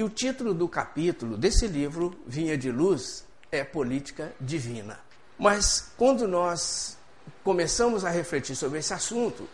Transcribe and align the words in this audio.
E 0.00 0.02
o 0.02 0.08
título 0.08 0.54
do 0.54 0.66
capítulo 0.66 1.36
desse 1.36 1.66
livro, 1.66 2.18
Vinha 2.26 2.56
de 2.56 2.72
Luz, 2.72 3.22
é 3.52 3.62
Política 3.62 4.32
Divina. 4.40 4.98
Mas 5.38 5.92
quando 5.98 6.26
nós 6.26 6.96
começamos 7.44 8.02
a 8.02 8.08
refletir 8.08 8.56
sobre 8.56 8.78
esse 8.78 8.94
assunto, 8.94 9.46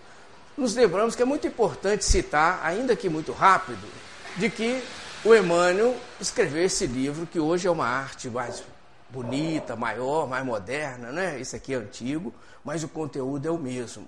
nos 0.56 0.76
lembramos 0.76 1.16
que 1.16 1.22
é 1.22 1.24
muito 1.24 1.48
importante 1.48 2.04
citar, 2.04 2.60
ainda 2.62 2.94
que 2.94 3.08
muito 3.08 3.32
rápido, 3.32 3.88
de 4.36 4.48
que 4.48 4.80
o 5.24 5.34
Emmanuel 5.34 5.96
escreveu 6.20 6.64
esse 6.64 6.86
livro, 6.86 7.26
que 7.26 7.40
hoje 7.40 7.66
é 7.66 7.70
uma 7.72 7.88
arte 7.88 8.30
mais 8.30 8.62
bonita, 9.10 9.74
maior, 9.74 10.28
mais 10.28 10.46
moderna, 10.46 11.10
né? 11.10 11.40
Esse 11.40 11.56
aqui 11.56 11.74
é 11.74 11.76
antigo, 11.76 12.32
mas 12.64 12.84
o 12.84 12.88
conteúdo 12.88 13.48
é 13.48 13.50
o 13.50 13.58
mesmo. 13.58 14.06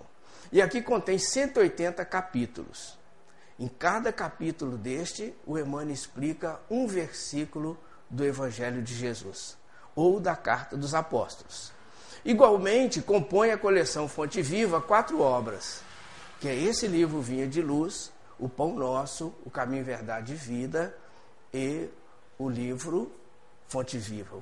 E 0.53 0.63
aqui 0.63 0.83
contém 0.83 1.19
180 1.19 2.05
capítulos. 2.05 2.97
Em 3.59 3.67
cada 3.67 4.13
capítulo 4.13 4.79
deste, 4.79 5.35
o 5.45 5.59
Emmanuel 5.59 5.91
explica 5.91 6.61
um 6.71 6.87
versículo 6.87 7.77
do 8.09 8.25
Evangelho 8.25 8.81
de 8.83 8.95
Jesus 8.95 9.57
ou 9.97 10.21
da 10.21 10.37
Carta 10.37 10.77
dos 10.77 10.95
Apóstolos. 10.95 11.73
Igualmente, 12.25 13.03
compõe 13.03 13.51
a 13.51 13.59
coleção 13.59 14.07
Fonte 14.09 14.41
Viva 14.43 14.81
quatro 14.81 15.21
obras, 15.21 15.83
que 16.41 16.47
é 16.47 16.55
esse 16.55 16.87
livro 16.87 17.21
Vinha 17.21 17.49
de 17.49 17.61
Luz, 17.61 18.13
O 18.39 18.49
Pão 18.49 18.77
Nosso, 18.77 19.35
O 19.45 19.51
Caminho, 19.51 19.85
Verdade 19.85 20.35
e 20.35 20.37
Vida 20.37 20.95
e 21.53 21.89
o 22.39 22.49
livro 22.49 23.11
Fonte 23.67 23.99
Viva, 23.99 24.41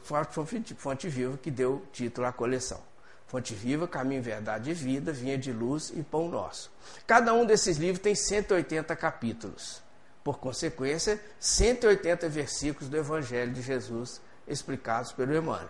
Fonte 0.77 1.09
Viva 1.09 1.39
que 1.39 1.51
deu 1.51 1.83
título 1.91 2.27
à 2.27 2.33
coleção. 2.33 2.81
Fonte 3.27 3.55
Viva, 3.55 3.89
Caminho, 3.89 4.23
Verdade 4.23 4.71
e 4.71 4.75
Vida, 4.75 5.13
Vinha 5.13 5.37
de 5.37 5.53
Luz 5.53 5.93
e 5.95 6.03
Pão 6.03 6.29
Nosso. 6.29 6.71
Cada 7.07 7.35
um 7.35 7.45
desses 7.45 7.77
livros 7.77 8.01
tem 8.01 8.15
180 8.15 8.95
capítulos. 8.95 9.83
Por 10.23 10.39
consequência, 10.39 11.21
180 11.41 12.29
versículos 12.29 12.89
do 12.89 12.97
Evangelho 12.97 13.53
de 13.53 13.63
Jesus 13.63 14.21
explicados 14.47 15.13
pelo 15.13 15.37
Emmanuel. 15.37 15.69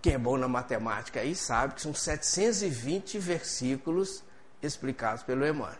Quem 0.00 0.14
é 0.14 0.18
bom 0.18 0.36
na 0.36 0.48
matemática 0.48 1.20
aí 1.20 1.34
sabe 1.34 1.74
que 1.74 1.82
são 1.82 1.92
720 1.92 3.18
versículos 3.18 4.22
explicados 4.62 5.22
pelo 5.22 5.46
Emmanuel. 5.46 5.78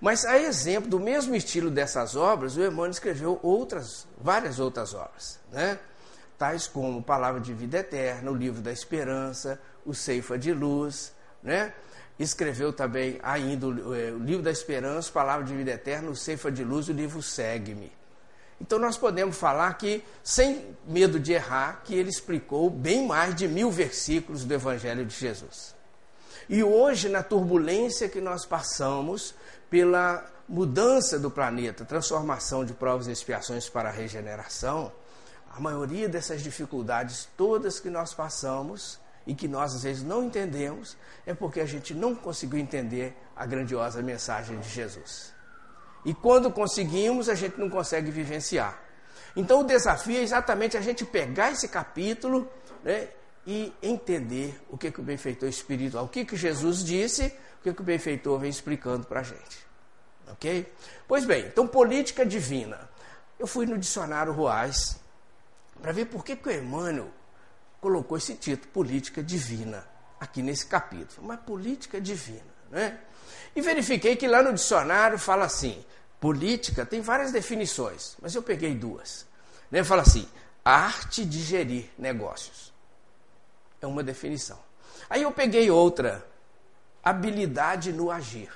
Mas 0.00 0.24
a 0.24 0.38
exemplo 0.38 0.90
do 0.90 1.00
mesmo 1.00 1.34
estilo 1.34 1.70
dessas 1.70 2.14
obras, 2.14 2.56
o 2.56 2.60
Emmanuel 2.60 2.90
escreveu 2.90 3.40
outras, 3.42 4.06
várias 4.18 4.58
outras 4.60 4.94
obras, 4.94 5.40
né? 5.50 5.78
tais 6.38 6.66
como 6.66 7.02
Palavra 7.02 7.40
de 7.40 7.54
Vida 7.54 7.78
Eterna, 7.78 8.30
o 8.30 8.34
Livro 8.34 8.60
da 8.60 8.70
Esperança, 8.70 9.60
o 9.86 9.94
Ceifa 9.94 10.36
de 10.38 10.52
Luz, 10.52 11.14
né? 11.42 11.72
Escreveu 12.18 12.72
também 12.72 13.18
ainda 13.22 13.66
o, 13.66 13.94
é, 13.94 14.10
o 14.10 14.18
Livro 14.18 14.42
da 14.42 14.50
Esperança, 14.50 15.12
Palavra 15.12 15.44
de 15.44 15.54
Vida 15.54 15.70
Eterna, 15.70 16.10
o 16.10 16.16
Ceifa 16.16 16.50
de 16.50 16.64
Luz, 16.64 16.88
o 16.88 16.92
livro 16.92 17.22
Segue-me. 17.22 17.92
Então 18.60 18.78
nós 18.78 18.96
podemos 18.96 19.36
falar 19.36 19.74
que, 19.74 20.02
sem 20.24 20.74
medo 20.86 21.20
de 21.20 21.32
errar, 21.32 21.82
que 21.84 21.94
ele 21.94 22.08
explicou 22.08 22.70
bem 22.70 23.06
mais 23.06 23.34
de 23.34 23.46
mil 23.46 23.70
versículos 23.70 24.44
do 24.44 24.54
Evangelho 24.54 25.04
de 25.04 25.14
Jesus. 25.14 25.74
E 26.48 26.62
hoje, 26.62 27.08
na 27.08 27.22
turbulência 27.22 28.08
que 28.08 28.20
nós 28.20 28.46
passamos 28.46 29.34
pela 29.68 30.24
mudança 30.48 31.18
do 31.18 31.30
planeta, 31.30 31.84
transformação 31.84 32.64
de 32.64 32.72
provas 32.72 33.08
e 33.08 33.12
expiações 33.12 33.68
para 33.68 33.88
a 33.88 33.92
regeneração, 33.92 34.92
a 35.52 35.60
maioria 35.60 36.08
dessas 36.08 36.42
dificuldades 36.42 37.28
todas 37.36 37.80
que 37.80 37.90
nós 37.90 38.14
passamos 38.14 38.98
e 39.26 39.34
que 39.34 39.48
nós 39.48 39.74
às 39.74 39.82
vezes 39.82 40.02
não 40.02 40.24
entendemos, 40.24 40.96
é 41.26 41.34
porque 41.34 41.60
a 41.60 41.66
gente 41.66 41.92
não 41.92 42.14
conseguiu 42.14 42.58
entender 42.58 43.16
a 43.34 43.44
grandiosa 43.44 44.00
mensagem 44.02 44.58
de 44.60 44.68
Jesus. 44.68 45.34
E 46.04 46.14
quando 46.14 46.50
conseguimos, 46.52 47.28
a 47.28 47.34
gente 47.34 47.58
não 47.58 47.68
consegue 47.68 48.10
vivenciar. 48.10 48.80
Então 49.34 49.60
o 49.60 49.64
desafio 49.64 50.18
é 50.18 50.22
exatamente 50.22 50.76
a 50.76 50.80
gente 50.80 51.04
pegar 51.04 51.50
esse 51.50 51.68
capítulo 51.68 52.48
né, 52.84 53.08
e 53.46 53.72
entender 53.82 54.60
o 54.70 54.78
que, 54.78 54.90
que 54.90 55.00
o 55.00 55.02
benfeitor 55.02 55.48
espiritual, 55.48 56.04
o 56.04 56.08
que, 56.08 56.24
que 56.24 56.36
Jesus 56.36 56.84
disse, 56.84 57.26
o 57.60 57.62
que, 57.64 57.72
que 57.72 57.80
o 57.80 57.84
benfeitor 57.84 58.38
vem 58.38 58.48
explicando 58.48 59.06
para 59.06 59.20
a 59.20 59.22
gente. 59.24 59.66
Ok? 60.28 60.72
Pois 61.06 61.24
bem, 61.24 61.46
então 61.46 61.66
política 61.66 62.24
divina. 62.24 62.88
Eu 63.38 63.46
fui 63.46 63.66
no 63.66 63.76
dicionário 63.76 64.32
Ruais 64.32 64.98
para 65.82 65.92
ver 65.92 66.06
por 66.06 66.24
que, 66.24 66.36
que 66.36 66.48
o 66.48 66.52
Emmanuel 66.52 67.10
colocou 67.80 68.16
esse 68.16 68.34
título, 68.34 68.72
Política 68.72 69.22
Divina, 69.22 69.86
aqui 70.18 70.42
nesse 70.42 70.66
capítulo. 70.66 71.26
Mas 71.26 71.40
política 71.40 72.00
divina, 72.00 72.42
né? 72.70 72.98
E 73.54 73.60
verifiquei 73.60 74.16
que 74.16 74.28
lá 74.28 74.42
no 74.42 74.52
dicionário 74.52 75.18
fala 75.18 75.44
assim: 75.44 75.84
política 76.20 76.84
tem 76.84 77.00
várias 77.00 77.32
definições, 77.32 78.16
mas 78.20 78.34
eu 78.34 78.42
peguei 78.42 78.74
duas. 78.74 79.26
Né? 79.70 79.82
Fala 79.82 80.02
assim: 80.02 80.28
arte 80.64 81.24
de 81.24 81.42
gerir 81.42 81.90
negócios. 81.98 82.72
É 83.80 83.86
uma 83.86 84.02
definição. 84.02 84.58
Aí 85.08 85.22
eu 85.22 85.32
peguei 85.32 85.70
outra: 85.70 86.26
habilidade 87.02 87.92
no 87.92 88.10
agir. 88.10 88.50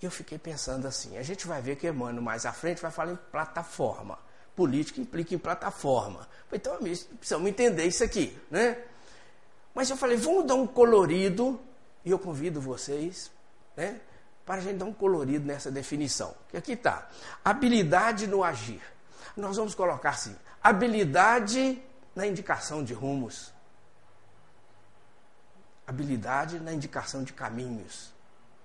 E 0.00 0.04
eu 0.04 0.10
fiquei 0.10 0.38
pensando 0.38 0.86
assim: 0.86 1.18
a 1.18 1.22
gente 1.22 1.46
vai 1.46 1.60
ver 1.60 1.76
que 1.76 1.88
Emmanuel 1.88 2.22
mais 2.22 2.46
à 2.46 2.52
frente 2.52 2.80
vai 2.80 2.90
falar 2.90 3.12
em 3.12 3.18
plataforma 3.30 4.18
política 4.60 5.00
implica 5.00 5.34
em 5.34 5.38
plataforma. 5.38 6.28
Então, 6.52 6.76
precisamos 6.76 7.48
entender 7.48 7.86
isso 7.86 8.04
aqui, 8.04 8.38
né? 8.50 8.76
Mas 9.74 9.88
eu 9.88 9.96
falei, 9.96 10.18
vamos 10.18 10.44
dar 10.44 10.54
um 10.54 10.66
colorido, 10.66 11.58
e 12.04 12.10
eu 12.10 12.18
convido 12.18 12.60
vocês, 12.60 13.30
né? 13.74 13.98
Para 14.44 14.56
a 14.56 14.60
gente 14.60 14.76
dar 14.76 14.84
um 14.84 14.92
colorido 14.92 15.46
nessa 15.46 15.70
definição. 15.70 16.34
Que 16.50 16.58
aqui 16.58 16.72
está, 16.72 17.08
habilidade 17.42 18.26
no 18.26 18.44
agir. 18.44 18.82
Nós 19.34 19.56
vamos 19.56 19.74
colocar 19.74 20.10
assim, 20.10 20.36
habilidade 20.62 21.82
na 22.14 22.26
indicação 22.26 22.84
de 22.84 22.92
rumos. 22.92 23.54
Habilidade 25.86 26.60
na 26.60 26.74
indicação 26.74 27.24
de 27.24 27.32
caminhos. 27.32 28.12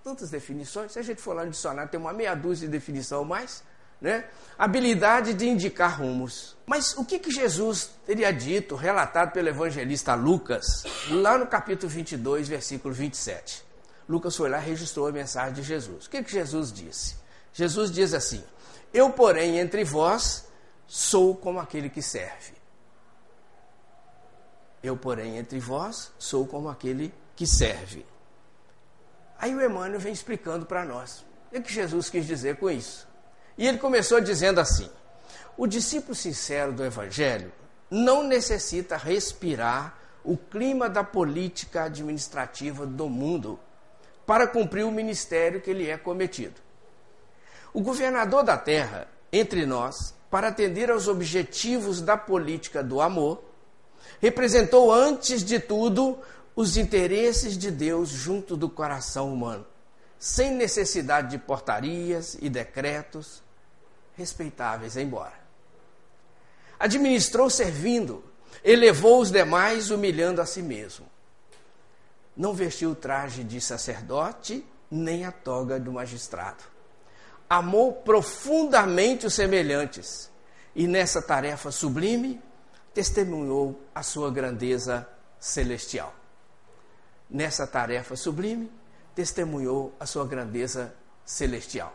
Tantas 0.03 0.29
definições. 0.29 0.91
Se 0.91 0.99
a 0.99 1.01
gente 1.01 1.21
for 1.21 1.33
lá 1.33 1.45
no 1.45 1.51
dicionário, 1.51 1.89
tem 1.89 1.97
uma 1.97 2.11
meia 2.11 2.35
dúzia 2.35 2.67
de 2.67 2.71
definição 2.73 3.23
mais 3.23 3.63
né? 4.05 4.25
habilidade 4.55 5.33
de 5.33 5.47
indicar 5.47 5.99
rumos. 5.99 6.55
Mas 6.65 6.95
o 6.95 7.03
que, 7.03 7.17
que 7.17 7.31
Jesus 7.31 7.89
teria 8.05 8.31
dito, 8.31 8.75
relatado 8.75 9.31
pelo 9.31 9.49
evangelista 9.49 10.13
Lucas, 10.13 10.83
lá 11.09 11.37
no 11.39 11.47
capítulo 11.47 11.89
22, 11.89 12.47
versículo 12.47 12.93
27? 12.93 13.65
Lucas 14.07 14.35
foi 14.35 14.47
lá 14.47 14.59
e 14.59 14.65
registrou 14.65 15.07
a 15.07 15.11
mensagem 15.11 15.53
de 15.53 15.63
Jesus. 15.63 16.05
O 16.05 16.09
que, 16.09 16.21
que 16.21 16.31
Jesus 16.31 16.71
disse? 16.71 17.15
Jesus 17.51 17.91
diz 17.91 18.13
assim: 18.13 18.43
Eu, 18.93 19.09
porém, 19.09 19.57
entre 19.57 19.83
vós, 19.83 20.47
sou 20.85 21.35
como 21.35 21.59
aquele 21.59 21.89
que 21.89 22.01
serve. 22.01 22.53
Eu, 24.83 24.95
porém, 24.95 25.37
entre 25.37 25.59
vós, 25.59 26.11
sou 26.19 26.45
como 26.45 26.69
aquele 26.69 27.11
que 27.35 27.47
serve. 27.47 28.05
Aí 29.39 29.55
o 29.55 29.65
Emmanuel 29.65 29.99
vem 29.99 30.13
explicando 30.13 30.67
para 30.67 30.85
nós. 30.85 31.25
O 31.51 31.59
que 31.59 31.73
Jesus 31.73 32.07
quis 32.07 32.27
dizer 32.27 32.57
com 32.57 32.69
isso? 32.69 33.07
E 33.57 33.67
ele 33.67 33.77
começou 33.77 34.19
dizendo 34.19 34.59
assim: 34.59 34.89
o 35.57 35.65
discípulo 35.65 36.15
sincero 36.15 36.73
do 36.73 36.83
Evangelho 36.83 37.51
não 37.89 38.23
necessita 38.23 38.97
respirar 38.97 39.97
o 40.23 40.35
clima 40.35 40.89
da 40.89 41.03
política 41.03 41.83
administrativa 41.83 42.85
do 42.85 43.07
mundo 43.07 43.59
para 44.25 44.47
cumprir 44.47 44.83
o 44.83 44.91
ministério 44.91 45.61
que 45.61 45.71
lhe 45.71 45.89
é 45.89 45.97
cometido. 45.97 46.59
O 47.73 47.81
governador 47.81 48.43
da 48.43 48.57
terra, 48.57 49.07
entre 49.31 49.65
nós, 49.65 50.15
para 50.31 50.47
atender 50.47 50.89
aos 50.89 51.07
objetivos 51.07 52.01
da 52.01 52.17
política 52.17 52.83
do 52.83 52.99
amor, 52.99 53.43
representou 54.19 54.91
antes 54.91 55.43
de 55.43 55.59
tudo 55.59 56.17
os 56.55 56.77
interesses 56.77 57.57
de 57.57 57.69
Deus 57.69 58.09
junto 58.09 58.57
do 58.57 58.69
coração 58.69 59.31
humano, 59.31 59.65
sem 60.17 60.51
necessidade 60.51 61.29
de 61.29 61.37
portarias 61.37 62.37
e 62.41 62.49
decretos, 62.49 63.43
respeitáveis 64.15 64.97
embora. 64.97 65.33
Administrou 66.79 67.49
servindo, 67.49 68.23
elevou 68.63 69.19
os 69.21 69.31
demais 69.31 69.91
humilhando 69.91 70.41
a 70.41 70.45
si 70.45 70.61
mesmo. 70.61 71.05
Não 72.35 72.53
vestiu 72.53 72.91
o 72.91 72.95
traje 72.95 73.43
de 73.43 73.61
sacerdote, 73.61 74.65
nem 74.91 75.25
a 75.25 75.31
toga 75.31 75.79
do 75.79 75.91
magistrado. 75.91 76.63
Amou 77.49 77.93
profundamente 77.93 79.25
os 79.25 79.33
semelhantes 79.33 80.29
e 80.75 80.87
nessa 80.87 81.21
tarefa 81.21 81.71
sublime 81.71 82.41
testemunhou 82.93 83.81
a 83.93 84.03
sua 84.03 84.31
grandeza 84.31 85.07
celestial. 85.39 86.13
Nessa 87.29 87.65
tarefa 87.65 88.15
sublime 88.15 88.71
testemunhou 89.13 89.93
a 89.99 90.05
sua 90.05 90.25
grandeza 90.25 90.93
celestial. 91.23 91.93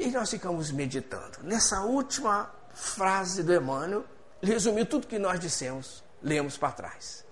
E 0.00 0.10
nós 0.10 0.30
ficamos 0.30 0.72
meditando. 0.72 1.40
Nessa 1.42 1.82
última 1.82 2.50
frase 2.72 3.42
do 3.42 3.54
Emmanuel, 3.54 4.02
resumiu 4.42 4.86
tudo 4.86 5.06
que 5.06 5.18
nós 5.18 5.38
dissemos, 5.38 6.02
lemos 6.22 6.56
para 6.56 6.72
trás. 6.72 7.22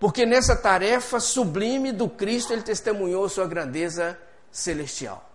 Porque 0.00 0.24
nessa 0.24 0.56
tarefa 0.56 1.20
sublime 1.20 1.92
do 1.92 2.08
Cristo, 2.08 2.54
ele 2.54 2.62
testemunhou 2.62 3.28
sua 3.28 3.46
grandeza 3.46 4.18
celestial. 4.50 5.30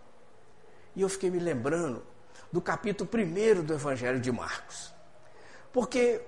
E 0.95 1.03
eu 1.03 1.09
fiquei 1.09 1.29
me 1.29 1.37
lembrando 1.37 2.03
do 2.51 2.59
capítulo 2.59 3.07
1 3.13 3.61
do 3.61 3.75
Evangelho 3.75 4.19
de 4.19 4.31
Marcos. 4.31 4.91
Porque 5.71 6.19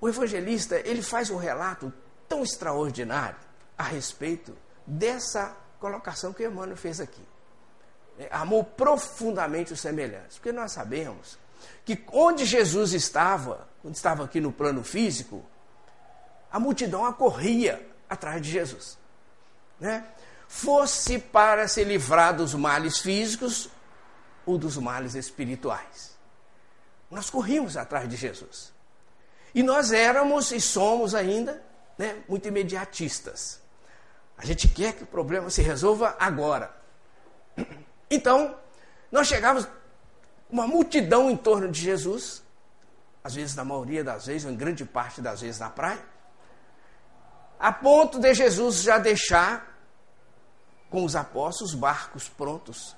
o 0.00 0.08
evangelista, 0.08 0.80
ele 0.88 1.02
faz 1.02 1.28
um 1.28 1.36
relato 1.36 1.92
tão 2.26 2.42
extraordinário 2.42 3.36
a 3.76 3.82
respeito 3.82 4.56
dessa 4.86 5.54
colocação 5.78 6.32
que 6.32 6.46
Emmanuel 6.46 6.78
fez 6.78 6.98
aqui. 6.98 7.22
É, 8.18 8.28
amou 8.30 8.64
profundamente 8.64 9.72
os 9.72 9.80
semelhantes. 9.80 10.36
Porque 10.38 10.52
nós 10.52 10.72
sabemos 10.72 11.38
que 11.84 12.04
onde 12.12 12.44
Jesus 12.44 12.92
estava, 12.92 13.68
quando 13.80 13.94
estava 13.94 14.24
aqui 14.24 14.40
no 14.40 14.52
plano 14.52 14.82
físico, 14.82 15.44
a 16.50 16.58
multidão 16.58 17.04
acorria 17.04 17.86
atrás 18.08 18.42
de 18.42 18.50
Jesus. 18.50 18.98
Né? 19.78 20.04
Fosse 20.48 21.18
para 21.18 21.68
se 21.68 21.84
livrar 21.84 22.34
dos 22.34 22.54
males 22.54 22.98
físicos 22.98 23.68
ou 24.44 24.58
dos 24.58 24.76
males 24.76 25.14
espirituais. 25.14 26.16
Nós 27.10 27.30
corríamos 27.30 27.76
atrás 27.76 28.08
de 28.08 28.16
Jesus. 28.16 28.72
E 29.54 29.62
nós 29.62 29.92
éramos 29.92 30.52
e 30.52 30.60
somos 30.60 31.14
ainda 31.14 31.62
né, 31.96 32.22
muito 32.28 32.48
imediatistas. 32.48 33.60
A 34.36 34.44
gente 34.44 34.68
quer 34.68 34.92
que 34.94 35.02
o 35.02 35.06
problema 35.06 35.50
se 35.50 35.62
resolva 35.62 36.16
agora. 36.18 36.74
Então, 38.10 38.56
nós 39.10 39.26
chegávamos 39.26 39.68
uma 40.50 40.66
multidão 40.66 41.30
em 41.30 41.36
torno 41.36 41.70
de 41.70 41.80
Jesus, 41.80 42.42
às 43.22 43.34
vezes 43.34 43.54
na 43.54 43.64
maioria 43.64 44.02
das 44.02 44.26
vezes, 44.26 44.44
ou 44.44 44.50
em 44.50 44.56
grande 44.56 44.84
parte 44.84 45.20
das 45.20 45.40
vezes 45.40 45.60
na 45.60 45.68
praia, 45.68 46.00
a 47.58 47.72
ponto 47.72 48.18
de 48.18 48.32
Jesus 48.34 48.82
já 48.82 48.98
deixar 48.98 49.76
com 50.90 51.04
os 51.04 51.16
apóstolos 51.16 51.74
barcos 51.74 52.28
prontos. 52.28 52.96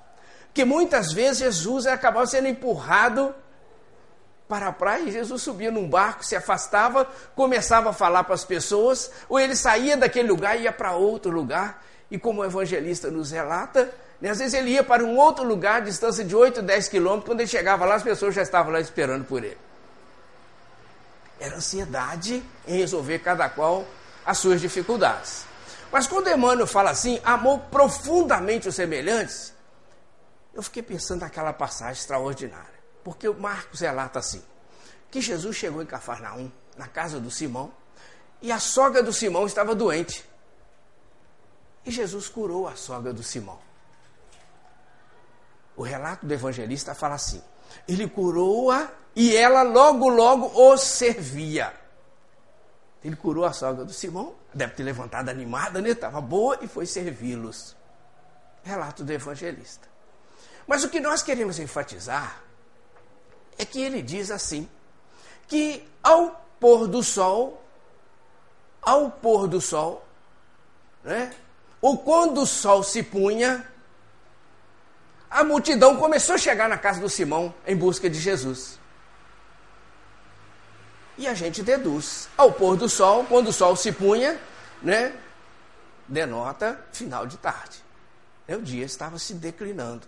Que 0.53 0.65
muitas 0.65 1.13
vezes 1.13 1.39
Jesus 1.39 1.87
acabava 1.87 2.27
sendo 2.27 2.49
empurrado 2.49 3.35
para 4.49 4.69
a 4.69 4.73
praia 4.73 5.05
e 5.05 5.13
Jesus 5.13 5.43
subia 5.43 5.71
num 5.71 5.89
barco, 5.89 6.25
se 6.25 6.35
afastava, 6.35 7.07
começava 7.37 7.91
a 7.91 7.93
falar 7.93 8.25
para 8.25 8.35
as 8.35 8.45
pessoas, 8.45 9.11
ou 9.29 9.39
ele 9.39 9.55
saía 9.55 9.97
daquele 9.97 10.29
lugar 10.29 10.59
e 10.59 10.65
ia 10.65 10.73
para 10.73 10.93
outro 10.93 11.31
lugar. 11.31 11.83
E 12.11 12.19
como 12.19 12.41
o 12.41 12.45
evangelista 12.45 13.11
nos 13.11 13.31
relata, 13.31 13.93
né, 14.21 14.31
às 14.31 14.39
vezes 14.39 14.55
ele 14.55 14.71
ia 14.71 14.85
para 14.85 15.03
um 15.03 15.17
outro 15.17 15.45
lugar, 15.45 15.83
distância 15.83 16.25
de 16.25 16.37
8, 16.37 16.61
10 16.61 16.89
quilômetros, 16.89 17.27
quando 17.27 17.41
ele 17.41 17.49
chegava 17.49 17.85
lá, 17.85 17.95
as 17.95 18.03
pessoas 18.03 18.35
já 18.35 18.43
estavam 18.43 18.73
lá 18.73 18.81
esperando 18.81 19.25
por 19.25 19.43
ele. 19.43 19.59
Era 21.39 21.57
ansiedade 21.57 22.43
em 22.67 22.77
resolver 22.77 23.21
cada 23.21 23.49
qual 23.49 23.87
as 24.27 24.37
suas 24.37 24.61
dificuldades. 24.61 25.47
Mas 25.91 26.07
quando 26.07 26.29
Emmanuel 26.29 26.67
fala 26.67 26.91
assim, 26.91 27.19
amou 27.25 27.59
profundamente 27.59 28.69
os 28.69 28.75
semelhantes, 28.75 29.55
eu 30.53 30.63
fiquei 30.63 30.83
pensando 30.83 31.23
naquela 31.23 31.53
passagem 31.53 32.01
extraordinária. 32.01 32.81
Porque 33.03 33.27
o 33.27 33.35
Marcos 33.35 33.81
relata 33.81 34.19
assim: 34.19 34.43
que 35.11 35.21
Jesus 35.21 35.57
chegou 35.57 35.83
em 35.83 35.87
Cafarnaum, 35.87 36.51
na 36.77 36.87
casa 36.87 37.19
do 37.19 37.31
Simão, 37.31 37.73
e 38.43 38.53
a 38.53 38.59
sogra 38.59 39.03
do 39.03 39.13
Simão 39.13 39.47
estava 39.47 39.75
doente. 39.75 40.25
E 41.85 41.91
Jesus 41.91 42.29
curou 42.29 42.69
a 42.69 42.77
sogra 42.77 43.13
do 43.13 43.23
Simão. 43.23 43.70
O 45.77 45.83
relato 45.83 46.27
do 46.27 46.35
evangelista 46.35 46.95
fala 46.95 47.15
assim: 47.15 47.43
ele 47.89 48.09
curou-a 48.09 48.91
e 49.15 49.37
ela 49.37 49.63
logo, 49.63 50.09
logo 50.09 50.51
o 50.55 50.77
servia. 50.77 51.73
Ele 53.03 53.17
curou 53.17 53.45
a 53.45 53.53
sogra 53.53 53.85
do 53.85 53.93
Simão, 53.93 54.35
deve 54.53 54.75
ter 54.75 54.83
levantado 54.83 55.31
animada, 55.31 55.81
né? 55.81 55.91
Estava 55.91 56.21
boa 56.21 56.59
e 56.61 56.69
foi 56.69 56.85
servi-los. 56.85 57.75
Relato 58.63 59.03
do 59.03 59.13
evangelista. 59.13 59.89
Mas 60.67 60.85
o 60.85 60.91
que 60.91 61.01
nós 61.01 61.23
queremos 61.23 61.59
enfatizar 61.59 62.43
é 63.57 63.65
que 63.65 63.81
ele 63.81 64.03
diz 64.03 64.31
assim: 64.31 64.69
que 65.49 65.89
ao 66.03 66.47
pôr 66.61 66.87
do 66.87 67.03
sol, 67.03 67.63
ao 68.83 69.11
pôr 69.11 69.49
do 69.49 69.61
sol, 69.61 70.07
né? 71.03 71.35
ou 71.81 71.99
quando 71.99 72.43
o 72.43 72.47
sol 72.47 72.83
se 72.83 73.03
punha, 73.03 73.67
a 75.31 75.45
multidão 75.45 75.97
começou 75.97 76.35
a 76.35 76.39
chegar 76.39 76.69
na 76.69 76.77
casa 76.77 77.01
do 77.01 77.09
Simão 77.09 77.55
em 77.65 77.77
busca 77.77 78.11
de 78.11 78.19
Jesus. 78.19 78.81
E 81.17 81.29
a 81.29 81.35
gente 81.35 81.63
deduz. 81.63 82.29
Ao 82.37 82.51
pôr 82.53 82.77
do 82.77 82.89
sol, 82.89 83.25
quando 83.29 83.49
o 83.49 83.53
sol 83.53 83.77
se 83.77 83.93
punha, 83.93 84.41
né, 84.83 85.13
denota 86.09 86.81
final 86.93 87.27
de 87.27 87.37
tarde. 87.37 87.79
E 88.49 88.55
o 88.55 88.61
dia 88.61 88.85
estava 88.85 89.19
se 89.19 89.35
declinando. 89.35 90.07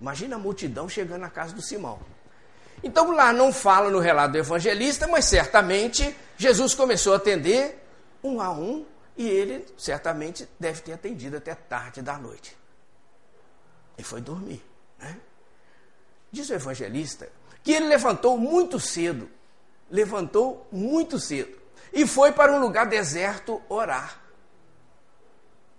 Imagina 0.00 0.34
a 0.34 0.38
multidão 0.38 0.88
chegando 0.88 1.20
na 1.20 1.30
casa 1.30 1.54
do 1.54 1.62
Simão. 1.62 2.00
Então 2.82 3.12
lá 3.12 3.32
não 3.32 3.52
fala 3.52 3.90
no 3.90 4.00
relato 4.00 4.32
do 4.32 4.38
evangelista, 4.38 5.06
mas 5.06 5.24
certamente 5.24 6.16
Jesus 6.36 6.74
começou 6.74 7.12
a 7.12 7.16
atender 7.16 7.84
um 8.22 8.40
a 8.40 8.50
um 8.50 8.84
e 9.16 9.28
ele 9.28 9.66
certamente 9.76 10.48
deve 10.58 10.80
ter 10.80 10.92
atendido 10.92 11.36
até 11.36 11.54
tarde 11.54 12.02
da 12.02 12.16
noite. 12.18 12.57
E 13.98 14.02
foi 14.02 14.20
dormir. 14.20 14.64
Né? 14.98 15.18
Diz 16.32 16.48
o 16.48 16.54
evangelista 16.54 17.28
que 17.62 17.72
ele 17.72 17.88
levantou 17.88 18.38
muito 18.38 18.80
cedo 18.80 19.28
levantou 19.90 20.66
muito 20.70 21.18
cedo 21.18 21.56
e 21.92 22.06
foi 22.06 22.32
para 22.32 22.52
um 22.52 22.60
lugar 22.60 22.86
deserto 22.86 23.62
orar. 23.68 24.20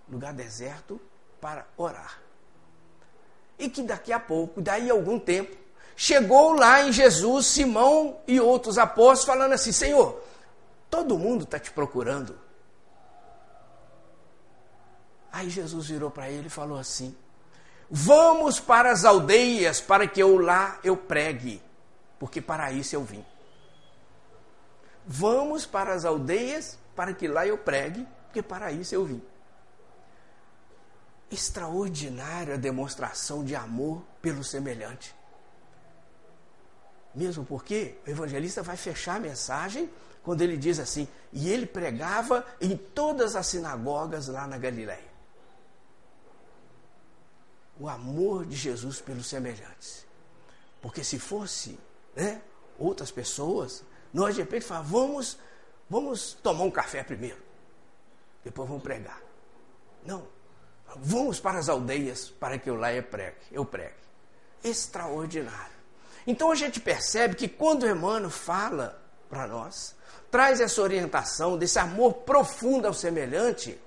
Lugar 0.08 0.32
deserto 0.32 1.00
para 1.40 1.66
orar. 1.76 2.20
E 3.58 3.70
que 3.70 3.82
daqui 3.82 4.12
a 4.12 4.18
pouco, 4.18 4.60
daí 4.60 4.90
a 4.90 4.92
algum 4.92 5.18
tempo, 5.18 5.56
chegou 5.94 6.52
lá 6.52 6.82
em 6.82 6.92
Jesus 6.92 7.46
Simão 7.46 8.18
e 8.26 8.40
outros 8.40 8.78
apóstolos 8.78 9.24
falando 9.24 9.52
assim: 9.52 9.70
Senhor, 9.70 10.20
todo 10.88 11.18
mundo 11.18 11.44
está 11.44 11.58
te 11.58 11.70
procurando. 11.70 12.36
Aí 15.30 15.48
Jesus 15.48 15.86
virou 15.86 16.10
para 16.10 16.28
ele 16.28 16.48
e 16.48 16.50
falou 16.50 16.78
assim: 16.78 17.14
Vamos 17.90 18.60
para 18.60 18.92
as 18.92 19.04
aldeias 19.04 19.80
para 19.80 20.06
que 20.06 20.22
eu 20.22 20.38
lá 20.38 20.78
eu 20.84 20.96
pregue, 20.96 21.60
porque 22.20 22.40
para 22.40 22.70
isso 22.70 22.94
eu 22.94 23.02
vim. 23.02 23.24
Vamos 25.04 25.66
para 25.66 25.92
as 25.92 26.04
aldeias 26.04 26.78
para 26.94 27.12
que 27.12 27.26
lá 27.26 27.44
eu 27.44 27.58
pregue, 27.58 28.06
porque 28.26 28.42
para 28.42 28.70
isso 28.70 28.94
eu 28.94 29.04
vim. 29.04 29.20
Extraordinária 31.32 32.56
demonstração 32.56 33.44
de 33.44 33.56
amor 33.56 34.04
pelo 34.22 34.44
semelhante. 34.44 35.12
Mesmo 37.12 37.44
porque 37.44 37.98
o 38.06 38.10
evangelista 38.10 38.62
vai 38.62 38.76
fechar 38.76 39.16
a 39.16 39.20
mensagem 39.20 39.90
quando 40.22 40.42
ele 40.42 40.56
diz 40.56 40.78
assim: 40.78 41.08
e 41.32 41.50
ele 41.50 41.66
pregava 41.66 42.46
em 42.60 42.76
todas 42.76 43.34
as 43.34 43.48
sinagogas 43.48 44.28
lá 44.28 44.46
na 44.46 44.58
Galiléia. 44.58 45.09
O 47.80 47.88
amor 47.88 48.44
de 48.44 48.54
Jesus 48.54 49.00
pelos 49.00 49.26
semelhantes. 49.26 50.06
Porque 50.80 51.02
se 51.02 51.18
fosse 51.18 51.78
né, 52.14 52.40
outras 52.78 53.10
pessoas, 53.10 53.82
nós 54.12 54.34
de 54.34 54.42
repente 54.42 54.64
falamos, 54.64 54.90
vamos, 54.90 55.38
vamos 55.88 56.32
tomar 56.34 56.64
um 56.64 56.70
café 56.70 57.02
primeiro. 57.02 57.38
Depois 58.44 58.68
vamos 58.68 58.82
pregar. 58.82 59.20
Não. 60.04 60.26
Vamos 60.96 61.40
para 61.40 61.58
as 61.58 61.68
aldeias 61.68 62.28
para 62.28 62.58
que 62.58 62.68
eu 62.68 62.74
lá 62.74 62.92
eu 62.92 63.02
pregue. 63.02 63.38
Eu 63.50 63.64
pregue. 63.64 63.94
Extraordinário. 64.62 65.80
Então 66.26 66.50
a 66.50 66.54
gente 66.54 66.80
percebe 66.80 67.34
que 67.34 67.48
quando 67.48 67.84
o 67.84 67.88
Emmanuel 67.88 68.30
fala 68.30 69.00
para 69.28 69.46
nós, 69.46 69.94
traz 70.30 70.60
essa 70.60 70.82
orientação 70.82 71.56
desse 71.56 71.78
amor 71.78 72.12
profundo 72.12 72.86
ao 72.86 72.94
semelhante, 72.94 73.80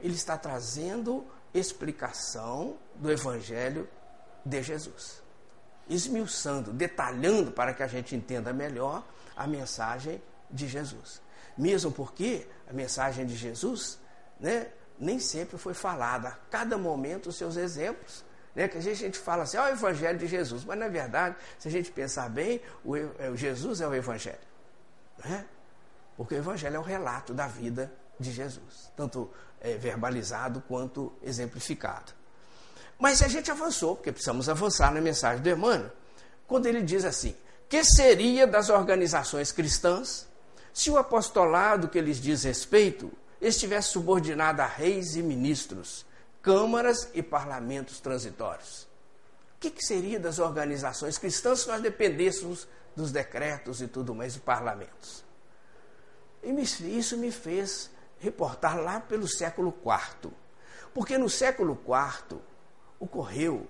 ele 0.00 0.14
está 0.14 0.36
trazendo 0.36 1.26
explicação 1.54 2.76
do 2.96 3.10
Evangelho 3.10 3.88
de 4.44 4.62
Jesus 4.62 5.22
esmiuçando, 5.88 6.72
detalhando 6.72 7.50
para 7.50 7.72
que 7.72 7.82
a 7.82 7.86
gente 7.86 8.14
entenda 8.14 8.52
melhor 8.52 9.06
a 9.36 9.46
mensagem 9.46 10.22
de 10.50 10.68
Jesus. 10.68 11.20
Mesmo 11.56 11.90
porque 11.90 12.46
a 12.68 12.72
mensagem 12.72 13.26
de 13.26 13.34
Jesus 13.34 13.98
né, 14.38 14.68
nem 14.98 15.18
sempre 15.18 15.56
foi 15.56 15.74
falada, 15.74 16.28
a 16.28 16.32
cada 16.50 16.76
momento 16.76 17.30
os 17.30 17.36
seus 17.36 17.56
exemplos. 17.56 18.24
Né, 18.54 18.66
que 18.66 18.78
a 18.78 18.80
gente, 18.80 18.94
a 18.94 19.06
gente 19.06 19.18
fala 19.18 19.44
assim, 19.44 19.56
oh, 19.56 19.62
o 19.62 19.68
Evangelho 19.68 20.18
de 20.18 20.26
Jesus, 20.26 20.64
mas 20.64 20.78
na 20.78 20.88
verdade, 20.88 21.36
se 21.58 21.68
a 21.68 21.70
gente 21.70 21.92
pensar 21.92 22.28
bem, 22.28 22.60
o, 22.84 22.94
o 23.32 23.36
Jesus 23.36 23.80
é 23.80 23.86
o 23.86 23.94
Evangelho. 23.94 24.38
Né? 25.24 25.46
Porque 26.16 26.34
o 26.34 26.38
Evangelho 26.38 26.76
é 26.76 26.78
o 26.78 26.82
relato 26.82 27.32
da 27.32 27.46
vida 27.46 27.92
de 28.18 28.32
Jesus, 28.32 28.92
tanto 28.96 29.30
é, 29.60 29.76
verbalizado 29.76 30.62
quanto 30.66 31.12
exemplificado. 31.22 32.12
Mas 32.98 33.22
a 33.22 33.28
gente 33.28 33.50
avançou, 33.50 33.96
porque 33.96 34.12
precisamos 34.12 34.48
avançar 34.48 34.92
na 34.92 35.00
mensagem 35.00 35.42
do 35.42 35.48
Emmanuel, 35.48 35.92
quando 36.46 36.66
ele 36.66 36.82
diz 36.82 37.04
assim: 37.04 37.36
que 37.68 37.84
seria 37.84 38.46
das 38.46 38.70
organizações 38.70 39.52
cristãs 39.52 40.26
se 40.72 40.90
o 40.90 40.96
apostolado 40.96 41.88
que 41.88 42.00
lhes 42.00 42.20
diz 42.20 42.44
respeito 42.44 43.10
estivesse 43.40 43.90
subordinado 43.90 44.62
a 44.62 44.66
reis 44.66 45.16
e 45.16 45.22
ministros, 45.22 46.06
câmaras 46.40 47.08
e 47.14 47.22
parlamentos 47.22 48.00
transitórios? 48.00 48.88
O 49.56 49.60
que, 49.60 49.70
que 49.70 49.84
seria 49.84 50.20
das 50.20 50.38
organizações 50.38 51.18
cristãs 51.18 51.60
se 51.60 51.68
nós 51.68 51.82
dependêssemos 51.82 52.66
dos 52.94 53.10
decretos 53.10 53.82
e 53.82 53.88
tudo 53.88 54.14
mais, 54.14 54.34
dos 54.34 54.42
parlamentos? 54.42 55.24
E 56.42 56.96
isso 56.96 57.16
me 57.16 57.32
fez 57.32 57.90
reportar 58.20 58.78
lá 58.78 59.00
pelo 59.00 59.28
século 59.28 59.74
IV. 59.84 60.30
Porque 60.92 61.16
no 61.16 61.28
século 61.28 61.78
IV 61.86 62.38
ocorreu 62.98 63.66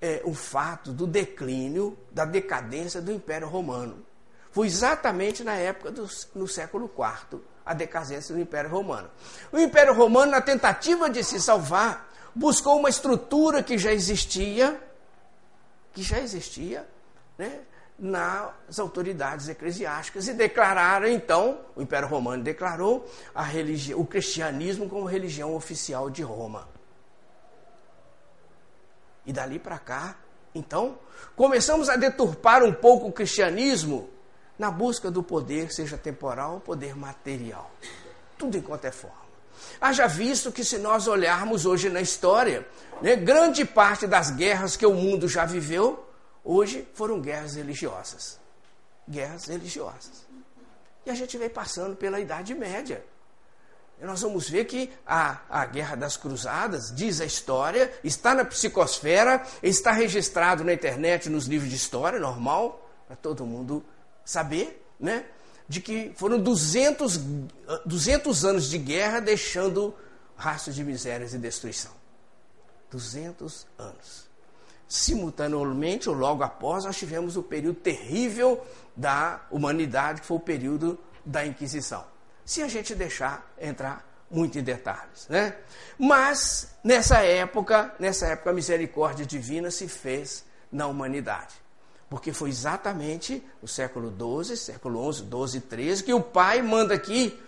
é, 0.00 0.22
o 0.24 0.34
fato 0.34 0.92
do 0.92 1.06
declínio, 1.06 1.98
da 2.10 2.24
decadência 2.24 3.00
do 3.00 3.10
Império 3.10 3.48
Romano. 3.48 4.06
Foi 4.50 4.66
exatamente 4.66 5.44
na 5.44 5.54
época 5.54 5.90
do 5.90 6.08
no 6.34 6.48
século 6.48 6.90
IV, 6.96 7.40
a 7.64 7.74
decadência 7.74 8.34
do 8.34 8.40
Império 8.40 8.70
Romano. 8.70 9.10
O 9.52 9.58
Império 9.58 9.92
Romano, 9.92 10.32
na 10.32 10.40
tentativa 10.40 11.10
de 11.10 11.22
se 11.22 11.40
salvar, 11.40 12.08
buscou 12.34 12.78
uma 12.78 12.88
estrutura 12.88 13.62
que 13.62 13.76
já 13.76 13.92
existia, 13.92 14.80
que 15.92 16.02
já 16.02 16.18
existia, 16.18 16.88
né, 17.36 17.60
nas 17.98 18.78
autoridades 18.78 19.48
eclesiásticas 19.48 20.28
e 20.28 20.32
declararam 20.32 21.08
então, 21.08 21.58
o 21.74 21.82
Império 21.82 22.06
Romano 22.06 22.42
declarou 22.44 23.10
a 23.34 23.42
religião, 23.42 23.98
o 23.98 24.06
cristianismo 24.06 24.88
como 24.88 25.04
religião 25.04 25.54
oficial 25.54 26.08
de 26.08 26.22
Roma. 26.22 26.68
E 29.26 29.32
dali 29.32 29.58
para 29.58 29.78
cá, 29.78 30.16
então, 30.54 30.98
começamos 31.34 31.88
a 31.88 31.96
deturpar 31.96 32.62
um 32.62 32.72
pouco 32.72 33.08
o 33.08 33.12
cristianismo 33.12 34.08
na 34.58 34.70
busca 34.70 35.10
do 35.10 35.22
poder, 35.22 35.72
seja 35.72 35.98
temporal 35.98 36.54
ou 36.54 36.60
poder 36.60 36.96
material. 36.96 37.70
Tudo 38.36 38.56
enquanto 38.56 38.84
é 38.84 38.92
forma. 38.92 39.28
Haja 39.80 40.06
visto 40.06 40.52
que, 40.52 40.64
se 40.64 40.78
nós 40.78 41.08
olharmos 41.08 41.66
hoje 41.66 41.90
na 41.90 42.00
história, 42.00 42.66
né, 43.02 43.16
grande 43.16 43.64
parte 43.64 44.06
das 44.06 44.30
guerras 44.30 44.76
que 44.76 44.86
o 44.86 44.94
mundo 44.94 45.28
já 45.28 45.44
viveu, 45.44 46.07
hoje 46.48 46.88
foram 46.94 47.20
guerras 47.20 47.54
religiosas. 47.54 48.40
Guerras 49.08 49.46
religiosas. 49.46 50.26
E 51.04 51.10
a 51.10 51.14
gente 51.14 51.36
vem 51.36 51.48
passando 51.48 51.96
pela 51.96 52.18
Idade 52.18 52.54
Média. 52.54 53.04
E 54.00 54.04
nós 54.04 54.20
vamos 54.22 54.48
ver 54.48 54.64
que 54.64 54.92
a, 55.06 55.40
a 55.48 55.66
Guerra 55.66 55.96
das 55.96 56.16
Cruzadas, 56.16 56.94
diz 56.94 57.20
a 57.20 57.24
história, 57.24 57.92
está 58.02 58.34
na 58.34 58.44
psicosfera, 58.44 59.44
está 59.62 59.90
registrado 59.90 60.64
na 60.64 60.72
internet, 60.72 61.28
nos 61.28 61.46
livros 61.46 61.70
de 61.70 61.76
história, 61.76 62.18
normal, 62.18 62.88
para 63.06 63.16
todo 63.16 63.44
mundo 63.44 63.84
saber, 64.24 64.84
né? 64.98 65.24
de 65.68 65.80
que 65.80 66.12
foram 66.16 66.40
200, 66.40 67.20
200 67.84 68.44
anos 68.44 68.70
de 68.70 68.78
guerra 68.78 69.20
deixando 69.20 69.94
rastros 70.34 70.74
de 70.74 70.82
misérias 70.82 71.34
e 71.34 71.38
destruição. 71.38 71.92
200 72.90 73.66
anos. 73.76 74.27
Simultaneamente, 74.88 76.08
ou 76.08 76.14
logo 76.14 76.42
após, 76.42 76.84
nós 76.84 76.96
tivemos 76.96 77.36
o 77.36 77.42
período 77.42 77.78
terrível 77.78 78.64
da 78.96 79.42
humanidade, 79.50 80.22
que 80.22 80.26
foi 80.26 80.38
o 80.38 80.40
período 80.40 80.98
da 81.24 81.44
Inquisição. 81.46 82.04
Se 82.44 82.62
a 82.62 82.68
gente 82.68 82.94
deixar 82.94 83.52
entrar 83.60 84.06
muito 84.30 84.58
em 84.58 84.62
detalhes, 84.62 85.26
né? 85.28 85.56
Mas 85.98 86.68
nessa 86.82 87.18
época, 87.22 87.94
nessa 87.98 88.26
época 88.26 88.50
a 88.50 88.52
misericórdia 88.52 89.24
divina 89.24 89.70
se 89.70 89.88
fez 89.88 90.44
na 90.70 90.86
humanidade 90.86 91.54
porque 92.08 92.32
foi 92.32 92.48
exatamente 92.48 93.44
no 93.60 93.68
século 93.68 94.10
XII, 94.44 94.56
século 94.56 95.12
XI, 95.12 95.24
XII 95.24 95.62
XIII 95.70 96.02
que 96.02 96.14
o 96.14 96.22
pai 96.22 96.62
manda 96.62 96.94
aqui 96.94 97.38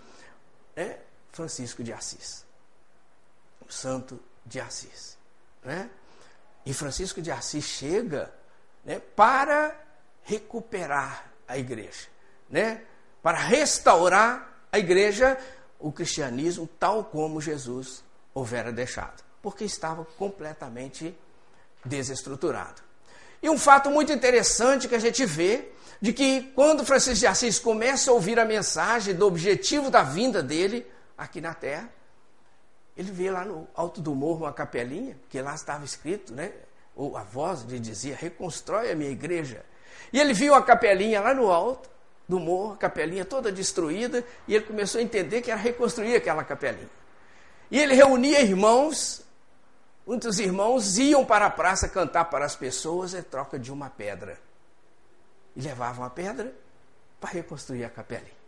né, 0.75 0.99
Francisco 1.31 1.83
de 1.83 1.91
Assis, 1.91 2.45
o 3.67 3.71
santo 3.71 4.19
de 4.45 4.59
Assis. 4.59 5.17
Né? 5.63 5.89
E 6.65 6.73
Francisco 6.73 7.21
de 7.21 7.31
Assis 7.31 7.65
chega 7.65 8.31
né, 8.85 9.01
para 9.15 9.75
recuperar 10.23 11.31
a 11.47 11.57
igreja, 11.57 12.07
né? 12.49 12.81
para 13.21 13.37
restaurar 13.37 14.65
a 14.71 14.79
igreja, 14.79 15.37
o 15.79 15.91
cristianismo 15.91 16.67
tal 16.79 17.03
como 17.03 17.41
Jesus 17.41 18.03
houvera 18.33 18.71
deixado, 18.71 19.23
porque 19.41 19.63
estava 19.63 20.05
completamente 20.17 21.15
desestruturado. 21.83 22.81
E 23.41 23.49
um 23.49 23.57
fato 23.57 23.89
muito 23.89 24.13
interessante 24.13 24.87
que 24.87 24.95
a 24.95 24.99
gente 24.99 25.25
vê, 25.25 25.69
de 25.99 26.13
que 26.13 26.51
quando 26.55 26.85
Francisco 26.85 27.19
de 27.19 27.27
Assis 27.27 27.59
começa 27.59 28.11
a 28.11 28.13
ouvir 28.13 28.39
a 28.39 28.45
mensagem 28.45 29.13
do 29.13 29.25
objetivo 29.25 29.89
da 29.89 30.03
vinda 30.03 30.41
dele 30.41 30.85
aqui 31.17 31.41
na 31.41 31.53
Terra, 31.53 31.89
ele 32.95 33.11
vê 33.11 33.31
lá 33.31 33.45
no 33.45 33.67
alto 33.75 34.01
do 34.01 34.13
morro 34.13 34.45
uma 34.45 34.53
capelinha, 34.53 35.17
que 35.29 35.41
lá 35.41 35.55
estava 35.55 35.85
escrito, 35.85 36.33
né? 36.33 36.51
Ou 36.95 37.17
a 37.17 37.23
voz 37.23 37.63
lhe 37.63 37.79
dizia: 37.79 38.15
reconstrói 38.15 38.91
a 38.91 38.95
minha 38.95 39.09
igreja. 39.09 39.65
E 40.11 40.19
ele 40.19 40.33
viu 40.33 40.53
a 40.53 40.61
capelinha 40.61 41.21
lá 41.21 41.33
no 41.33 41.51
alto 41.51 41.89
do 42.27 42.39
morro, 42.39 42.73
a 42.73 42.77
capelinha 42.77 43.25
toda 43.25 43.51
destruída, 43.51 44.23
e 44.47 44.55
ele 44.55 44.65
começou 44.65 44.99
a 44.99 45.03
entender 45.03 45.41
que 45.41 45.51
era 45.51 45.59
reconstruir 45.59 46.15
aquela 46.15 46.43
capelinha. 46.43 46.89
E 47.69 47.79
ele 47.79 47.93
reunia 47.93 48.41
irmãos 48.41 49.25
Muitos 50.05 50.39
irmãos 50.39 50.97
iam 50.97 51.23
para 51.23 51.45
a 51.45 51.49
praça 51.49 51.87
cantar 51.87 52.25
para 52.25 52.43
as 52.43 52.55
pessoas 52.55 53.13
em 53.13 53.21
troca 53.21 53.57
de 53.59 53.71
uma 53.71 53.89
pedra. 53.89 54.37
E 55.55 55.61
levavam 55.61 56.03
a 56.03 56.09
pedra 56.09 56.53
para 57.19 57.29
reconstruir 57.29 57.83
a 57.83 57.89
capelinha. 57.89 58.40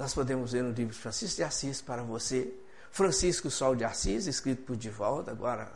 Nós 0.00 0.14
podemos 0.14 0.52
ver 0.52 0.62
no 0.62 0.70
livro 0.70 0.94
de 0.94 0.98
Francisco 0.98 1.36
de 1.36 1.42
Assis 1.42 1.82
para 1.82 2.02
você, 2.02 2.50
Francisco 2.90 3.50
Sol 3.50 3.76
de 3.76 3.84
Assis, 3.84 4.26
escrito 4.26 4.62
por 4.62 4.74
Divaldo, 4.74 5.30
agora 5.30 5.70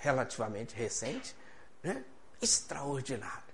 relativamente 0.00 0.74
recente, 0.74 1.36
né? 1.82 2.02
extraordinário. 2.40 3.44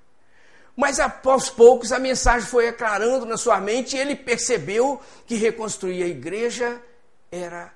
Mas 0.76 1.00
aos 1.00 1.50
poucos 1.50 1.90
a 1.90 1.98
mensagem 1.98 2.46
foi 2.46 2.68
aclarando 2.68 3.26
na 3.26 3.36
sua 3.36 3.60
mente 3.60 3.96
e 3.96 3.98
ele 3.98 4.14
percebeu 4.14 5.02
que 5.26 5.34
reconstruir 5.34 6.04
a 6.04 6.06
igreja 6.06 6.80
era 7.28 7.74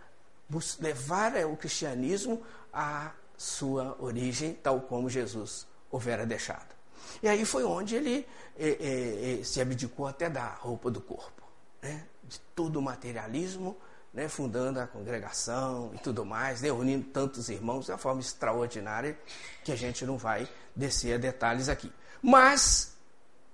levar 0.78 1.34
o 1.46 1.56
cristianismo 1.56 2.44
à 2.72 3.10
sua 3.36 3.96
origem, 3.98 4.54
tal 4.62 4.82
como 4.82 5.10
Jesus 5.10 5.66
houvera 5.90 6.24
deixado. 6.24 6.76
E 7.20 7.28
aí 7.28 7.44
foi 7.44 7.64
onde 7.64 7.96
ele 7.96 8.24
é, 8.56 9.40
é, 9.40 9.42
se 9.42 9.60
abdicou 9.60 10.06
até 10.06 10.30
da 10.30 10.46
roupa 10.46 10.92
do 10.92 11.00
corpo, 11.00 11.43
né? 11.84 12.04
de 12.24 12.40
todo 12.54 12.76
o 12.76 12.82
materialismo, 12.82 13.76
né? 14.12 14.28
fundando 14.28 14.80
a 14.80 14.86
congregação 14.86 15.92
e 15.94 15.98
tudo 15.98 16.24
mais, 16.24 16.62
né? 16.62 16.72
unindo 16.72 17.04
tantos 17.08 17.48
irmãos 17.48 17.84
de 17.84 17.92
uma 17.92 17.98
forma 17.98 18.20
extraordinária 18.20 19.18
que 19.62 19.70
a 19.70 19.76
gente 19.76 20.04
não 20.04 20.16
vai 20.16 20.48
descer 20.74 21.14
a 21.14 21.18
detalhes 21.18 21.68
aqui. 21.68 21.92
Mas, 22.22 22.96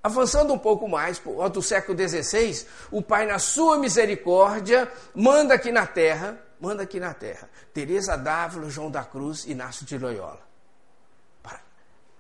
avançando 0.03 0.53
um 0.53 0.59
pouco 0.59 0.89
mais, 0.89 1.21
do 1.53 1.61
século 1.61 1.99
XVI, 1.99 2.67
o 2.91 3.03
Pai, 3.03 3.27
na 3.27 3.39
sua 3.39 3.77
misericórdia, 3.77 4.91
manda 5.15 5.55
aqui 5.55 5.73
na 5.73 5.87
terra 5.87 6.39
manda 6.61 6.83
aqui 6.83 7.01
na 7.01 7.15
terra. 7.15 7.49
Teresa 7.73 8.17
Dávila, 8.17 8.69
João 8.69 8.91
da 8.91 9.03
Cruz 9.03 9.47
Inácio 9.47 9.87
de 9.87 9.97
Loyola. 9.97 10.51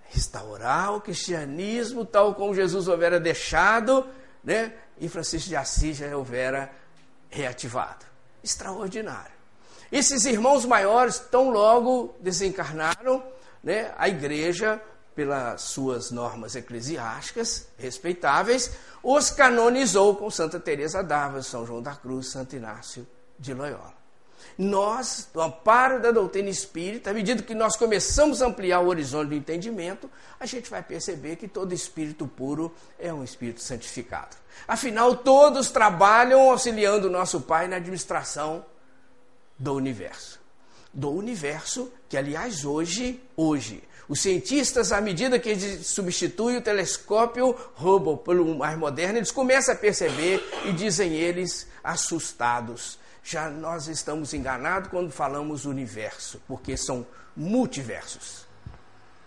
Restaurar 0.08 0.94
o 0.96 1.00
cristianismo 1.00 2.04
tal 2.04 2.34
como 2.34 2.54
Jesus 2.54 2.88
houvera 2.88 3.20
deixado, 3.20 4.04
né? 4.42 4.72
E 4.98 5.08
Francisco 5.08 5.48
de 5.48 5.56
Assis 5.56 5.96
já 5.96 6.16
houvera 6.16 6.70
reativado. 7.28 8.04
Extraordinário. 8.42 9.32
Esses 9.90 10.24
irmãos 10.24 10.64
maiores, 10.64 11.18
tão 11.18 11.50
logo 11.50 12.14
desencarnaram, 12.20 13.22
né? 13.62 13.92
A 13.98 14.08
igreja, 14.08 14.80
pelas 15.14 15.62
suas 15.62 16.10
normas 16.10 16.54
eclesiásticas 16.54 17.68
respeitáveis, 17.76 18.72
os 19.02 19.30
canonizou 19.30 20.16
com 20.16 20.30
Santa 20.30 20.60
Teresa 20.60 21.02
d'Ávila, 21.02 21.42
São 21.42 21.66
João 21.66 21.82
da 21.82 21.94
Cruz, 21.94 22.28
Santo 22.28 22.56
Inácio 22.56 23.06
de 23.38 23.52
Loyola 23.52 24.00
nós, 24.56 25.28
do 25.32 25.40
amparo 25.40 26.00
da 26.00 26.10
doutrina 26.10 26.48
espírita, 26.48 27.10
à 27.10 27.14
medida 27.14 27.42
que 27.42 27.54
nós 27.54 27.76
começamos 27.76 28.42
a 28.42 28.46
ampliar 28.46 28.80
o 28.80 28.88
horizonte 28.88 29.28
do 29.28 29.34
entendimento, 29.34 30.10
a 30.38 30.46
gente 30.46 30.70
vai 30.70 30.82
perceber 30.82 31.36
que 31.36 31.48
todo 31.48 31.72
espírito 31.72 32.26
puro 32.26 32.74
é 32.98 33.12
um 33.12 33.24
espírito 33.24 33.62
santificado. 33.62 34.36
Afinal, 34.68 35.16
todos 35.16 35.70
trabalham 35.70 36.50
auxiliando 36.50 37.08
o 37.08 37.10
nosso 37.10 37.40
Pai 37.40 37.68
na 37.68 37.76
administração 37.76 38.64
do 39.58 39.74
universo. 39.74 40.40
Do 40.92 41.10
universo 41.10 41.92
que, 42.08 42.16
aliás, 42.16 42.64
hoje, 42.64 43.20
hoje, 43.36 43.82
os 44.10 44.20
cientistas, 44.20 44.90
à 44.90 45.00
medida 45.00 45.38
que 45.38 45.50
eles 45.50 45.86
substituem 45.86 46.56
o 46.56 46.60
telescópio 46.60 47.54
Hubble 47.80 48.16
pelo 48.16 48.58
mais 48.58 48.76
moderno, 48.76 49.18
eles 49.18 49.30
começam 49.30 49.72
a 49.72 49.78
perceber 49.78 50.44
e 50.64 50.72
dizem 50.72 51.14
eles 51.14 51.68
assustados 51.82 52.98
já 53.22 53.48
nós 53.50 53.86
estamos 53.86 54.32
enganados 54.34 54.90
quando 54.90 55.10
falamos 55.10 55.64
universo, 55.64 56.40
porque 56.48 56.76
são 56.76 57.06
multiversos. 57.36 58.46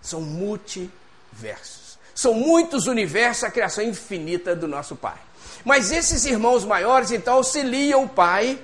São 0.02 0.22
multiversos. 0.22 1.98
São 2.14 2.34
muitos 2.34 2.88
universos, 2.88 3.44
a 3.44 3.52
criação 3.52 3.84
infinita 3.84 4.56
do 4.56 4.68
nosso 4.68 4.96
Pai. 4.96 5.18
Mas 5.64 5.92
esses 5.92 6.26
irmãos 6.26 6.66
maiores, 6.66 7.12
então, 7.12 7.36
auxiliam 7.36 8.04
o 8.04 8.10
Pai, 8.10 8.62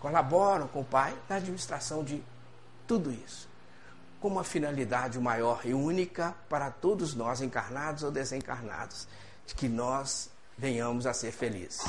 colaboram 0.00 0.66
com 0.68 0.80
o 0.80 0.84
Pai 0.84 1.14
na 1.28 1.36
administração 1.36 2.02
de 2.02 2.22
tudo 2.86 3.12
isso. 3.12 3.48
com 4.24 4.28
uma 4.28 4.42
finalidade 4.42 5.18
maior 5.18 5.60
e 5.64 5.74
única 5.74 6.34
para 6.48 6.70
todos 6.70 7.14
nós, 7.14 7.42
encarnados 7.42 8.02
ou 8.02 8.10
desencarnados, 8.10 9.06
de 9.46 9.54
que 9.54 9.68
nós 9.68 10.30
venhamos 10.56 11.06
a 11.06 11.12
ser 11.12 11.30
felizes. 11.30 11.84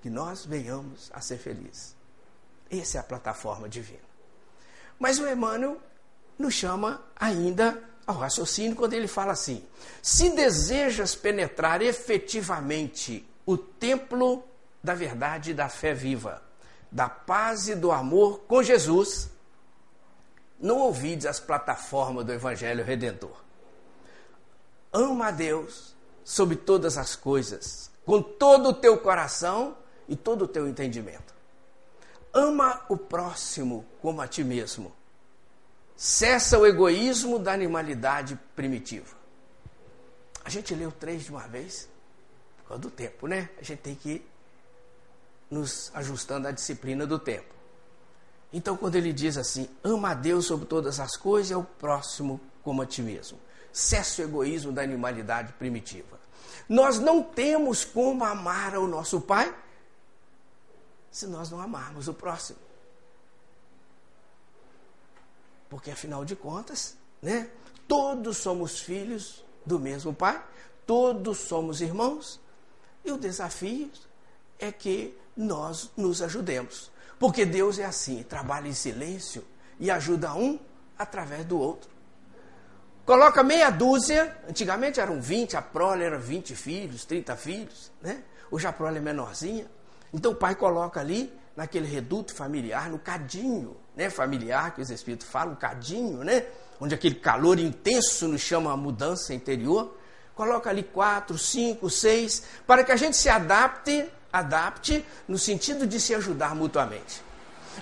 Que 0.00 0.10
nós 0.10 0.44
venhamos 0.44 1.10
a 1.12 1.20
ser 1.20 1.38
felizes. 1.38 1.94
Essa 2.70 2.98
é 2.98 3.00
a 3.00 3.04
plataforma 3.04 3.68
divina. 3.68 4.00
Mas 4.98 5.18
o 5.18 5.26
Emmanuel 5.28 5.78
nos 6.38 6.54
chama 6.54 7.02
ainda 7.16 7.82
ao 8.06 8.16
raciocínio 8.16 8.76
quando 8.76 8.94
ele 8.94 9.06
fala 9.06 9.32
assim: 9.32 9.64
se 10.00 10.30
desejas 10.30 11.14
penetrar 11.14 11.82
efetivamente 11.82 13.28
o 13.44 13.56
templo 13.56 14.44
da 14.82 14.94
verdade 14.94 15.50
e 15.50 15.54
da 15.54 15.68
fé 15.68 15.94
viva, 15.94 16.42
da 16.90 17.08
paz 17.08 17.68
e 17.68 17.74
do 17.74 17.92
amor 17.92 18.40
com 18.40 18.62
Jesus, 18.62 19.30
não 20.58 20.78
ouvides 20.78 21.26
as 21.26 21.40
plataformas 21.40 22.24
do 22.24 22.32
Evangelho 22.32 22.84
Redentor. 22.84 23.42
Ama 24.92 25.28
a 25.28 25.30
Deus 25.30 25.94
sobre 26.24 26.56
todas 26.56 26.98
as 26.98 27.16
coisas, 27.16 27.90
com 28.04 28.22
todo 28.22 28.70
o 28.70 28.74
teu 28.74 28.98
coração 28.98 29.76
e 30.12 30.16
todo 30.16 30.42
o 30.42 30.48
teu 30.48 30.68
entendimento. 30.68 31.34
Ama 32.34 32.84
o 32.86 32.98
próximo 32.98 33.82
como 34.02 34.20
a 34.20 34.28
ti 34.28 34.44
mesmo. 34.44 34.92
Cessa 35.96 36.58
o 36.58 36.66
egoísmo 36.66 37.38
da 37.38 37.54
animalidade 37.54 38.38
primitiva. 38.54 39.16
A 40.44 40.50
gente 40.50 40.74
leu 40.74 40.92
três 40.92 41.22
de 41.24 41.30
uma 41.30 41.48
vez, 41.48 41.88
por 42.58 42.68
causa 42.68 42.82
do 42.82 42.90
tempo, 42.90 43.26
né? 43.26 43.48
A 43.58 43.64
gente 43.64 43.78
tem 43.78 43.94
que 43.94 44.10
ir 44.10 44.30
nos 45.50 45.90
ajustando 45.94 46.46
à 46.46 46.50
disciplina 46.50 47.06
do 47.06 47.18
tempo. 47.18 47.54
Então, 48.52 48.76
quando 48.76 48.96
ele 48.96 49.14
diz 49.14 49.38
assim, 49.38 49.66
ama 49.82 50.10
a 50.10 50.14
Deus 50.14 50.44
sobre 50.44 50.66
todas 50.66 51.00
as 51.00 51.16
coisas 51.16 51.52
e 51.52 51.54
o 51.54 51.64
próximo 51.64 52.38
como 52.62 52.82
a 52.82 52.86
ti 52.86 53.00
mesmo. 53.00 53.38
Cessa 53.72 54.20
o 54.20 54.24
egoísmo 54.26 54.72
da 54.72 54.82
animalidade 54.82 55.54
primitiva. 55.54 56.20
Nós 56.68 56.98
não 56.98 57.22
temos 57.22 57.82
como 57.82 58.22
amar 58.26 58.74
ao 58.74 58.86
nosso 58.86 59.18
Pai 59.18 59.61
se 61.12 61.26
nós 61.26 61.50
não 61.50 61.60
amarmos 61.60 62.08
o 62.08 62.14
próximo. 62.14 62.58
Porque 65.68 65.90
afinal 65.90 66.24
de 66.24 66.34
contas, 66.34 66.96
né? 67.20 67.50
Todos 67.86 68.38
somos 68.38 68.80
filhos 68.80 69.44
do 69.64 69.78
mesmo 69.78 70.14
Pai, 70.14 70.42
todos 70.86 71.38
somos 71.38 71.80
irmãos, 71.80 72.40
e 73.04 73.12
o 73.12 73.18
desafio 73.18 73.90
é 74.58 74.72
que 74.72 75.16
nós 75.36 75.90
nos 75.96 76.22
ajudemos. 76.22 76.90
Porque 77.18 77.44
Deus 77.44 77.78
é 77.78 77.84
assim, 77.84 78.22
trabalha 78.22 78.68
em 78.68 78.74
silêncio 78.74 79.44
e 79.78 79.90
ajuda 79.90 80.34
um 80.34 80.58
através 80.98 81.44
do 81.44 81.58
outro. 81.58 81.90
Coloca 83.04 83.42
meia 83.42 83.68
dúzia, 83.68 84.36
antigamente 84.48 85.00
eram 85.00 85.20
20, 85.20 85.56
a 85.56 85.62
prole 85.62 86.04
era 86.04 86.18
20 86.18 86.54
filhos, 86.54 87.04
30 87.04 87.36
filhos, 87.36 87.92
né? 88.00 88.22
Hoje 88.50 88.66
a 88.66 88.72
prole 88.72 88.98
é 88.98 89.00
menorzinha. 89.00 89.68
Então 90.12 90.32
o 90.32 90.34
pai 90.34 90.54
coloca 90.54 91.00
ali, 91.00 91.32
naquele 91.56 91.86
reduto 91.86 92.34
familiar, 92.34 92.90
no 92.90 92.98
cadinho 92.98 93.76
né, 93.96 94.10
familiar 94.10 94.74
que 94.74 94.80
os 94.80 94.90
espíritos 94.90 95.26
falam, 95.26 95.54
cadinho, 95.54 96.24
né? 96.24 96.44
Onde 96.80 96.94
aquele 96.94 97.14
calor 97.14 97.58
intenso 97.58 98.26
nos 98.26 98.40
chama 98.40 98.72
a 98.72 98.76
mudança 98.76 99.32
interior. 99.32 99.96
Coloca 100.34 100.70
ali 100.70 100.82
quatro, 100.82 101.36
cinco, 101.38 101.90
seis, 101.90 102.42
para 102.66 102.82
que 102.82 102.90
a 102.90 102.96
gente 102.96 103.16
se 103.16 103.28
adapte, 103.28 104.04
adapte 104.32 105.04
no 105.28 105.38
sentido 105.38 105.86
de 105.86 106.00
se 106.00 106.14
ajudar 106.14 106.54
mutuamente. 106.54 107.22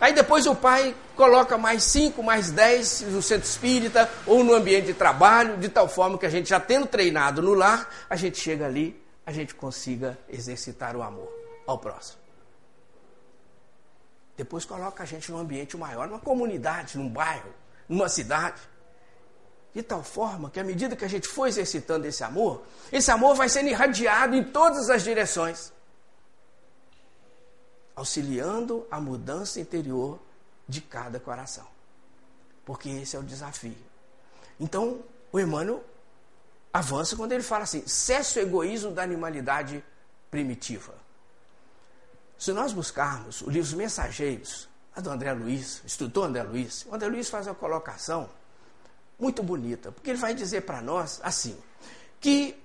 Aí 0.00 0.12
depois 0.12 0.46
o 0.46 0.54
pai 0.54 0.94
coloca 1.16 1.56
mais 1.56 1.84
cinco, 1.84 2.22
mais 2.22 2.50
dez 2.50 3.02
no 3.02 3.22
centro 3.22 3.48
espírita 3.48 4.10
ou 4.26 4.44
no 4.44 4.54
ambiente 4.54 4.86
de 4.86 4.94
trabalho, 4.94 5.56
de 5.56 5.68
tal 5.68 5.88
forma 5.88 6.18
que 6.18 6.26
a 6.26 6.30
gente 6.30 6.50
já 6.50 6.60
tendo 6.60 6.86
treinado 6.86 7.40
no 7.40 7.54
lar, 7.54 7.88
a 8.08 8.16
gente 8.16 8.38
chega 8.38 8.66
ali, 8.66 9.00
a 9.24 9.32
gente 9.32 9.54
consiga 9.54 10.18
exercitar 10.28 10.96
o 10.96 11.02
amor 11.02 11.28
ao 11.66 11.78
próximo. 11.78 12.19
Depois 14.36 14.64
coloca 14.64 15.02
a 15.02 15.06
gente 15.06 15.30
num 15.30 15.38
ambiente 15.38 15.76
maior, 15.76 16.08
numa 16.08 16.18
comunidade, 16.18 16.96
num 16.96 17.08
bairro, 17.08 17.52
numa 17.88 18.08
cidade. 18.08 18.60
De 19.74 19.82
tal 19.82 20.02
forma 20.02 20.50
que 20.50 20.58
à 20.58 20.64
medida 20.64 20.96
que 20.96 21.04
a 21.04 21.08
gente 21.08 21.28
for 21.28 21.46
exercitando 21.46 22.06
esse 22.06 22.24
amor, 22.24 22.64
esse 22.90 23.10
amor 23.10 23.34
vai 23.34 23.48
sendo 23.48 23.68
irradiado 23.68 24.34
em 24.34 24.44
todas 24.44 24.90
as 24.90 25.02
direções, 25.02 25.72
auxiliando 27.94 28.86
a 28.90 29.00
mudança 29.00 29.60
interior 29.60 30.18
de 30.66 30.80
cada 30.80 31.20
coração. 31.20 31.66
Porque 32.64 32.88
esse 32.88 33.14
é 33.14 33.18
o 33.18 33.22
desafio. 33.22 33.76
Então, 34.58 35.04
o 35.32 35.38
Emmanuel 35.38 35.84
avança 36.72 37.16
quando 37.16 37.32
ele 37.32 37.42
fala 37.42 37.64
assim: 37.64 37.86
cesse 37.86 38.38
o 38.38 38.42
egoísmo 38.42 38.90
da 38.90 39.02
animalidade 39.02 39.84
primitiva. 40.30 40.94
Se 42.40 42.54
nós 42.54 42.72
buscarmos 42.72 43.42
o 43.42 43.50
livro 43.50 43.76
Mensageiros, 43.76 44.66
a 44.96 45.00
do 45.02 45.10
André 45.10 45.30
Luiz, 45.34 45.82
instrutor 45.84 46.24
André 46.24 46.42
Luiz, 46.42 46.86
o 46.88 46.94
André 46.94 47.06
Luiz 47.06 47.28
faz 47.28 47.46
uma 47.46 47.54
colocação 47.54 48.30
muito 49.18 49.42
bonita, 49.42 49.92
porque 49.92 50.08
ele 50.08 50.18
vai 50.18 50.32
dizer 50.32 50.62
para 50.62 50.80
nós 50.80 51.20
assim, 51.22 51.54
que 52.18 52.58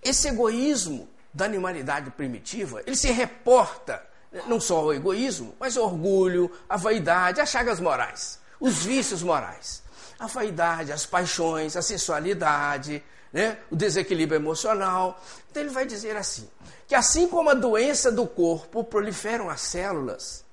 esse 0.00 0.28
egoísmo 0.28 1.08
da 1.32 1.46
animalidade 1.46 2.12
primitiva, 2.12 2.80
ele 2.86 2.94
se 2.94 3.10
reporta 3.10 4.00
não 4.46 4.60
só 4.60 4.76
ao 4.76 4.94
egoísmo, 4.94 5.56
mas 5.58 5.76
ao 5.76 5.86
orgulho, 5.86 6.48
à 6.68 6.76
vaidade, 6.76 7.40
às 7.40 7.48
chagas 7.48 7.80
morais, 7.80 8.38
os 8.60 8.84
vícios 8.84 9.20
morais. 9.20 9.82
A 10.16 10.28
vaidade, 10.28 10.92
as 10.92 11.04
paixões, 11.04 11.74
a 11.74 11.82
sensualidade, 11.82 13.02
né, 13.34 13.58
o 13.68 13.74
desequilíbrio 13.74 14.38
emocional. 14.38 15.20
Então 15.50 15.60
ele 15.60 15.72
vai 15.72 15.84
dizer 15.84 16.16
assim: 16.16 16.48
que 16.86 16.94
assim 16.94 17.28
como 17.28 17.50
a 17.50 17.54
doença 17.54 18.12
do 18.12 18.28
corpo 18.28 18.84
proliferam 18.84 19.50
as 19.50 19.60
células, 19.60 20.44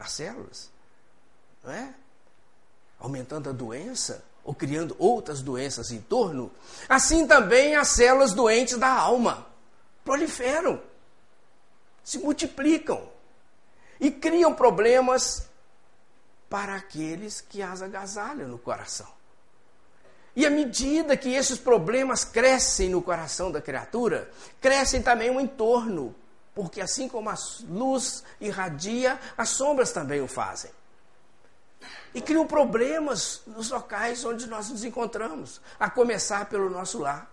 as 0.00 0.10
células, 0.10 0.70
não 1.62 1.70
é? 1.70 1.94
Aumentando 2.98 3.50
a 3.50 3.52
doença 3.52 4.24
ou 4.42 4.54
criando 4.54 4.96
outras 4.98 5.42
doenças 5.42 5.92
em 5.92 6.00
torno, 6.00 6.50
assim 6.88 7.26
também 7.26 7.76
as 7.76 7.88
células 7.88 8.32
doentes 8.32 8.78
da 8.78 8.90
alma 8.90 9.46
proliferam, 10.02 10.80
se 12.02 12.18
multiplicam 12.18 13.06
e 14.00 14.10
criam 14.10 14.54
problemas 14.54 15.46
para 16.48 16.74
aqueles 16.74 17.40
que 17.42 17.60
as 17.62 17.82
agasalham 17.82 18.48
no 18.48 18.58
coração. 18.58 19.21
E 20.34 20.46
à 20.46 20.50
medida 20.50 21.16
que 21.16 21.34
esses 21.34 21.58
problemas 21.58 22.24
crescem 22.24 22.88
no 22.88 23.02
coração 23.02 23.52
da 23.52 23.60
criatura, 23.60 24.30
crescem 24.60 25.02
também 25.02 25.30
o 25.30 25.40
entorno, 25.40 26.14
porque 26.54 26.80
assim 26.80 27.08
como 27.08 27.28
a 27.28 27.34
luz 27.68 28.24
irradia, 28.40 29.20
as 29.36 29.50
sombras 29.50 29.92
também 29.92 30.20
o 30.22 30.26
fazem. 30.28 30.70
E 32.14 32.20
criam 32.20 32.46
problemas 32.46 33.42
nos 33.46 33.70
locais 33.70 34.24
onde 34.24 34.46
nós 34.46 34.70
nos 34.70 34.84
encontramos, 34.84 35.60
a 35.78 35.90
começar 35.90 36.46
pelo 36.46 36.70
nosso 36.70 36.98
lar. 36.98 37.30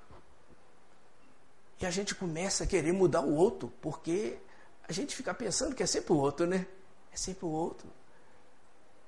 E 1.80 1.86
a 1.86 1.92
gente 1.92 2.14
começa 2.14 2.66
a 2.66 2.68
querer 2.68 2.92
mudar 2.92 3.22
o 3.22 3.34
outro, 3.34 3.72
porque 3.82 4.38
a 4.88 4.92
gente 4.92 5.16
fica 5.16 5.34
pensando 5.34 5.74
que 5.74 5.84
é 5.84 5.86
sempre 5.86 6.12
o 6.12 6.18
outro, 6.18 6.46
né? 6.46 6.66
É 7.14 7.18
sempre 7.18 7.46
o 7.46 7.50
outro. 7.50 7.88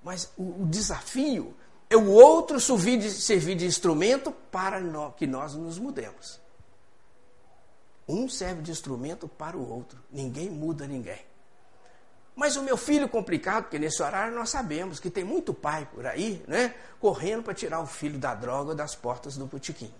Mas 0.01 0.31
o, 0.37 0.63
o 0.63 0.65
desafio 0.67 1.53
o 1.97 2.09
outro 2.09 2.59
servir 2.59 2.97
de, 2.97 3.11
servir 3.11 3.55
de 3.55 3.65
instrumento 3.65 4.31
para 4.31 4.79
que 5.17 5.27
nós 5.27 5.55
nos 5.55 5.77
mudemos. 5.77 6.39
Um 8.07 8.29
serve 8.29 8.61
de 8.61 8.71
instrumento 8.71 9.27
para 9.27 9.57
o 9.57 9.69
outro. 9.69 9.99
Ninguém 10.09 10.49
muda 10.49 10.87
ninguém. 10.87 11.19
Mas 12.33 12.55
o 12.55 12.63
meu 12.63 12.77
filho 12.77 13.09
complicado, 13.09 13.63
porque 13.63 13.77
nesse 13.77 14.01
horário 14.01 14.33
nós 14.33 14.49
sabemos 14.49 14.99
que 14.99 15.09
tem 15.09 15.23
muito 15.23 15.53
pai 15.53 15.85
por 15.93 16.07
aí, 16.07 16.43
né? 16.47 16.73
Correndo 16.99 17.43
para 17.43 17.53
tirar 17.53 17.81
o 17.81 17.85
filho 17.85 18.17
da 18.17 18.33
droga 18.33 18.73
das 18.73 18.95
portas 18.95 19.35
do 19.35 19.45
botequim. 19.45 19.93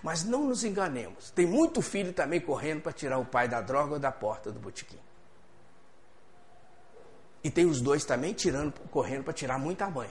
Mas 0.00 0.22
não 0.22 0.46
nos 0.46 0.62
enganemos. 0.62 1.30
Tem 1.32 1.44
muito 1.44 1.82
filho 1.82 2.12
também 2.12 2.40
correndo 2.40 2.82
para 2.82 2.92
tirar 2.92 3.18
o 3.18 3.24
pai 3.24 3.48
da 3.48 3.60
droga 3.60 3.98
da 3.98 4.12
porta 4.12 4.52
do 4.52 4.60
botequim. 4.60 4.98
E 7.42 7.50
tem 7.50 7.66
os 7.66 7.80
dois 7.80 8.04
também 8.04 8.32
tirando, 8.32 8.72
correndo 8.90 9.24
para 9.24 9.32
tirar 9.32 9.58
muita 9.58 9.90
mãe 9.90 10.08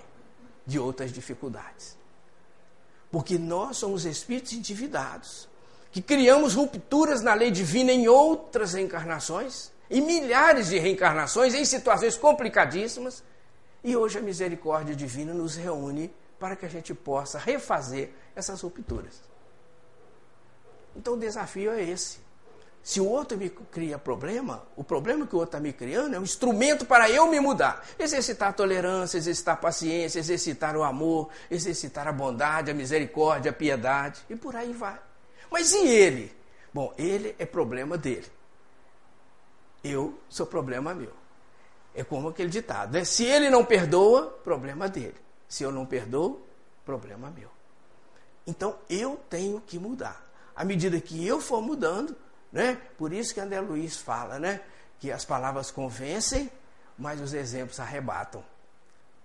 de 0.65 0.79
outras 0.79 1.11
dificuldades. 1.11 1.97
Porque 3.11 3.37
nós 3.37 3.77
somos 3.77 4.05
espíritos 4.05 4.53
endividados, 4.53 5.49
que 5.91 6.01
criamos 6.01 6.53
rupturas 6.53 7.21
na 7.21 7.33
lei 7.33 7.51
divina 7.51 7.91
em 7.91 8.07
outras 8.07 8.73
reencarnações, 8.73 9.71
em 9.89 10.01
milhares 10.01 10.69
de 10.69 10.79
reencarnações, 10.79 11.53
em 11.53 11.65
situações 11.65 12.15
complicadíssimas, 12.15 13.23
e 13.83 13.95
hoje 13.95 14.17
a 14.17 14.21
misericórdia 14.21 14.95
divina 14.95 15.33
nos 15.33 15.55
reúne 15.55 16.13
para 16.39 16.55
que 16.55 16.65
a 16.65 16.69
gente 16.69 16.93
possa 16.93 17.37
refazer 17.37 18.11
essas 18.35 18.61
rupturas. 18.61 19.21
Então 20.95 21.13
o 21.15 21.17
desafio 21.17 21.71
é 21.71 21.83
esse. 21.83 22.19
Se 22.83 22.99
o 22.99 23.07
outro 23.07 23.37
me 23.37 23.49
cria 23.49 23.97
problema, 23.99 24.63
o 24.75 24.83
problema 24.83 25.27
que 25.27 25.35
o 25.35 25.39
outro 25.39 25.57
está 25.57 25.59
me 25.59 25.71
criando 25.71 26.15
é 26.15 26.19
um 26.19 26.23
instrumento 26.23 26.85
para 26.85 27.09
eu 27.09 27.27
me 27.27 27.39
mudar. 27.39 27.85
Exercitar 27.99 28.49
a 28.49 28.53
tolerância, 28.53 29.17
exercitar 29.17 29.53
a 29.53 29.57
paciência, 29.57 30.19
exercitar 30.19 30.75
o 30.75 30.83
amor, 30.83 31.29
exercitar 31.49 32.07
a 32.07 32.11
bondade, 32.11 32.71
a 32.71 32.73
misericórdia, 32.73 33.51
a 33.51 33.53
piedade, 33.53 34.21
e 34.29 34.35
por 34.35 34.55
aí 34.55 34.73
vai. 34.73 34.99
Mas 35.51 35.73
e 35.73 35.85
ele? 35.87 36.35
Bom, 36.73 36.91
ele 36.97 37.35
é 37.37 37.45
problema 37.45 37.97
dele. 37.97 38.27
Eu 39.83 40.19
sou 40.27 40.47
problema 40.47 40.93
meu. 40.93 41.11
É 41.93 42.03
como 42.03 42.29
aquele 42.29 42.49
ditado, 42.49 42.93
né? 42.93 43.03
Se 43.03 43.25
ele 43.25 43.49
não 43.49 43.65
perdoa, 43.65 44.27
problema 44.43 44.87
dele. 44.87 45.15
Se 45.47 45.63
eu 45.63 45.71
não 45.71 45.85
perdoo, 45.85 46.41
problema 46.85 47.29
meu. 47.29 47.49
Então 48.47 48.75
eu 48.89 49.19
tenho 49.29 49.61
que 49.61 49.77
mudar. 49.77 50.25
À 50.55 50.63
medida 50.63 50.99
que 50.99 51.25
eu 51.25 51.39
for 51.41 51.61
mudando, 51.61 52.15
né? 52.51 52.75
Por 52.97 53.13
isso 53.13 53.33
que 53.33 53.39
André 53.39 53.59
Luiz 53.61 53.97
fala, 53.97 54.39
né? 54.39 54.61
Que 54.99 55.11
as 55.11 55.25
palavras 55.25 55.71
convencem, 55.71 56.51
mas 56.97 57.21
os 57.21 57.33
exemplos 57.33 57.79
arrebatam. 57.79 58.43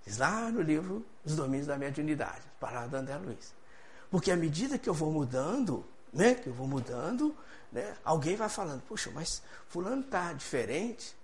Diz 0.05 0.19
lá 0.19 0.51
no 0.51 0.63
livro 0.63 1.05
Os 1.25 1.35
Domínios 1.35 1.67
da 1.67 1.77
Mediunidade, 1.77 2.43
palavra 2.61 2.89
de 2.89 2.97
André 2.97 3.17
Luiz. 3.17 3.55
Porque 4.11 4.31
à 4.31 4.37
medida 4.37 4.79
que 4.79 4.89
eu 4.89 4.95
vou 4.95 5.11
mudando, 5.11 5.85
né? 6.13 6.35
Que 6.35 6.49
eu 6.49 6.55
vou 6.55 6.69
mudando, 6.69 7.37
né? 7.73 7.97
Alguém 8.05 8.37
vai 8.37 8.49
falando, 8.49 8.83
puxa, 8.83 9.11
mas 9.11 9.43
fulano 9.69 10.03
está 10.03 10.33
diferente. 10.33 11.15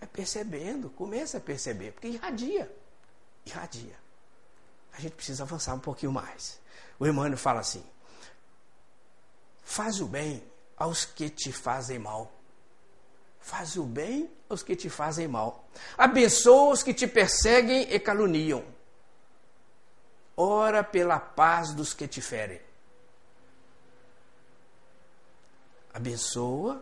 É 0.00 0.06
percebendo, 0.06 0.88
começa 0.90 1.36
a 1.36 1.40
perceber, 1.40 1.92
porque 1.92 2.08
irradia. 2.08 2.74
Irradia. 3.44 3.98
A 4.94 5.00
gente 5.00 5.14
precisa 5.14 5.42
avançar 5.42 5.74
um 5.74 5.78
pouquinho 5.78 6.10
mais. 6.10 6.58
O 6.98 7.06
Emmanuel 7.06 7.36
fala 7.36 7.60
assim: 7.60 7.84
faz 9.62 10.00
o 10.00 10.06
bem 10.06 10.42
aos 10.80 11.04
que 11.04 11.28
te 11.28 11.52
fazem 11.52 11.98
mal. 11.98 12.32
Faz 13.38 13.76
o 13.76 13.84
bem 13.84 14.30
aos 14.48 14.62
que 14.62 14.74
te 14.74 14.88
fazem 14.88 15.28
mal. 15.28 15.68
Abençoa 15.96 16.72
os 16.72 16.82
que 16.82 16.94
te 16.94 17.06
perseguem 17.06 17.92
e 17.92 18.00
caluniam. 18.00 18.64
Ora 20.34 20.82
pela 20.82 21.20
paz 21.20 21.74
dos 21.74 21.92
que 21.92 22.08
te 22.08 22.22
ferem. 22.22 22.60
Abençoa, 25.92 26.80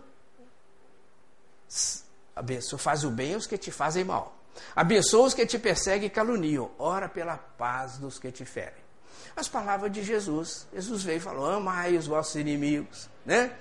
abençoa, 2.36 2.78
faz 2.78 3.02
o 3.02 3.10
bem 3.10 3.34
aos 3.34 3.46
que 3.46 3.58
te 3.58 3.72
fazem 3.72 4.04
mal. 4.04 4.36
Abençoa 4.76 5.26
os 5.26 5.34
que 5.34 5.46
te 5.46 5.58
perseguem 5.58 6.06
e 6.06 6.10
caluniam. 6.10 6.70
Ora 6.78 7.08
pela 7.08 7.36
paz 7.36 7.98
dos 7.98 8.18
que 8.18 8.30
te 8.30 8.44
ferem. 8.44 8.88
As 9.34 9.48
palavras 9.48 9.90
de 9.90 10.04
Jesus. 10.04 10.66
Jesus 10.72 11.02
veio 11.02 11.16
e 11.16 11.20
falou: 11.20 11.50
Amai 11.50 11.96
os 11.96 12.06
vossos 12.06 12.34
inimigos, 12.36 13.08
né? 13.24 13.56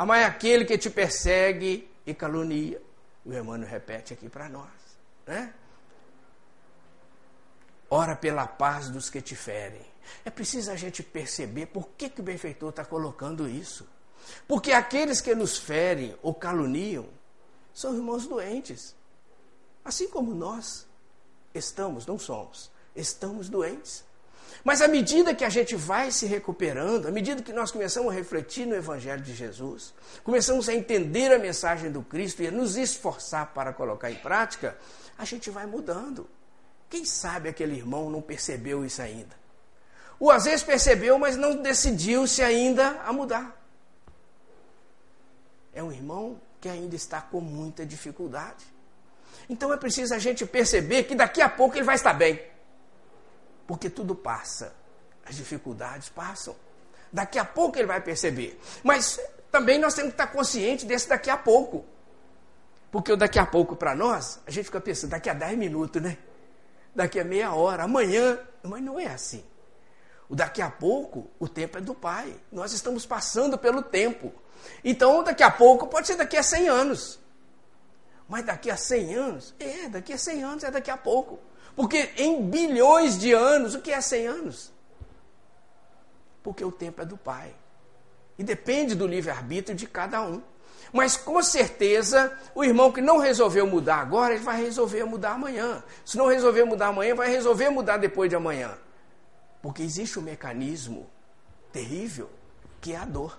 Amai 0.00 0.24
aquele 0.24 0.64
que 0.64 0.78
te 0.78 0.88
persegue 0.88 1.86
e 2.06 2.14
calunia. 2.14 2.80
O 3.22 3.34
Emmanuel 3.34 3.68
repete 3.68 4.14
aqui 4.14 4.30
para 4.30 4.48
nós. 4.48 4.70
Né? 5.26 5.52
Ora 7.90 8.16
pela 8.16 8.46
paz 8.46 8.88
dos 8.88 9.10
que 9.10 9.20
te 9.20 9.36
ferem. 9.36 9.84
É 10.24 10.30
preciso 10.30 10.70
a 10.70 10.74
gente 10.74 11.02
perceber 11.02 11.66
por 11.66 11.86
que, 11.98 12.08
que 12.08 12.22
o 12.22 12.24
benfeitor 12.24 12.70
está 12.70 12.82
colocando 12.82 13.46
isso. 13.46 13.86
Porque 14.48 14.72
aqueles 14.72 15.20
que 15.20 15.34
nos 15.34 15.58
ferem 15.58 16.16
ou 16.22 16.32
caluniam 16.32 17.06
são 17.74 17.94
irmãos 17.94 18.26
doentes. 18.26 18.96
Assim 19.84 20.08
como 20.08 20.34
nós 20.34 20.88
estamos, 21.52 22.06
não 22.06 22.18
somos, 22.18 22.70
estamos 22.96 23.50
doentes. 23.50 24.02
Mas 24.64 24.82
à 24.82 24.88
medida 24.88 25.34
que 25.34 25.44
a 25.44 25.48
gente 25.48 25.74
vai 25.76 26.10
se 26.10 26.26
recuperando, 26.26 27.06
à 27.06 27.10
medida 27.10 27.42
que 27.42 27.52
nós 27.52 27.70
começamos 27.70 28.12
a 28.12 28.14
refletir 28.14 28.66
no 28.66 28.74
Evangelho 28.74 29.22
de 29.22 29.34
Jesus, 29.34 29.94
começamos 30.22 30.68
a 30.68 30.74
entender 30.74 31.32
a 31.32 31.38
mensagem 31.38 31.90
do 31.90 32.02
Cristo 32.02 32.42
e 32.42 32.48
a 32.48 32.50
nos 32.50 32.76
esforçar 32.76 33.52
para 33.54 33.72
colocar 33.72 34.10
em 34.10 34.16
prática, 34.16 34.76
a 35.18 35.24
gente 35.24 35.50
vai 35.50 35.66
mudando. 35.66 36.28
Quem 36.88 37.04
sabe 37.04 37.48
aquele 37.48 37.76
irmão 37.76 38.10
não 38.10 38.20
percebeu 38.20 38.84
isso 38.84 39.00
ainda? 39.00 39.38
Ou 40.18 40.30
às 40.30 40.44
vezes 40.44 40.62
percebeu, 40.62 41.18
mas 41.18 41.36
não 41.36 41.56
decidiu-se 41.56 42.42
ainda 42.42 43.00
a 43.06 43.12
mudar. 43.12 43.56
É 45.72 45.82
um 45.82 45.90
irmão 45.90 46.40
que 46.60 46.68
ainda 46.68 46.94
está 46.94 47.20
com 47.20 47.40
muita 47.40 47.86
dificuldade. 47.86 48.64
Então 49.48 49.72
é 49.72 49.76
preciso 49.76 50.14
a 50.14 50.18
gente 50.18 50.44
perceber 50.44 51.04
que 51.04 51.14
daqui 51.14 51.40
a 51.40 51.48
pouco 51.48 51.76
ele 51.76 51.84
vai 51.84 51.94
estar 51.94 52.12
bem. 52.12 52.40
Porque 53.70 53.88
tudo 53.88 54.16
passa. 54.16 54.74
As 55.24 55.36
dificuldades 55.36 56.08
passam. 56.08 56.56
Daqui 57.12 57.38
a 57.38 57.44
pouco 57.44 57.78
ele 57.78 57.86
vai 57.86 58.00
perceber. 58.00 58.60
Mas 58.82 59.16
também 59.48 59.78
nós 59.78 59.94
temos 59.94 60.10
que 60.10 60.14
estar 60.20 60.26
conscientes 60.26 60.84
desse 60.84 61.08
daqui 61.08 61.30
a 61.30 61.36
pouco. 61.36 61.84
Porque 62.90 63.12
o 63.12 63.16
daqui 63.16 63.38
a 63.38 63.46
pouco 63.46 63.76
para 63.76 63.94
nós, 63.94 64.40
a 64.44 64.50
gente 64.50 64.64
fica 64.64 64.80
pensando, 64.80 65.10
daqui 65.10 65.30
a 65.30 65.34
10 65.34 65.56
minutos, 65.56 66.02
né? 66.02 66.18
Daqui 66.92 67.20
a 67.20 67.24
meia 67.24 67.54
hora, 67.54 67.84
amanhã. 67.84 68.40
Mas 68.64 68.82
não 68.82 68.98
é 68.98 69.06
assim. 69.06 69.44
O 70.28 70.34
daqui 70.34 70.60
a 70.60 70.68
pouco, 70.68 71.30
o 71.38 71.48
tempo 71.48 71.78
é 71.78 71.80
do 71.80 71.94
Pai. 71.94 72.36
Nós 72.50 72.72
estamos 72.72 73.06
passando 73.06 73.56
pelo 73.56 73.82
tempo. 73.82 74.32
Então, 74.82 75.22
daqui 75.22 75.44
a 75.44 75.50
pouco, 75.52 75.86
pode 75.86 76.08
ser 76.08 76.16
daqui 76.16 76.36
a 76.36 76.42
100 76.42 76.68
anos. 76.68 77.20
Mas 78.28 78.44
daqui 78.44 78.68
a 78.68 78.76
100 78.76 79.14
anos? 79.14 79.54
É, 79.60 79.88
daqui 79.88 80.12
a 80.12 80.18
100 80.18 80.42
anos 80.42 80.64
é 80.64 80.72
daqui 80.72 80.90
a 80.90 80.96
pouco. 80.96 81.38
Porque 81.74 82.10
em 82.16 82.48
bilhões 82.48 83.18
de 83.18 83.32
anos, 83.32 83.74
o 83.74 83.80
que 83.80 83.92
é 83.92 84.00
100 84.00 84.26
anos? 84.26 84.72
Porque 86.42 86.64
o 86.64 86.72
tempo 86.72 87.02
é 87.02 87.04
do 87.04 87.16
Pai. 87.16 87.54
E 88.38 88.42
depende 88.42 88.94
do 88.94 89.06
livre-arbítrio 89.06 89.76
de 89.76 89.86
cada 89.86 90.22
um. 90.22 90.42
Mas 90.92 91.16
com 91.16 91.42
certeza, 91.42 92.36
o 92.54 92.64
irmão 92.64 92.90
que 92.90 93.00
não 93.00 93.18
resolveu 93.18 93.66
mudar 93.66 93.96
agora, 93.96 94.34
ele 94.34 94.42
vai 94.42 94.60
resolver 94.60 95.04
mudar 95.04 95.32
amanhã. 95.32 95.82
Se 96.04 96.16
não 96.16 96.26
resolver 96.26 96.64
mudar 96.64 96.88
amanhã, 96.88 97.14
vai 97.14 97.28
resolver 97.28 97.68
mudar 97.70 97.96
depois 97.98 98.28
de 98.28 98.36
amanhã. 98.36 98.76
Porque 99.62 99.82
existe 99.82 100.18
um 100.18 100.22
mecanismo 100.22 101.08
terrível 101.70 102.30
que 102.80 102.92
é 102.92 102.96
a 102.96 103.04
dor. 103.04 103.38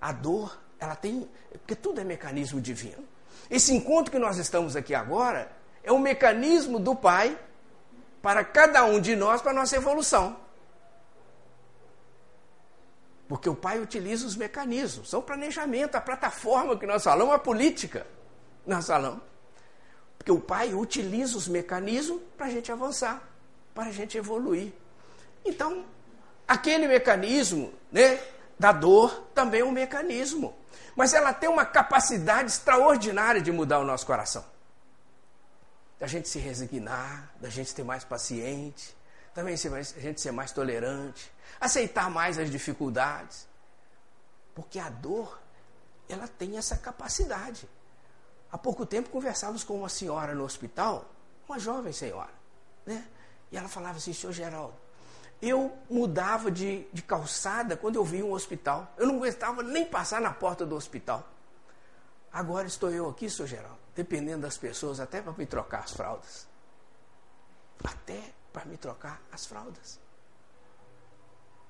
A 0.00 0.12
dor, 0.12 0.58
ela 0.78 0.94
tem. 0.94 1.28
Porque 1.50 1.74
tudo 1.74 2.00
é 2.00 2.04
mecanismo 2.04 2.60
divino. 2.60 3.04
Esse 3.50 3.72
encontro 3.74 4.12
que 4.12 4.18
nós 4.18 4.36
estamos 4.36 4.76
aqui 4.76 4.94
agora 4.94 5.50
é 5.82 5.92
um 5.92 5.98
mecanismo 5.98 6.78
do 6.78 6.94
Pai 6.94 7.38
para 8.20 8.44
cada 8.44 8.84
um 8.84 9.00
de 9.00 9.16
nós, 9.16 9.42
para 9.42 9.50
a 9.50 9.54
nossa 9.54 9.76
evolução. 9.76 10.36
Porque 13.28 13.48
o 13.48 13.54
Pai 13.54 13.80
utiliza 13.80 14.26
os 14.26 14.36
mecanismos, 14.36 15.10
são 15.10 15.20
o 15.20 15.22
planejamento, 15.22 15.96
a 15.96 16.00
plataforma 16.00 16.78
que 16.78 16.86
nós 16.86 17.02
falamos, 17.02 17.34
a 17.34 17.38
política 17.38 18.06
nós 18.66 18.86
falamos. 18.86 19.22
Porque 20.18 20.30
o 20.30 20.40
Pai 20.40 20.72
utiliza 20.72 21.36
os 21.36 21.48
mecanismos 21.48 22.20
para 22.36 22.46
a 22.46 22.50
gente 22.50 22.70
avançar, 22.70 23.20
para 23.74 23.88
a 23.88 23.92
gente 23.92 24.16
evoluir. 24.16 24.72
Então, 25.44 25.84
aquele 26.46 26.86
mecanismo 26.86 27.72
né, 27.90 28.20
da 28.56 28.70
dor 28.70 29.26
também 29.34 29.62
é 29.62 29.64
um 29.64 29.72
mecanismo. 29.72 30.54
Mas 30.94 31.14
ela 31.14 31.32
tem 31.32 31.48
uma 31.48 31.64
capacidade 31.64 32.50
extraordinária 32.50 33.40
de 33.40 33.50
mudar 33.50 33.80
o 33.80 33.84
nosso 33.84 34.06
coração 34.06 34.51
da 36.02 36.08
gente 36.08 36.28
se 36.28 36.40
resignar, 36.40 37.30
da 37.40 37.48
gente 37.48 37.70
ser 37.70 37.84
mais 37.84 38.02
paciente, 38.02 38.92
também 39.32 39.54
a 39.54 40.00
gente 40.00 40.20
ser 40.20 40.32
mais 40.32 40.50
tolerante, 40.50 41.32
aceitar 41.60 42.10
mais 42.10 42.38
as 42.38 42.50
dificuldades. 42.50 43.46
Porque 44.52 44.80
a 44.80 44.90
dor, 44.90 45.40
ela 46.08 46.26
tem 46.26 46.58
essa 46.58 46.76
capacidade. 46.76 47.68
Há 48.50 48.58
pouco 48.58 48.84
tempo 48.84 49.10
conversávamos 49.10 49.62
com 49.62 49.78
uma 49.78 49.88
senhora 49.88 50.34
no 50.34 50.42
hospital, 50.42 51.08
uma 51.48 51.60
jovem 51.60 51.92
senhora, 51.92 52.34
né? 52.84 53.06
E 53.52 53.56
ela 53.56 53.68
falava 53.68 53.98
assim, 53.98 54.12
senhor 54.12 54.32
Geraldo, 54.32 54.74
eu 55.40 55.72
mudava 55.88 56.50
de, 56.50 56.84
de 56.92 57.02
calçada 57.02 57.76
quando 57.76 57.94
eu 57.94 58.04
via 58.04 58.26
um 58.26 58.32
hospital. 58.32 58.92
Eu 58.96 59.06
não 59.06 59.18
aguentava 59.18 59.62
nem 59.62 59.86
passar 59.86 60.20
na 60.20 60.32
porta 60.32 60.66
do 60.66 60.74
hospital. 60.74 61.24
Agora 62.32 62.66
estou 62.66 62.90
eu 62.90 63.08
aqui, 63.08 63.30
senhor 63.30 63.46
Geraldo 63.46 63.81
dependendo 63.94 64.42
das 64.42 64.56
pessoas, 64.56 65.00
até 65.00 65.20
para 65.20 65.32
me 65.32 65.46
trocar 65.46 65.84
as 65.84 65.92
fraldas. 65.92 66.46
Até 67.82 68.32
para 68.52 68.64
me 68.64 68.76
trocar 68.76 69.20
as 69.32 69.46
fraldas. 69.46 69.98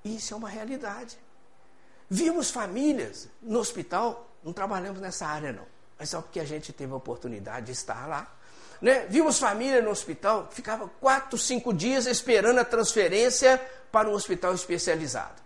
Isso 0.04 0.34
é 0.34 0.36
uma 0.36 0.48
realidade. 0.48 1.18
Vimos 2.08 2.50
famílias 2.50 3.28
no 3.40 3.58
hospital, 3.58 4.28
não 4.42 4.52
trabalhamos 4.52 5.00
nessa 5.00 5.26
área 5.26 5.52
não, 5.52 5.66
mas 5.98 6.10
só 6.10 6.20
porque 6.20 6.40
a 6.40 6.44
gente 6.44 6.72
teve 6.72 6.92
a 6.92 6.96
oportunidade 6.96 7.66
de 7.66 7.72
estar 7.72 8.06
lá. 8.06 8.30
Né? 8.80 9.06
Vimos 9.06 9.38
família 9.38 9.80
no 9.80 9.90
hospital, 9.90 10.48
ficava 10.50 10.88
quatro, 11.00 11.38
cinco 11.38 11.72
dias 11.72 12.06
esperando 12.06 12.58
a 12.58 12.64
transferência 12.64 13.58
para 13.90 14.08
um 14.10 14.12
hospital 14.12 14.52
especializado. 14.52 15.40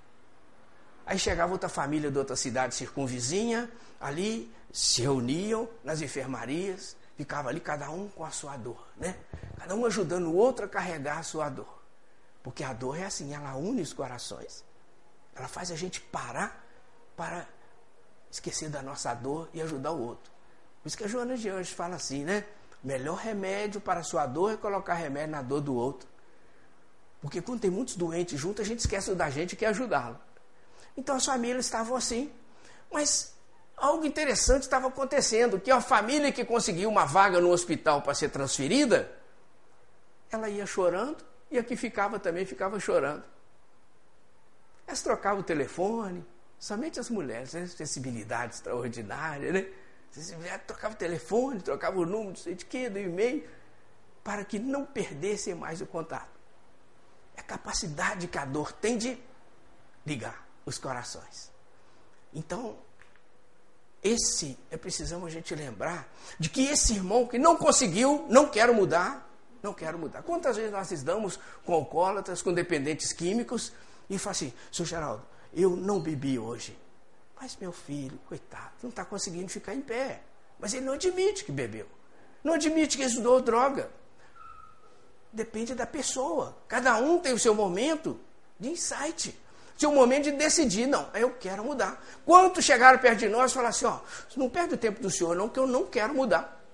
Aí 1.05 1.19
chegava 1.19 1.53
outra 1.53 1.69
família 1.69 2.11
de 2.11 2.19
outra 2.19 2.35
cidade 2.35 2.75
circunvizinha, 2.75 3.71
ali 4.01 4.53
se 4.77 5.01
reuniam 5.01 5.67
nas 5.83 6.03
enfermarias, 6.03 6.99
ficava 7.17 7.49
ali 7.49 7.61
cada 7.61 7.89
um 7.89 8.09
com 8.11 8.23
a 8.23 8.31
sua 8.31 8.59
dor, 8.59 8.87
né? 8.99 9.17
Cada 9.59 9.75
um 9.75 9.87
ajudando 9.87 10.27
o 10.27 10.37
outro 10.37 10.67
a 10.67 10.69
carregar 10.69 11.17
a 11.17 11.23
sua 11.23 11.49
dor. 11.49 11.83
Porque 12.43 12.63
a 12.63 12.75
dor 12.75 12.99
é 12.99 13.07
assim, 13.07 13.35
ela 13.35 13.57
une 13.57 13.81
os 13.81 13.95
corações. 13.95 14.63
Ela 15.35 15.49
faz 15.49 15.71
a 15.71 15.77
gente 15.77 15.99
parar 16.03 16.63
para 17.17 17.49
esquecer 18.31 18.69
da 18.69 18.83
nossa 18.83 19.15
dor 19.15 19.49
e 19.55 19.63
ajudar 19.63 19.93
o 19.93 19.99
outro. 19.99 20.31
Por 20.83 20.89
isso 20.89 20.99
que 20.99 21.05
a 21.05 21.09
Joana 21.09 21.39
de 21.39 21.49
Anjos 21.49 21.71
fala 21.71 21.97
assim, 21.97 22.23
né? 22.23 22.45
Melhor 22.85 23.17
remédio 23.17 23.81
para 23.81 24.01
a 24.01 24.05
sua 24.05 24.27
dor 24.27 24.53
é 24.53 24.57
colocar 24.59 24.93
remédio 24.93 25.31
na 25.31 25.41
dor 25.41 25.63
do 25.63 25.75
outro. 25.75 26.07
Porque 27.23 27.41
quando 27.41 27.61
tem 27.61 27.71
muitos 27.71 27.97
doentes 27.97 28.39
juntos, 28.39 28.61
a 28.61 28.69
gente 28.69 28.81
esquece 28.81 29.15
da 29.15 29.31
gente 29.31 29.55
e 29.55 29.57
quer 29.57 29.69
ajudá-lo. 29.69 30.21
Então 30.95 31.17
as 31.17 31.25
famílias 31.25 31.65
estavam 31.65 31.97
assim. 31.97 32.31
Mas 32.93 33.36
algo 33.77 34.07
interessante 34.07 34.63
estava 34.63 34.89
acontecendo, 34.89 35.61
que 35.61 35.71
a 35.71 35.81
família 35.81 36.33
que 36.33 36.45
conseguiu 36.45 36.89
uma 36.89 37.05
vaga 37.05 37.41
no 37.41 37.51
hospital 37.51 38.03
para 38.03 38.15
ser 38.15 38.31
transferida, 38.31 39.13
ela 40.31 40.49
ia 40.49 40.67
chorando 40.67 41.25
e 41.51 41.59
a 41.59 41.63
que 41.63 41.77
ficava 41.77 42.19
também 42.19 42.47
ficava 42.47 42.81
chorando. 42.81 43.25
Elas 44.87 45.03
trocavam 45.03 45.41
o 45.41 45.45
telefone, 45.45 46.25
somente 46.59 46.99
as 46.99 47.11
mulheres, 47.11 47.53
né? 47.53 47.67
sensibilidade 47.67 48.55
extraordinária, 48.55 49.53
né? 49.53 49.67
Trocava 50.67 50.95
o 50.95 50.97
telefone, 50.97 51.61
trocava 51.61 51.99
o 51.99 52.07
número, 52.07 52.35
de 52.35 52.65
que, 52.65 52.89
do 52.89 52.99
e-mail, 52.99 53.47
para 54.25 54.45
que 54.45 54.59
não 54.59 54.87
perdessem 54.87 55.55
mais 55.55 55.81
o 55.81 55.87
contato. 55.87 56.41
É 57.37 57.41
a 57.41 57.45
capacidade 57.45 58.27
que 58.27 58.39
a 58.39 58.45
dor 58.45 58.73
tem 58.73 58.97
de 58.97 59.19
ligar 60.07 60.49
os 60.65 60.79
corações. 60.79 61.53
Então, 62.33 62.79
esse 64.03 64.59
é 64.71 64.77
precisamos 64.77 65.27
a 65.27 65.31
gente 65.31 65.55
lembrar 65.55 66.09
de 66.39 66.49
que 66.49 66.67
esse 66.67 66.95
irmão 66.95 67.27
que 67.27 67.39
não 67.39 67.57
conseguiu, 67.57 68.25
não 68.29 68.49
quero 68.49 68.75
mudar, 68.75 69.29
não 69.63 69.75
quero 69.75 69.99
mudar. 69.99 70.23
Quantas 70.23 70.57
vezes 70.57 70.71
nós 70.71 70.91
estamos 70.93 71.39
com 71.65 71.75
alcoólatras, 71.75 72.43
com 72.43 72.53
dependentes 72.53 73.13
químicos 73.13 73.73
e 74.09 74.19
fala 74.19 74.33
assim, 74.33 74.53
senhor 74.71 74.87
Geraldo, 74.87 75.27
eu 75.53 75.75
não 75.75 76.01
bebi 76.01 76.39
hoje. 76.39 76.79
Mas 77.41 77.57
meu 77.57 77.73
filho, 77.73 78.19
coitado, 78.29 78.73
não 78.83 78.91
está 78.91 79.05
conseguindo 79.05 79.49
ficar 79.49 79.75
em 79.75 79.81
pé. 79.81 80.23
Mas 80.59 80.73
ele 80.73 80.87
não 80.87 80.95
admite 80.95 81.45
que 81.45 81.53
bebeu. 81.53 81.87
Não 82.43 82.55
admite 82.55 82.97
que 82.97 83.03
estudou 83.03 83.41
droga. 83.41 83.91
Depende 85.33 85.75
da 85.75 85.87
pessoa. 85.87 86.57
Cada 86.69 86.97
um 86.97 87.19
tem 87.19 87.33
o 87.33 87.39
seu 87.39 87.55
momento 87.55 88.19
de 88.59 88.71
insight. 88.71 89.39
Seu 89.77 89.93
momento 89.93 90.25
de 90.25 90.33
decidir, 90.33 90.87
não, 90.87 91.11
eu 91.15 91.31
quero 91.33 91.63
mudar. 91.63 92.03
Quantos 92.25 92.65
chegaram 92.65 92.99
perto 92.99 93.19
de 93.19 93.29
nós 93.29 93.51
e 93.51 93.55
falaram 93.55 93.71
assim, 93.71 93.85
ó, 93.85 94.01
não 94.35 94.49
perde 94.49 94.75
o 94.75 94.79
tempo 94.79 95.01
do 95.01 95.11
senhor 95.11 95.37
não, 95.37 95.49
que 95.49 95.59
eu 95.59 95.67
não 95.67 95.85
quero 95.85 96.15
mudar. 96.15 96.65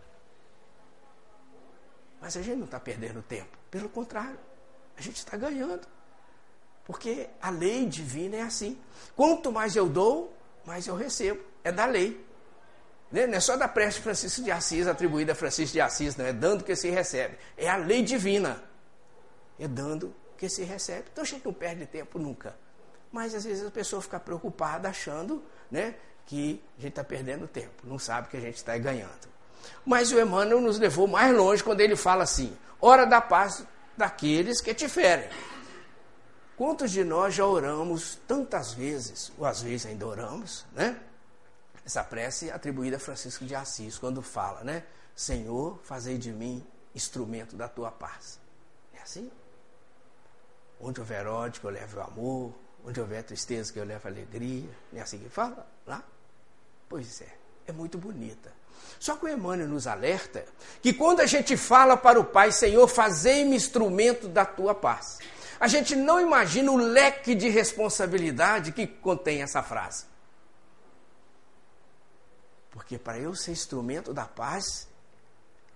Mas 2.20 2.36
a 2.36 2.42
gente 2.42 2.58
não 2.58 2.66
está 2.66 2.78
perdendo 2.78 3.20
tempo. 3.20 3.58
Pelo 3.68 3.88
contrário, 3.88 4.38
a 4.96 5.02
gente 5.02 5.16
está 5.16 5.36
ganhando. 5.36 5.86
Porque 6.84 7.28
a 7.40 7.50
lei 7.50 7.86
divina 7.86 8.36
é 8.36 8.42
assim. 8.42 8.78
Quanto 9.16 9.50
mais 9.50 9.74
eu 9.74 9.88
dou, 9.88 10.32
mais 10.64 10.86
eu 10.86 10.94
recebo. 10.94 11.42
É 11.64 11.72
da 11.72 11.86
lei. 11.86 12.24
Né? 13.10 13.26
Não 13.26 13.34
é 13.34 13.40
só 13.40 13.56
da 13.56 13.66
prece 13.66 13.96
de 13.96 14.02
Francisco 14.04 14.42
de 14.42 14.52
Assis, 14.52 14.86
atribuída 14.86 15.32
a 15.32 15.34
Francisco 15.34 15.72
de 15.72 15.80
Assis, 15.80 16.16
não 16.16 16.24
é 16.24 16.32
dando 16.32 16.62
que 16.62 16.76
se 16.76 16.88
recebe. 16.88 17.36
É 17.56 17.68
a 17.68 17.76
lei 17.76 18.02
divina. 18.02 18.62
É 19.58 19.66
dando 19.66 20.14
que 20.38 20.48
se 20.48 20.62
recebe. 20.62 21.06
Então 21.12 21.22
a 21.22 21.26
gente 21.26 21.44
não 21.44 21.52
perde 21.52 21.86
tempo 21.86 22.18
nunca. 22.18 22.56
Mas 23.12 23.34
às 23.34 23.44
vezes 23.44 23.64
a 23.64 23.70
pessoa 23.70 24.00
fica 24.00 24.18
preocupada 24.18 24.88
achando 24.88 25.44
né, 25.70 25.94
que 26.26 26.62
a 26.78 26.80
gente 26.80 26.92
está 26.92 27.04
perdendo 27.04 27.46
tempo. 27.46 27.84
Não 27.84 27.98
sabe 27.98 28.28
que 28.28 28.36
a 28.36 28.40
gente 28.40 28.56
está 28.56 28.76
ganhando. 28.78 29.30
Mas 29.84 30.10
o 30.10 30.18
Emmanuel 30.18 30.60
nos 30.60 30.78
levou 30.78 31.06
mais 31.06 31.36
longe 31.36 31.62
quando 31.62 31.80
ele 31.80 31.94
fala 31.94 32.24
assim: 32.24 32.56
hora 32.80 33.04
da 33.04 33.20
paz 33.20 33.64
daqueles 33.96 34.60
que 34.60 34.74
te 34.74 34.88
ferem. 34.88 35.28
Quantos 36.56 36.90
de 36.90 37.04
nós 37.04 37.34
já 37.34 37.44
oramos 37.44 38.18
tantas 38.26 38.72
vezes, 38.72 39.32
ou 39.38 39.46
às 39.46 39.62
vezes 39.62 39.86
ainda 39.86 40.06
oramos, 40.06 40.64
né? 40.72 41.00
Essa 41.84 42.04
prece 42.04 42.50
atribuída 42.50 42.96
a 42.96 43.00
Francisco 43.00 43.44
de 43.44 43.54
Assis, 43.54 43.98
quando 43.98 44.22
fala, 44.22 44.62
né? 44.62 44.84
Senhor, 45.14 45.80
fazei 45.82 46.16
de 46.16 46.32
mim 46.32 46.64
instrumento 46.94 47.56
da 47.56 47.68
tua 47.68 47.90
paz. 47.90 48.38
É 48.94 49.02
assim? 49.02 49.30
Onde 50.80 51.00
houver 51.00 51.26
ódio, 51.26 51.60
eu 51.64 51.70
leve 51.70 51.96
o 51.96 52.02
amor. 52.02 52.54
Onde 52.84 53.00
houver 53.00 53.22
tristeza, 53.22 53.72
que 53.72 53.78
eu 53.78 53.84
leve 53.84 54.08
alegria. 54.08 54.68
Não 54.92 54.98
é 54.98 55.02
assim 55.02 55.18
que 55.18 55.28
fala 55.28 55.66
lá? 55.86 56.02
Pois 56.88 57.20
é, 57.20 57.34
é 57.66 57.72
muito 57.72 57.98
bonita. 57.98 58.52
Só 58.98 59.16
que 59.16 59.26
o 59.26 59.28
Emmanuel 59.28 59.68
nos 59.68 59.86
alerta 59.86 60.44
que 60.80 60.92
quando 60.92 61.20
a 61.20 61.26
gente 61.26 61.56
fala 61.56 61.96
para 61.96 62.18
o 62.18 62.24
Pai, 62.24 62.50
Senhor, 62.52 62.86
fazei-me 62.88 63.56
instrumento 63.56 64.28
da 64.28 64.44
tua 64.44 64.74
paz 64.74 65.18
a 65.62 65.68
gente 65.68 65.94
não 65.94 66.20
imagina 66.20 66.72
o 66.72 66.76
leque 66.76 67.36
de 67.36 67.48
responsabilidade 67.48 68.72
que 68.72 68.84
contém 68.84 69.42
essa 69.42 69.62
frase. 69.62 70.06
Porque 72.72 72.98
para 72.98 73.20
eu 73.20 73.32
ser 73.36 73.52
instrumento 73.52 74.12
da 74.12 74.24
paz, 74.24 74.88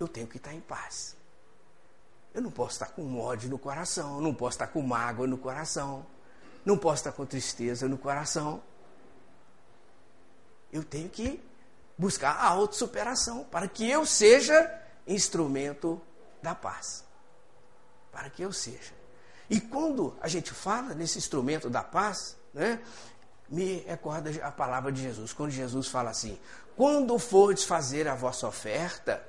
eu 0.00 0.08
tenho 0.08 0.26
que 0.26 0.38
estar 0.38 0.52
em 0.52 0.60
paz. 0.60 1.16
Eu 2.34 2.42
não 2.42 2.50
posso 2.50 2.72
estar 2.72 2.86
com 2.86 3.20
ódio 3.20 3.48
no 3.48 3.60
coração, 3.60 4.20
não 4.20 4.34
posso 4.34 4.56
estar 4.56 4.66
com 4.66 4.82
mágoa 4.82 5.24
no 5.24 5.38
coração, 5.38 6.04
não 6.66 6.76
posso 6.76 6.96
estar 6.96 7.12
com 7.12 7.24
tristeza 7.24 7.88
no 7.88 7.96
coração. 7.96 8.60
Eu 10.72 10.82
tenho 10.82 11.08
que 11.08 11.40
buscar 11.96 12.32
a 12.32 12.48
autossuperação 12.48 13.44
para 13.44 13.68
que 13.68 13.88
eu 13.88 14.04
seja 14.04 14.68
instrumento 15.06 16.00
da 16.42 16.56
paz. 16.56 17.04
Para 18.10 18.28
que 18.28 18.42
eu 18.42 18.52
seja. 18.52 18.92
E 19.48 19.60
quando 19.60 20.16
a 20.20 20.26
gente 20.26 20.52
fala 20.52 20.92
nesse 20.92 21.18
instrumento 21.18 21.70
da 21.70 21.84
paz, 21.84 22.36
né, 22.52 22.82
me 23.48 23.76
recorda 23.86 24.30
a 24.44 24.50
palavra 24.50 24.90
de 24.90 25.00
Jesus, 25.00 25.32
quando 25.32 25.52
Jesus 25.52 25.86
fala 25.86 26.10
assim: 26.10 26.36
quando 26.76 27.16
fordes 27.16 27.62
fazer 27.62 28.08
a 28.08 28.14
vossa 28.16 28.48
oferta, 28.48 29.24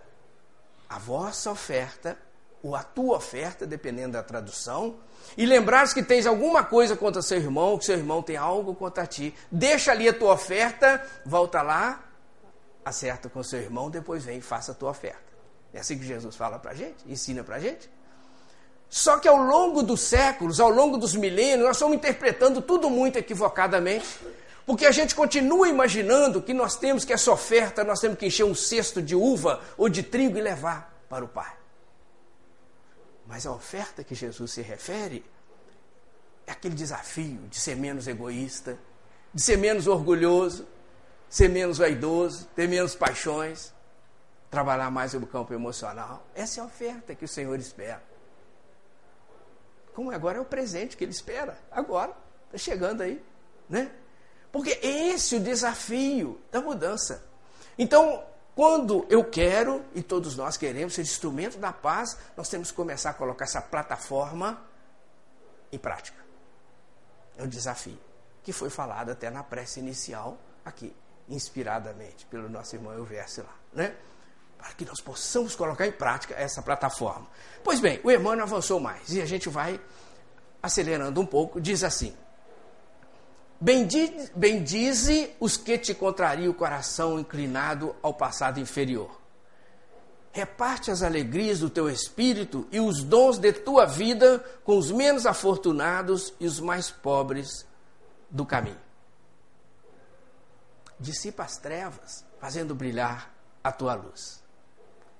a 0.89 0.97
vossa 0.97 1.52
oferta, 1.52 2.17
ou 2.63 2.75
a 2.75 2.83
tua 2.83 3.17
oferta, 3.17 3.65
dependendo 3.65 4.13
da 4.13 4.23
tradução, 4.23 4.95
e 5.37 5.45
lembrares 5.45 5.93
que 5.93 6.03
tens 6.03 6.25
alguma 6.25 6.63
coisa 6.63 6.95
contra 6.95 7.21
seu 7.21 7.37
irmão, 7.37 7.77
que 7.77 7.85
seu 7.85 7.97
irmão 7.97 8.21
tem 8.21 8.37
algo 8.37 8.73
contra 8.73 9.05
ti, 9.05 9.33
deixa 9.51 9.91
ali 9.91 10.07
a 10.07 10.13
tua 10.13 10.33
oferta, 10.33 11.05
volta 11.25 11.61
lá, 11.61 12.03
acerta 12.83 13.29
com 13.29 13.43
seu 13.43 13.59
irmão, 13.59 13.89
depois 13.89 14.23
vem 14.23 14.39
e 14.39 14.41
faça 14.41 14.71
a 14.71 14.75
tua 14.75 14.89
oferta. 14.89 15.27
É 15.73 15.79
assim 15.79 15.97
que 15.97 16.05
Jesus 16.05 16.35
fala 16.35 16.57
para 16.57 16.71
a 16.71 16.73
gente, 16.73 16.97
ensina 17.05 17.43
para 17.43 17.57
a 17.57 17.59
gente. 17.59 17.89
Só 18.89 19.17
que 19.17 19.27
ao 19.27 19.37
longo 19.37 19.83
dos 19.83 20.01
séculos, 20.01 20.59
ao 20.59 20.69
longo 20.69 20.97
dos 20.97 21.13
milênios, 21.13 21.67
nós 21.67 21.75
estamos 21.75 21.97
interpretando 21.97 22.61
tudo 22.61 22.89
muito 22.89 23.17
equivocadamente, 23.17 24.07
porque 24.65 24.85
a 24.85 24.91
gente 24.91 25.13
continua 25.13 25.67
imaginando 25.67 26.41
que 26.41 26.53
nós 26.53 26.75
temos 26.77 27.03
que 27.03 27.13
essa 27.13 27.31
oferta, 27.31 27.83
nós 27.83 27.99
temos 27.99 28.17
que 28.17 28.25
encher 28.25 28.45
um 28.45 28.55
cesto 28.55 29.01
de 29.01 29.15
uva 29.15 29.61
ou 29.77 29.89
de 29.89 30.03
trigo 30.03 30.37
e 30.37 30.41
levar 30.41 31.05
para 31.09 31.23
o 31.23 31.27
Pai. 31.27 31.51
Mas 33.27 33.45
a 33.45 33.51
oferta 33.51 34.03
que 34.03 34.15
Jesus 34.15 34.51
se 34.51 34.61
refere 34.61 35.23
é 36.45 36.51
aquele 36.53 36.75
desafio 36.75 37.41
de 37.49 37.59
ser 37.59 37.75
menos 37.75 38.07
egoísta, 38.07 38.79
de 39.33 39.41
ser 39.41 39.57
menos 39.57 39.85
orgulhoso, 39.85 40.65
ser 41.29 41.49
menos 41.49 41.77
vaidoso, 41.77 42.47
ter 42.55 42.69
menos 42.69 42.95
paixões, 42.95 43.73
trabalhar 44.49 44.89
mais 44.89 45.13
no 45.13 45.27
campo 45.27 45.53
emocional. 45.53 46.25
Essa 46.33 46.61
é 46.61 46.63
a 46.63 46.65
oferta 46.65 47.13
que 47.13 47.25
o 47.25 47.27
Senhor 47.27 47.59
espera. 47.59 48.01
Como 49.93 50.09
agora 50.11 50.37
é 50.37 50.41
o 50.41 50.45
presente 50.45 50.95
que 50.95 51.03
ele 51.03 51.11
espera, 51.11 51.57
agora, 51.69 52.15
está 52.45 52.57
chegando 52.57 53.01
aí, 53.01 53.21
né? 53.67 53.91
Porque 54.51 54.79
esse 54.81 55.35
é 55.35 55.39
o 55.39 55.41
desafio 55.41 56.39
da 56.49 56.61
mudança. 56.61 57.25
Então, 57.77 58.23
quando 58.57 59.05
eu 59.07 59.23
quero, 59.23 59.85
e 59.93 60.01
todos 60.01 60.35
nós 60.35 60.57
queremos 60.57 60.95
ser 60.95 61.03
instrumento 61.03 61.59
da 61.59 61.71
paz, 61.71 62.17
nós 62.35 62.49
temos 62.49 62.71
que 62.71 62.75
começar 62.75 63.11
a 63.11 63.13
colocar 63.13 63.45
essa 63.45 63.61
plataforma 63.61 64.59
em 65.71 65.77
prática. 65.77 66.17
É 67.37 67.43
um 67.43 67.47
desafio 67.47 67.99
que 68.41 68.51
foi 68.51 68.71
falado 68.71 69.11
até 69.11 69.29
na 69.29 69.43
prece 69.43 69.79
inicial, 69.79 70.39
aqui, 70.65 70.91
inspiradamente 71.29 72.25
pelo 72.25 72.49
nosso 72.49 72.75
irmão 72.75 72.93
Elvésio 72.93 73.43
lá, 73.43 73.55
né? 73.71 73.95
para 74.57 74.73
que 74.73 74.85
nós 74.85 75.01
possamos 75.01 75.55
colocar 75.55 75.85
em 75.85 75.91
prática 75.91 76.33
essa 76.33 76.63
plataforma. 76.63 77.27
Pois 77.63 77.79
bem, 77.79 78.01
o 78.03 78.09
Emmanuel 78.09 78.47
avançou 78.47 78.79
mais 78.79 79.13
e 79.13 79.21
a 79.21 79.25
gente 79.27 79.49
vai 79.49 79.79
acelerando 80.63 81.21
um 81.21 81.27
pouco, 81.27 81.61
diz 81.61 81.83
assim: 81.83 82.17
Bendize, 83.59 84.31
bendize 84.35 85.35
os 85.39 85.57
que 85.57 85.77
te 85.79 85.93
contrariam 85.93 86.51
o 86.51 86.55
coração 86.55 87.19
inclinado 87.19 87.95
ao 88.03 88.13
passado 88.13 88.59
inferior. 88.59 89.19
Reparte 90.31 90.91
as 90.91 91.01
alegrias 91.01 91.59
do 91.59 91.69
teu 91.69 91.89
espírito 91.89 92.67
e 92.71 92.79
os 92.79 93.03
dons 93.03 93.39
de 93.39 93.51
tua 93.51 93.85
vida 93.85 94.39
com 94.63 94.77
os 94.77 94.91
menos 94.91 95.25
afortunados 95.25 96.33
e 96.39 96.45
os 96.45 96.59
mais 96.59 96.91
pobres 96.91 97.65
do 98.29 98.45
caminho. 98.45 98.79
Dissipa 100.99 101.43
as 101.43 101.57
trevas, 101.57 102.23
fazendo 102.39 102.75
brilhar 102.75 103.33
a 103.63 103.71
tua 103.71 103.95
luz. 103.95 104.43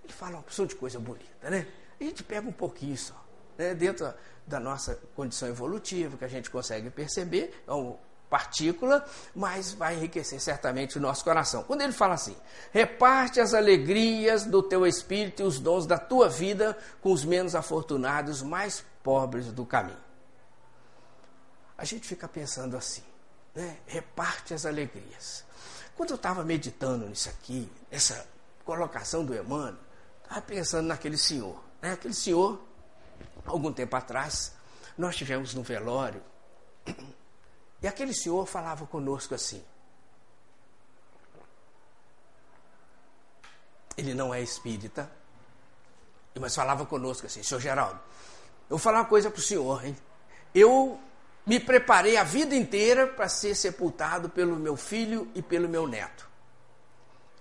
Ele 0.04 0.13
fala 0.13 0.34
uma 0.34 0.41
opção 0.41 0.67
de 0.67 0.76
coisa 0.76 1.00
bonita, 1.00 1.50
né? 1.50 1.67
A 2.00 2.04
gente 2.04 2.23
pega 2.23 2.47
um 2.47 2.54
pouquinho 2.54 2.95
só, 2.95 3.26
né? 3.58 3.73
dentro 3.73 4.13
da 4.45 4.60
nossa 4.60 5.00
condição 5.15 5.50
evolutiva, 5.50 6.15
que 6.15 6.26
a 6.26 6.28
gente 6.28 6.52
consegue 6.52 6.91
perceber, 6.91 7.63
é 7.67 7.73
um 7.73 7.97
partícula, 8.30 9.06
mas 9.36 9.72
vai 9.72 9.96
enriquecer 9.96 10.40
certamente 10.40 10.98
o 10.98 11.02
nosso 11.02 11.24
coração. 11.24 11.63
Quando 11.63 11.82
ele 11.82 11.94
fala 11.94 12.16
assim: 12.16 12.36
reparte 12.72 13.40
as 13.40 13.54
alegrias 13.54 14.46
do 14.46 14.62
teu 14.62 14.86
espírito 14.86 15.42
e 15.42 15.46
os 15.46 15.60
dons 15.60 15.86
da 15.86 15.98
tua 15.98 16.30
vida 16.30 16.78
com 17.02 17.12
os 17.12 17.24
menos 17.24 17.56
afortunados, 17.56 18.42
mais 18.42 18.84
pobres 19.04 19.52
do 19.52 19.66
caminho. 19.66 19.98
A 21.78 21.86
gente 21.86 22.08
fica 22.08 22.28
pensando 22.28 22.76
assim, 22.76 23.04
né? 23.54 23.78
Reparte 23.86 24.54
as 24.54 24.66
alegrias. 24.66 25.46
Quando 25.96 26.12
eu 26.12 26.16
estava 26.16 26.44
meditando 26.44 27.08
nisso 27.08 27.30
aqui, 27.30 27.72
essa 27.90 28.28
colocação 28.63 29.24
do 29.24 29.36
Emmanuel, 29.36 29.76
estava 30.24 30.42
pensando 30.42 30.88
naquele 30.88 31.18
senhor. 31.18 31.63
Né? 31.82 31.94
Aquele 31.94 32.13
senhor, 32.13 32.62
algum 33.46 33.72
tempo 33.72 33.96
atrás, 33.96 34.54
nós 34.98 35.16
tivemos 35.16 35.54
no 35.54 35.63
velório 35.63 36.22
e 37.82 37.88
aquele 37.88 38.13
senhor 38.13 38.46
falava 38.46 38.86
conosco 38.86 39.36
assim. 39.36 39.63
Ele 43.96 44.13
não 44.13 44.34
é 44.34 44.42
espírita, 44.42 45.12
mas 46.40 46.56
falava 46.56 46.86
conosco 46.86 47.26
assim, 47.26 47.42
senhor 47.42 47.60
Geraldo, 47.60 48.00
eu 48.70 48.78
vou 48.78 48.80
falar 48.80 49.00
uma 49.00 49.06
coisa 49.06 49.32
para 49.32 49.40
o 49.40 49.44
senhor, 49.44 49.84
hein? 49.86 49.98
Eu 50.54 51.00
me 51.46 51.60
preparei 51.60 52.18
a 52.18 52.24
vida 52.24 52.56
inteira 52.56 53.08
para 53.08 53.28
ser 53.30 53.56
sepultado 53.56 54.30
pelo 54.30 54.56
meu 54.56 54.76
filho 54.76 55.32
e 55.34 55.42
pelo 55.42 55.68
meu 55.68 55.88
neto. 55.88 56.28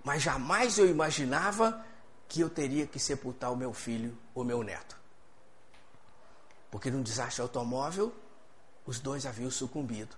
Mas 0.04 0.22
jamais 0.22 0.78
eu 0.78 0.88
imaginava 0.88 1.84
que 2.28 2.40
eu 2.40 2.48
teria 2.48 2.86
que 2.86 2.98
sepultar 2.98 3.52
o 3.52 3.56
meu 3.56 3.72
filho 3.72 4.16
ou 4.34 4.44
meu 4.44 4.62
neto. 4.62 4.96
Porque 6.70 6.90
num 6.90 7.02
desastre 7.02 7.42
automóvel, 7.42 8.14
os 8.84 9.00
dois 9.00 9.26
haviam 9.26 9.50
sucumbido. 9.50 10.16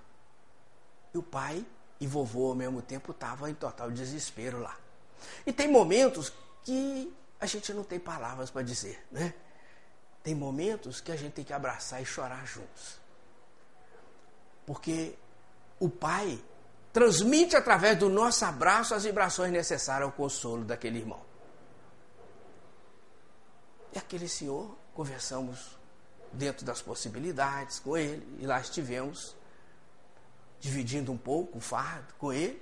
O 1.18 1.22
pai 1.22 1.66
e 2.00 2.06
vovô 2.06 2.48
ao 2.48 2.54
mesmo 2.54 2.80
tempo 2.80 3.10
estavam 3.10 3.48
em 3.48 3.54
total 3.54 3.90
desespero 3.90 4.60
lá. 4.60 4.76
E 5.44 5.52
tem 5.52 5.68
momentos 5.68 6.32
que 6.62 7.12
a 7.40 7.46
gente 7.46 7.72
não 7.72 7.82
tem 7.82 7.98
palavras 7.98 8.50
para 8.50 8.62
dizer, 8.62 9.04
né? 9.10 9.34
Tem 10.22 10.34
momentos 10.34 11.00
que 11.00 11.10
a 11.10 11.16
gente 11.16 11.32
tem 11.32 11.44
que 11.44 11.52
abraçar 11.52 12.00
e 12.02 12.04
chorar 12.04 12.46
juntos. 12.46 13.00
Porque 14.66 15.16
o 15.80 15.88
pai 15.88 16.42
transmite 16.92 17.56
através 17.56 17.98
do 17.98 18.08
nosso 18.08 18.44
abraço 18.44 18.94
as 18.94 19.04
vibrações 19.04 19.50
necessárias 19.50 20.08
ao 20.08 20.12
consolo 20.12 20.64
daquele 20.64 20.98
irmão. 20.98 21.20
E 23.92 23.98
aquele 23.98 24.28
senhor, 24.28 24.76
conversamos 24.94 25.78
dentro 26.32 26.64
das 26.64 26.82
possibilidades 26.82 27.80
com 27.80 27.96
ele, 27.96 28.36
e 28.38 28.46
lá 28.46 28.60
estivemos 28.60 29.34
dividindo 30.60 31.12
um 31.12 31.16
pouco 31.16 31.58
o 31.58 31.60
fardo 31.60 32.14
com 32.18 32.32
ele. 32.32 32.60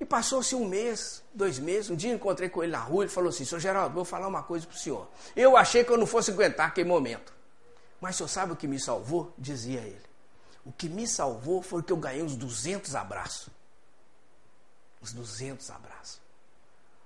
E 0.00 0.04
passou-se 0.04 0.54
um 0.54 0.66
mês, 0.66 1.22
dois 1.32 1.58
meses, 1.58 1.90
um 1.90 1.96
dia 1.96 2.12
encontrei 2.12 2.48
com 2.48 2.62
ele 2.62 2.72
na 2.72 2.80
rua, 2.80 3.04
ele 3.04 3.12
falou 3.12 3.30
assim, 3.30 3.44
senhor 3.44 3.60
Geraldo, 3.60 3.94
vou 3.94 4.04
falar 4.04 4.26
uma 4.26 4.42
coisa 4.42 4.66
para 4.66 4.74
o 4.74 4.78
senhor. 4.78 5.08
Eu 5.36 5.56
achei 5.56 5.84
que 5.84 5.90
eu 5.90 5.96
não 5.96 6.06
fosse 6.06 6.30
aguentar 6.30 6.68
aquele 6.68 6.88
momento. 6.88 7.32
Mas 8.00 8.16
o 8.16 8.18
senhor 8.18 8.28
sabe 8.28 8.52
o 8.52 8.56
que 8.56 8.66
me 8.66 8.78
salvou? 8.80 9.32
Dizia 9.38 9.80
ele. 9.80 10.04
O 10.64 10.72
que 10.72 10.88
me 10.88 11.06
salvou 11.06 11.62
foi 11.62 11.82
que 11.82 11.92
eu 11.92 11.96
ganhei 11.96 12.22
uns 12.22 12.34
200 12.34 12.94
abraços. 12.94 13.48
Uns 15.02 15.12
200 15.12 15.70
abraços. 15.70 16.20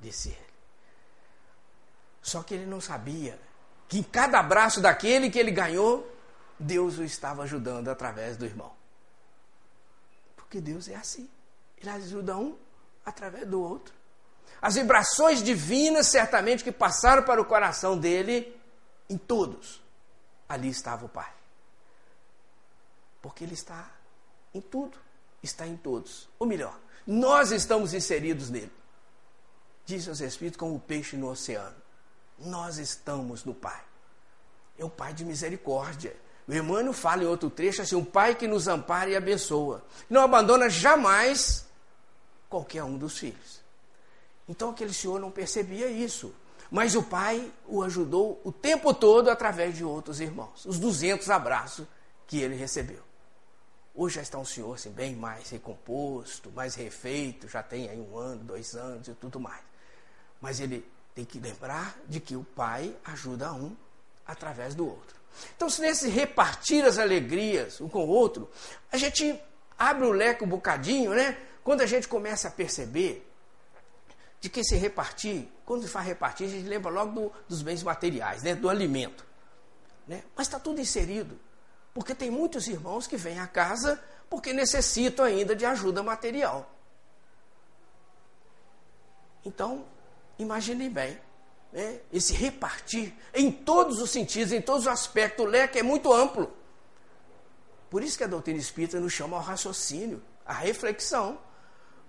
Disse 0.01 0.31
ele. 0.31 0.49
Só 2.23 2.43
que 2.43 2.55
ele 2.55 2.67
não 2.67 2.81
sabia 2.81 3.39
que 3.89 3.99
em 3.99 4.03
cada 4.03 4.39
abraço 4.39 4.81
daquele 4.81 5.31
que 5.31 5.39
ele 5.39 5.51
ganhou, 5.51 6.07
Deus 6.59 6.99
o 6.99 7.05
estava 7.05 7.43
ajudando 7.43 7.89
através 7.89 8.37
do 8.37 8.45
irmão. 8.45 8.78
Porque 10.49 10.63
Deus 10.63 10.89
é 10.89 10.95
assim. 10.95 11.29
Ele 11.77 11.91
ajuda 11.91 12.35
um 12.39 12.57
através 13.05 13.47
do 13.47 13.61
outro. 13.61 13.93
As 14.63 14.77
vibrações 14.77 15.43
divinas, 15.43 16.07
certamente, 16.07 16.65
que 16.65 16.73
passaram 16.73 17.23
para 17.23 17.41
o 17.41 17.45
coração 17.45 17.99
dele, 17.99 18.59
em 19.11 19.19
todos, 19.19 19.83
ali 20.49 20.71
estava 20.71 21.05
o 21.05 21.09
Pai. 21.09 21.31
Porque 23.21 23.45
ele 23.45 23.53
está 23.53 23.91
em 24.55 24.61
tudo, 24.63 24.99
está 25.43 25.67
em 25.67 25.77
todos. 25.77 26.27
Ou 26.39 26.47
melhor, 26.47 26.81
nós 27.07 27.53
estamos 27.53 27.93
inseridos 27.93 28.49
nele. 28.49 28.73
Diz 29.85 30.07
os 30.07 30.23
Espíritos 30.23 30.59
como 30.59 30.77
o 30.77 30.81
peixe 30.81 31.15
no 31.15 31.29
oceano. 31.29 31.77
Nós 32.39 32.79
estamos 32.79 33.45
no 33.45 33.55
Pai. 33.55 33.85
É 34.79 34.85
o 34.85 34.91
Pai 34.91 35.13
de 35.13 35.27
misericórdia. 35.27 36.17
O 36.49 36.55
Emmanuel 36.55 36.95
fala 36.95 37.23
em 37.23 37.27
outro 37.27 37.51
trecho 37.51 37.83
assim: 37.83 37.95
um 37.95 38.05
pai 38.05 38.35
que 38.35 38.49
nos 38.49 38.67
ampara 38.67 39.11
e 39.11 39.17
abençoa. 39.17 39.85
Não 40.09 40.23
abandona 40.23 40.71
jamais 40.71 41.67
qualquer 42.49 42.83
um 42.83 42.97
dos 42.97 43.19
filhos. 43.19 43.61
Então 44.49 44.71
aquele 44.71 44.95
senhor 44.95 45.21
não 45.21 45.31
percebia 45.31 45.89
isso. 45.89 46.35
Mas 46.71 46.95
o 46.95 47.03
pai 47.03 47.51
o 47.67 47.83
ajudou 47.83 48.41
o 48.45 48.51
tempo 48.51 48.95
todo 48.95 49.29
através 49.29 49.77
de 49.77 49.85
outros 49.85 50.21
irmãos. 50.21 50.65
Os 50.65 50.79
200 50.79 51.29
abraços 51.29 51.87
que 52.27 52.39
ele 52.41 52.57
recebeu. 52.57 53.03
Hoje 53.95 54.17
já 54.17 54.23
está 54.23 54.39
um 54.39 54.45
senhor 54.45 54.75
assim, 54.75 54.91
bem 54.91 55.17
mais 55.17 55.51
recomposto, 55.51 56.51
mais 56.53 56.75
refeito, 56.75 57.49
já 57.49 57.63
tem 57.63 57.89
aí 57.89 57.99
um 57.99 58.17
ano, 58.17 58.45
dois 58.45 58.75
anos 58.75 59.09
e 59.09 59.15
tudo 59.15 59.41
mais. 59.41 59.63
Mas 60.41 60.61
ele 60.61 60.87
tem 61.15 61.25
que 61.25 61.41
lembrar 61.41 61.99
de 62.07 62.21
que 62.21 62.37
o 62.37 62.45
pai 62.45 62.95
ajuda 63.05 63.53
um 63.53 63.75
através 64.27 64.75
do 64.75 64.87
outro. 64.87 65.18
Então, 65.57 65.69
se 65.69 65.81
nesse 65.81 66.09
repartir 66.09 66.85
as 66.85 66.99
alegrias 66.99 67.81
um 67.81 67.89
com 67.89 68.05
o 68.05 68.09
outro, 68.09 68.51
a 68.91 68.97
gente 68.97 69.39
abre 69.79 70.07
o 70.07 70.13
leque 70.13 70.45
um 70.45 70.49
bocadinho, 70.49 71.13
né? 71.13 71.37
Quando 71.63 71.83
a 71.83 71.87
gente 71.87 72.09
começa 72.09 72.49
a 72.49 72.51
perceber 72.51 73.25
de 74.41 74.49
que 74.49 74.61
esse 74.61 74.77
repartir, 74.77 75.49
quando 75.65 75.83
se 75.83 75.89
faz 75.89 76.07
repartir, 76.07 76.47
a 76.47 76.51
gente 76.51 76.69
lembra 76.69 76.91
logo 76.91 77.13
do, 77.13 77.33
dos 77.49 77.63
bens 77.63 77.83
materiais, 77.83 78.43
né? 78.43 78.55
do 78.55 78.69
alimento. 78.69 79.27
Né? 80.07 80.23
Mas 80.37 80.47
está 80.47 80.59
tudo 80.59 80.81
inserido. 80.81 81.39
Porque 81.93 82.15
tem 82.15 82.31
muitos 82.31 82.69
irmãos 82.69 83.07
que 83.07 83.17
vêm 83.17 83.39
à 83.41 83.47
casa 83.47 84.03
porque 84.31 84.53
necessitam 84.53 85.25
ainda 85.25 85.55
de 85.57 85.67
ajuda 85.67 86.03
material. 86.03 86.73
Então, 89.45 89.85
imaginem 90.39 90.91
bem 90.91 91.19
né, 91.73 92.01
esse 92.13 92.33
repartir 92.33 93.15
em 93.35 93.51
todos 93.51 94.01
os 94.01 94.11
sentidos, 94.11 94.53
em 94.53 94.61
todos 94.61 94.83
os 94.83 94.89
aspectos. 94.89 95.45
O 95.45 95.49
leque 95.49 95.79
é 95.79 95.83
muito 95.83 96.13
amplo. 96.13 96.53
Por 97.91 98.03
isso 98.03 98.19
que 98.19 98.25
a 98.25 98.27
doutrina 98.27 98.59
espírita 98.59 99.01
nos 99.01 99.13
chama 99.13 99.37
ao 99.37 99.43
raciocínio, 99.43 100.23
à 100.45 100.53
reflexão. 100.53 101.39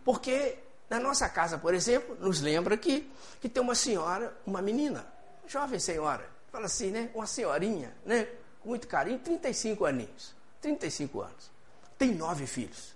Porque 0.04 0.58
na 0.90 1.00
nossa 1.00 1.30
casa, 1.30 1.58
por 1.58 1.74
exemplo, 1.74 2.18
nos 2.20 2.42
lembra 2.42 2.76
que, 2.76 3.10
que 3.40 3.48
tem 3.48 3.62
uma 3.62 3.76
senhora, 3.76 4.36
uma 4.46 4.62
menina, 4.62 5.06
jovem 5.48 5.80
senhora, 5.80 6.30
fala 6.52 6.66
assim, 6.66 6.92
né? 6.92 7.12
Uma 7.14 7.28
senhorinha, 7.28 7.96
né? 8.06 8.28
Com 8.62 8.70
muito 8.70 8.88
carinho, 8.88 9.20
35 9.20 9.86
aninhos. 9.86 10.36
35 10.62 11.22
anos. 11.22 11.52
Tem 11.98 12.14
nove 12.14 12.46
filhos. 12.46 12.96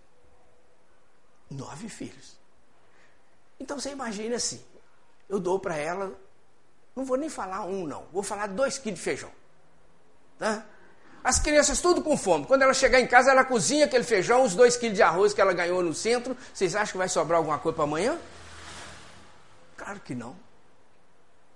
Nove 1.49 1.87
filhos. 1.87 2.37
Então 3.59 3.79
você 3.79 3.91
imagina 3.91 4.35
assim, 4.35 4.63
eu 5.29 5.39
dou 5.39 5.59
para 5.59 5.77
ela 5.77 6.13
não 6.95 7.05
vou 7.05 7.17
nem 7.17 7.29
falar 7.29 7.65
um, 7.65 7.87
não. 7.87 8.05
Vou 8.11 8.23
falar 8.23 8.47
dois 8.47 8.77
quilos 8.77 8.99
de 8.99 9.03
feijão. 9.03 9.31
Tá? 10.37 10.65
As 11.23 11.39
crianças 11.39 11.79
tudo 11.79 12.03
com 12.03 12.17
fome. 12.17 12.45
Quando 12.45 12.63
ela 12.63 12.73
chegar 12.73 12.99
em 12.99 13.07
casa, 13.07 13.31
ela 13.31 13.45
cozinha 13.45 13.85
aquele 13.85 14.03
feijão, 14.03 14.43
os 14.43 14.53
dois 14.55 14.75
quilos 14.75 14.95
de 14.95 15.01
arroz 15.01 15.33
que 15.33 15.39
ela 15.39 15.53
ganhou 15.53 15.81
no 15.81 15.93
centro. 15.93 16.35
Vocês 16.53 16.75
acham 16.75 16.91
que 16.91 16.97
vai 16.97 17.07
sobrar 17.07 17.37
alguma 17.37 17.57
coisa 17.57 17.75
para 17.75 17.85
amanhã? 17.85 18.19
Claro 19.77 19.99
que 20.01 20.13
não. 20.13 20.35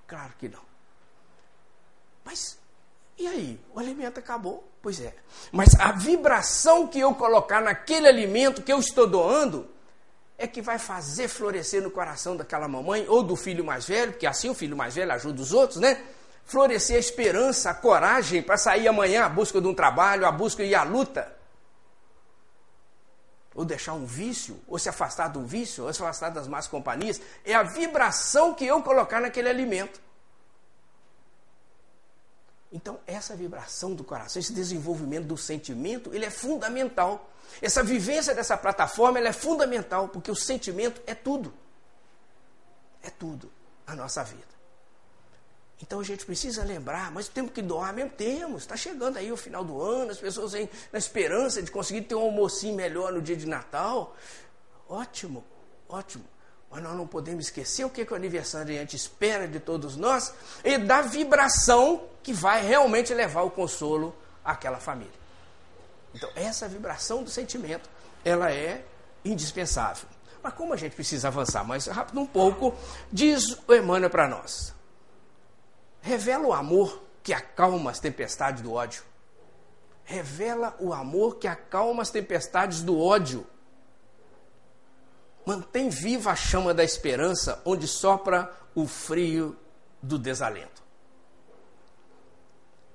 Claro 0.08 0.34
que 0.40 0.48
não. 0.48 0.62
Mas, 2.24 2.58
e 3.18 3.28
aí? 3.28 3.60
O 3.74 3.80
alimento 3.80 4.20
acabou? 4.20 4.68
Pois 4.82 5.02
é. 5.02 5.14
Mas 5.52 5.78
a 5.80 5.92
vibração 5.92 6.88
que 6.88 7.00
eu 7.00 7.14
colocar 7.14 7.62
naquele 7.62 8.08
alimento 8.08 8.62
que 8.62 8.72
eu 8.72 8.80
estou 8.80 9.06
doando, 9.06 9.70
é 10.38 10.46
que 10.46 10.62
vai 10.62 10.78
fazer 10.78 11.28
florescer 11.28 11.82
no 11.82 11.90
coração 11.90 12.38
daquela 12.38 12.68
mamãe 12.68 13.06
ou 13.08 13.24
do 13.24 13.36
filho 13.36 13.66
mais 13.66 13.88
velho, 13.88 14.12
porque 14.12 14.28
assim 14.28 14.50
o 14.50 14.54
filho 14.54 14.78
mais 14.78 14.96
velho 14.96 15.12
ajuda 15.12 15.42
os 15.42 15.52
outros, 15.52 15.80
né? 15.80 16.04
Florescer 16.46 16.98
a 16.98 17.00
esperança, 17.00 17.72
a 17.72 17.74
coragem 17.74 18.42
para 18.42 18.56
sair 18.56 18.88
amanhã 18.88 19.26
à 19.26 19.30
busca 19.30 19.60
de 19.60 19.68
um 19.68 19.74
trabalho, 19.74 20.26
à 20.26 20.32
busca 20.32 20.64
e 20.64 20.76
à 20.76 20.84
luta. 20.84 21.36
Ou 23.56 23.66
deixar 23.66 23.94
um 23.94 24.06
vício, 24.06 24.60
ou 24.68 24.78
se 24.78 24.88
afastar 24.88 25.30
de 25.32 25.40
um 25.40 25.46
vício, 25.46 25.84
ou 25.84 25.92
se 25.92 26.02
afastar 26.02 26.30
das 26.30 26.48
más 26.48 26.68
companhias. 26.68 27.20
É 27.44 27.56
a 27.56 27.64
vibração 27.64 28.54
que 28.54 28.66
eu 28.66 28.82
colocar 28.84 29.20
naquele 29.20 29.50
alimento. 29.50 30.00
Então, 32.72 33.00
essa 33.08 33.36
vibração 33.36 33.94
do 33.94 34.04
coração, 34.04 34.40
esse 34.40 34.52
desenvolvimento 34.52 35.26
do 35.26 35.38
sentimento, 35.38 36.14
ele 36.14 36.26
é 36.26 36.30
fundamental. 36.30 37.30
Essa 37.62 37.82
vivência 37.82 38.36
dessa 38.36 38.58
plataforma 38.58 39.20
é 39.20 39.34
fundamental, 39.34 40.10
porque 40.10 40.30
o 40.30 40.36
sentimento 40.36 41.02
é 41.08 41.16
tudo. 41.16 41.54
É 43.02 43.10
tudo 43.10 43.50
a 43.86 43.96
nossa 43.96 44.24
vida. 44.24 44.58
Então 45.82 46.00
a 46.00 46.04
gente 46.04 46.26
precisa 46.26 46.64
lembrar, 46.64 47.12
mas 47.12 47.28
temos 47.28 47.52
que 47.52 47.62
doar 47.62 47.94
mesmo? 47.94 48.12
Temos. 48.12 48.64
Está 48.64 48.76
chegando 48.76 49.18
aí 49.18 49.32
o 49.32 49.38
final 49.38 49.64
do 49.64 49.82
ano, 49.82 50.12
as 50.12 50.18
pessoas 50.18 50.52
vêm 50.52 50.70
na 50.92 50.98
esperança 50.98 51.62
de 51.62 51.70
conseguir 51.70 52.02
ter 52.02 52.16
um 52.16 52.22
almocinho 52.22 52.76
melhor 52.76 53.14
no 53.14 53.22
dia 53.22 53.38
de 53.38 53.46
Natal. 53.46 54.16
Ótimo, 54.90 55.46
ótimo. 55.88 56.26
Mas 56.70 56.84
nós 56.84 56.98
não 56.98 57.08
podemos 57.08 57.46
esquecer 57.46 57.86
o 57.86 57.90
que, 57.90 58.04
que 58.04 58.12
o 58.12 58.16
aniversariante 58.16 58.96
espera 58.96 59.48
de 59.48 59.60
todos 59.60 59.96
nós 59.96 60.34
e 60.64 60.78
da 60.78 61.02
vibração 61.02 62.04
que 62.28 62.34
vai 62.34 62.62
realmente 62.62 63.14
levar 63.14 63.44
o 63.44 63.50
consolo 63.50 64.14
àquela 64.44 64.82
família. 64.82 65.14
Então, 66.14 66.30
essa 66.36 66.68
vibração 66.68 67.24
do 67.24 67.30
sentimento, 67.30 67.90
ela 68.26 68.52
é 68.52 68.84
indispensável. 69.24 70.10
Mas 70.44 70.54
como 70.54 70.74
a 70.74 70.76
gente 70.76 70.94
precisa 70.94 71.30
avançar 71.30 71.64
mais 71.64 71.86
rápido 71.86 72.20
um 72.20 72.28
pouco, 72.28 72.76
diz 73.10 73.58
o 73.66 73.74
Emmanuel 73.74 74.10
para 74.10 74.28
nós. 74.28 74.74
Revela 76.02 76.46
o 76.46 76.52
amor 76.52 77.02
que 77.24 77.32
acalma 77.32 77.92
as 77.92 78.00
tempestades 78.02 78.62
do 78.62 78.74
ódio. 78.74 79.04
Revela 80.04 80.76
o 80.82 80.92
amor 80.92 81.38
que 81.38 81.48
acalma 81.48 82.02
as 82.02 82.12
tempestades 82.12 82.82
do 82.82 83.00
ódio. 83.00 83.48
Mantém 85.46 85.88
viva 85.88 86.32
a 86.32 86.36
chama 86.36 86.74
da 86.74 86.84
esperança 86.84 87.62
onde 87.64 87.88
sopra 87.88 88.52
o 88.76 88.86
frio 88.86 89.56
do 90.04 90.20
desalento. 90.20 90.87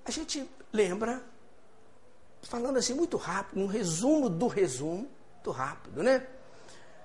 A 0.05 0.11
gente 0.11 0.49
lembra, 0.73 1.23
falando 2.43 2.79
assim 2.79 2.95
muito 2.95 3.17
rápido, 3.17 3.61
um 3.61 3.67
resumo 3.67 4.29
do 4.29 4.47
resumo, 4.47 5.09
muito 5.35 5.51
rápido, 5.51 6.03
né? 6.03 6.27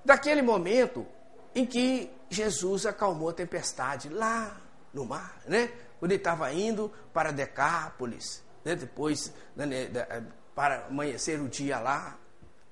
Daquele 0.04 0.42
momento 0.42 1.06
em 1.54 1.64
que 1.66 2.10
Jesus 2.30 2.86
acalmou 2.86 3.28
a 3.28 3.32
tempestade 3.32 4.08
lá 4.08 4.56
no 4.92 5.04
mar, 5.04 5.40
né? 5.46 5.70
quando 5.98 6.12
ele 6.12 6.20
estava 6.20 6.52
indo 6.52 6.92
para 7.12 7.32
Decápolis, 7.32 8.42
né, 8.64 8.74
depois 8.74 9.32
né, 9.54 9.66
né 9.66 9.88
para 10.54 10.86
amanhecer 10.86 11.40
o 11.40 11.48
dia 11.48 11.78
lá, 11.78 12.16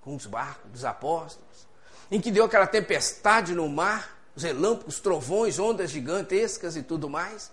com 0.01 0.15
os 0.15 0.27
barcos 0.27 0.71
dos 0.71 0.85
apóstolos, 0.85 1.69
em 2.11 2.21
que 2.21 2.31
deu 2.31 2.45
aquela 2.45 2.67
tempestade 2.67 3.55
no 3.55 3.69
mar, 3.69 4.17
os 4.35 4.43
relâmpagos, 4.43 5.01
trovões, 5.01 5.59
ondas 5.59 5.91
gigantescas 5.91 6.77
e 6.77 6.83
tudo 6.83 7.09
mais, 7.09 7.51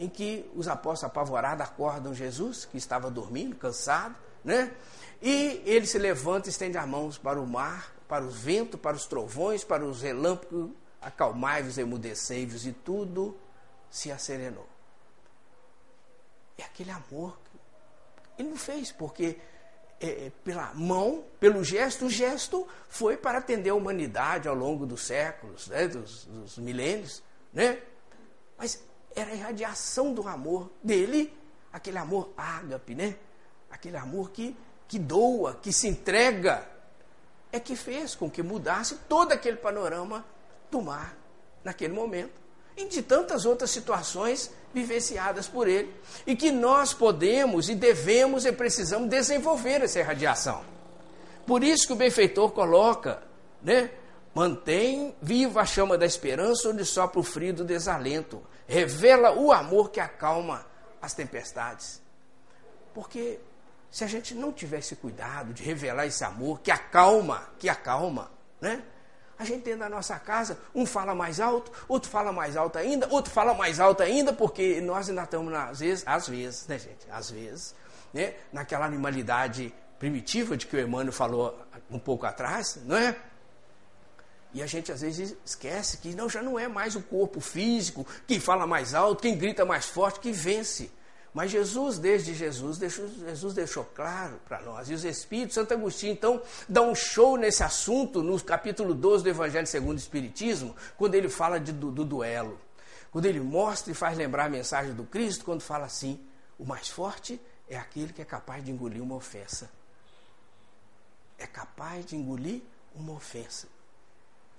em 0.00 0.08
que 0.08 0.50
os 0.56 0.66
apóstolos 0.66 1.12
apavorados 1.12 1.62
acordam 1.62 2.14
Jesus, 2.14 2.64
que 2.64 2.78
estava 2.78 3.10
dormindo, 3.10 3.54
cansado, 3.54 4.16
né? 4.42 4.72
E 5.20 5.62
ele 5.66 5.86
se 5.86 5.98
levanta 5.98 6.48
e 6.48 6.50
estende 6.50 6.78
as 6.78 6.88
mãos 6.88 7.18
para 7.18 7.38
o 7.38 7.46
mar, 7.46 7.94
para 8.08 8.24
os 8.24 8.34
ventos, 8.34 8.80
para 8.80 8.96
os 8.96 9.04
trovões, 9.04 9.62
para 9.62 9.84
os 9.84 10.00
relâmpagos, 10.00 10.70
acalmai-vos, 11.02 11.76
emudecei-vos, 11.76 12.64
e 12.64 12.72
tudo 12.72 13.36
se 13.90 14.10
acerenou. 14.10 14.66
É 16.56 16.64
aquele 16.64 16.90
amor. 16.90 17.38
Ele 18.38 18.48
não 18.48 18.56
fez 18.56 18.90
porque 18.90 19.38
é, 20.00 20.06
é, 20.08 20.32
pela 20.42 20.72
mão, 20.72 21.24
pelo 21.38 21.62
gesto, 21.62 22.06
o 22.06 22.10
gesto 22.10 22.66
foi 22.88 23.18
para 23.18 23.36
atender 23.36 23.68
a 23.68 23.74
humanidade 23.74 24.48
ao 24.48 24.54
longo 24.54 24.86
dos 24.86 25.02
séculos, 25.02 25.66
né, 25.66 25.86
dos, 25.88 26.24
dos 26.24 26.56
milênios, 26.56 27.22
né? 27.52 27.82
Mas 28.56 28.82
era 29.14 29.30
a 29.30 29.34
irradiação 29.34 30.12
do 30.12 30.26
amor 30.26 30.70
dele, 30.82 31.36
aquele 31.72 31.98
amor 31.98 32.30
ágape, 32.36 32.94
né? 32.94 33.16
Aquele 33.70 33.96
amor 33.96 34.30
que, 34.30 34.56
que 34.88 34.98
doa, 34.98 35.58
que 35.60 35.72
se 35.72 35.88
entrega, 35.88 36.66
é 37.52 37.58
que 37.58 37.74
fez 37.74 38.14
com 38.14 38.30
que 38.30 38.42
mudasse 38.42 38.96
todo 39.08 39.32
aquele 39.32 39.56
panorama 39.56 40.24
do 40.70 40.80
mar 40.80 41.16
naquele 41.64 41.92
momento 41.92 42.40
e 42.76 42.86
de 42.86 43.02
tantas 43.02 43.44
outras 43.44 43.70
situações 43.70 44.50
vivenciadas 44.72 45.48
por 45.48 45.68
ele. 45.68 45.92
E 46.26 46.36
que 46.36 46.50
nós 46.50 46.94
podemos 46.94 47.68
e 47.68 47.74
devemos 47.74 48.44
e 48.44 48.52
precisamos 48.52 49.08
desenvolver 49.08 49.82
essa 49.82 49.98
irradiação. 49.98 50.62
Por 51.46 51.64
isso 51.64 51.86
que 51.86 51.92
o 51.92 51.96
benfeitor 51.96 52.52
coloca, 52.52 53.22
né? 53.62 53.90
Mantém 54.32 55.14
viva 55.20 55.62
a 55.62 55.66
chama 55.66 55.98
da 55.98 56.06
esperança 56.06 56.68
onde 56.68 56.84
sopra 56.84 57.18
o 57.18 57.24
frio 57.24 57.52
do 57.52 57.64
desalento. 57.64 58.40
Revela 58.70 59.32
o 59.32 59.50
amor 59.50 59.90
que 59.90 59.98
acalma 59.98 60.64
as 61.02 61.12
tempestades. 61.12 62.00
Porque 62.94 63.40
se 63.90 64.04
a 64.04 64.06
gente 64.06 64.32
não 64.32 64.52
tivesse 64.52 64.94
cuidado 64.94 65.52
de 65.52 65.64
revelar 65.64 66.06
esse 66.06 66.22
amor 66.22 66.60
que 66.60 66.70
acalma, 66.70 67.48
que 67.58 67.68
acalma, 67.68 68.30
né? 68.60 68.80
A 69.36 69.44
gente 69.44 69.64
dentro 69.64 69.80
da 69.80 69.88
nossa 69.88 70.16
casa, 70.20 70.56
um 70.72 70.86
fala 70.86 71.16
mais 71.16 71.40
alto, 71.40 71.72
outro 71.88 72.08
fala 72.08 72.30
mais 72.30 72.56
alto 72.56 72.78
ainda, 72.78 73.08
outro 73.10 73.32
fala 73.32 73.54
mais 73.54 73.80
alto 73.80 74.04
ainda, 74.04 74.32
porque 74.32 74.80
nós 74.80 75.08
ainda 75.08 75.24
estamos, 75.24 75.52
às 75.52 75.80
vezes, 75.80 76.04
às 76.06 76.28
vezes, 76.28 76.66
né, 76.68 76.78
gente? 76.78 77.10
Às 77.10 77.30
vezes, 77.32 77.74
né? 78.14 78.34
Naquela 78.52 78.86
animalidade 78.86 79.74
primitiva 79.98 80.56
de 80.56 80.66
que 80.66 80.76
o 80.76 80.80
Emmanuel 80.80 81.12
falou 81.12 81.58
um 81.90 81.98
pouco 81.98 82.24
atrás, 82.24 82.78
não 82.84 82.96
é? 82.96 83.16
E 84.52 84.62
a 84.62 84.66
gente 84.66 84.90
às 84.90 85.00
vezes 85.00 85.36
esquece 85.44 85.98
que 85.98 86.14
não, 86.14 86.28
já 86.28 86.42
não 86.42 86.58
é 86.58 86.66
mais 86.66 86.96
o 86.96 87.02
corpo 87.02 87.40
físico, 87.40 88.06
quem 88.26 88.40
fala 88.40 88.66
mais 88.66 88.94
alto, 88.94 89.22
quem 89.22 89.36
grita 89.38 89.64
mais 89.64 89.86
forte, 89.86 90.20
que 90.20 90.32
vence. 90.32 90.90
Mas 91.32 91.52
Jesus, 91.52 91.98
desde 91.98 92.34
Jesus, 92.34 92.76
deixou, 92.76 93.08
Jesus 93.08 93.54
deixou 93.54 93.84
claro 93.84 94.40
para 94.44 94.60
nós. 94.62 94.90
E 94.90 94.94
os 94.94 95.04
Espíritos, 95.04 95.54
Santo 95.54 95.72
Agostinho, 95.72 96.12
então, 96.12 96.42
dá 96.68 96.82
um 96.82 96.94
show 96.94 97.36
nesse 97.36 97.62
assunto 97.62 98.22
no 98.22 98.40
capítulo 98.42 98.94
12 98.94 99.22
do 99.22 99.30
Evangelho 99.30 99.66
segundo 99.66 99.96
o 99.96 100.00
Espiritismo, 100.00 100.74
quando 100.96 101.14
ele 101.14 101.28
fala 101.28 101.60
de, 101.60 101.72
do, 101.72 101.92
do 101.92 102.04
duelo. 102.04 102.60
Quando 103.12 103.26
ele 103.26 103.40
mostra 103.40 103.92
e 103.92 103.94
faz 103.94 104.18
lembrar 104.18 104.46
a 104.46 104.48
mensagem 104.48 104.92
do 104.92 105.04
Cristo, 105.04 105.44
quando 105.44 105.60
fala 105.60 105.86
assim: 105.86 106.18
o 106.58 106.64
mais 106.64 106.88
forte 106.88 107.40
é 107.68 107.76
aquele 107.76 108.12
que 108.12 108.22
é 108.22 108.24
capaz 108.24 108.64
de 108.64 108.72
engolir 108.72 109.02
uma 109.02 109.14
ofensa. 109.14 109.70
É 111.38 111.46
capaz 111.46 112.04
de 112.06 112.16
engolir 112.16 112.60
uma 112.94 113.12
ofensa. 113.12 113.68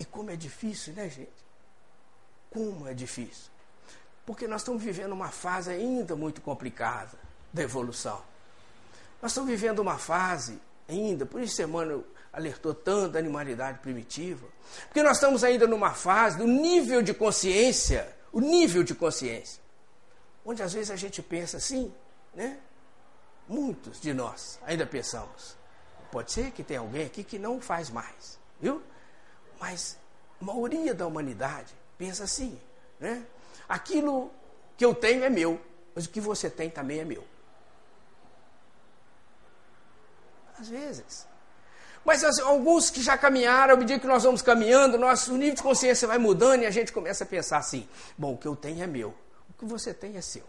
E 0.01 0.05
como 0.05 0.31
é 0.31 0.35
difícil, 0.35 0.95
né, 0.95 1.07
gente? 1.07 1.29
Como 2.49 2.87
é 2.87 2.93
difícil. 2.93 3.51
Porque 4.25 4.47
nós 4.47 4.61
estamos 4.61 4.81
vivendo 4.81 5.11
uma 5.11 5.29
fase 5.29 5.69
ainda 5.69 6.15
muito 6.15 6.41
complicada 6.41 7.19
da 7.53 7.61
evolução. 7.61 8.19
Nós 9.21 9.29
estamos 9.29 9.51
vivendo 9.51 9.77
uma 9.77 9.99
fase 9.99 10.59
ainda, 10.89 11.23
por 11.23 11.39
isso 11.39 11.61
Emmanuel 11.61 12.03
alertou 12.33 12.73
tanto 12.73 13.11
da 13.11 13.19
animalidade 13.19 13.77
primitiva, 13.77 14.47
porque 14.85 15.03
nós 15.03 15.17
estamos 15.17 15.43
ainda 15.43 15.67
numa 15.67 15.93
fase 15.93 16.39
do 16.39 16.47
nível 16.47 17.03
de 17.03 17.13
consciência, 17.13 18.11
o 18.31 18.39
nível 18.39 18.81
de 18.81 18.95
consciência, 18.95 19.61
onde 20.43 20.63
às 20.63 20.73
vezes 20.73 20.89
a 20.89 20.95
gente 20.95 21.21
pensa 21.21 21.57
assim, 21.57 21.93
né? 22.33 22.57
Muitos 23.47 24.01
de 24.01 24.15
nós 24.15 24.59
ainda 24.65 24.83
pensamos. 24.83 25.55
Pode 26.11 26.31
ser 26.31 26.49
que 26.49 26.63
tenha 26.63 26.79
alguém 26.79 27.05
aqui 27.05 27.23
que 27.23 27.37
não 27.37 27.61
faz 27.61 27.91
mais, 27.91 28.39
viu? 28.59 28.81
Mas 29.61 29.95
a 30.41 30.43
maioria 30.43 30.91
da 30.91 31.05
humanidade 31.05 31.71
pensa 31.95 32.23
assim, 32.23 32.59
né? 32.99 33.23
Aquilo 33.69 34.31
que 34.75 34.83
eu 34.83 34.95
tenho 34.95 35.23
é 35.23 35.29
meu, 35.29 35.61
mas 35.93 36.05
o 36.05 36.09
que 36.09 36.19
você 36.19 36.49
tem 36.49 36.67
também 36.67 36.99
é 36.99 37.05
meu. 37.05 37.23
Às 40.59 40.67
vezes. 40.67 41.27
Mas 42.03 42.23
alguns 42.39 42.89
que 42.89 43.03
já 43.03 43.15
caminharam, 43.15 43.75
à 43.75 43.77
medida 43.77 43.99
que 43.99 44.07
nós 44.07 44.23
vamos 44.23 44.41
caminhando, 44.41 44.97
nosso 44.97 45.31
nível 45.37 45.55
de 45.55 45.61
consciência 45.61 46.07
vai 46.07 46.17
mudando 46.17 46.63
e 46.63 46.65
a 46.65 46.71
gente 46.71 46.91
começa 46.91 47.23
a 47.23 47.27
pensar 47.27 47.59
assim: 47.59 47.87
bom, 48.17 48.33
o 48.33 48.37
que 48.37 48.47
eu 48.47 48.55
tenho 48.55 48.83
é 48.83 48.87
meu, 48.87 49.13
o 49.47 49.53
que 49.53 49.65
você 49.65 49.93
tem 49.93 50.17
é 50.17 50.21
seu. 50.21 50.43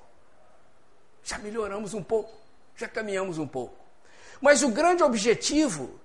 Já 1.22 1.36
melhoramos 1.38 1.92
um 1.92 2.02
pouco, 2.02 2.32
já 2.74 2.88
caminhamos 2.88 3.36
um 3.36 3.46
pouco. 3.46 3.76
Mas 4.40 4.62
o 4.62 4.70
grande 4.70 5.02
objetivo 5.02 6.00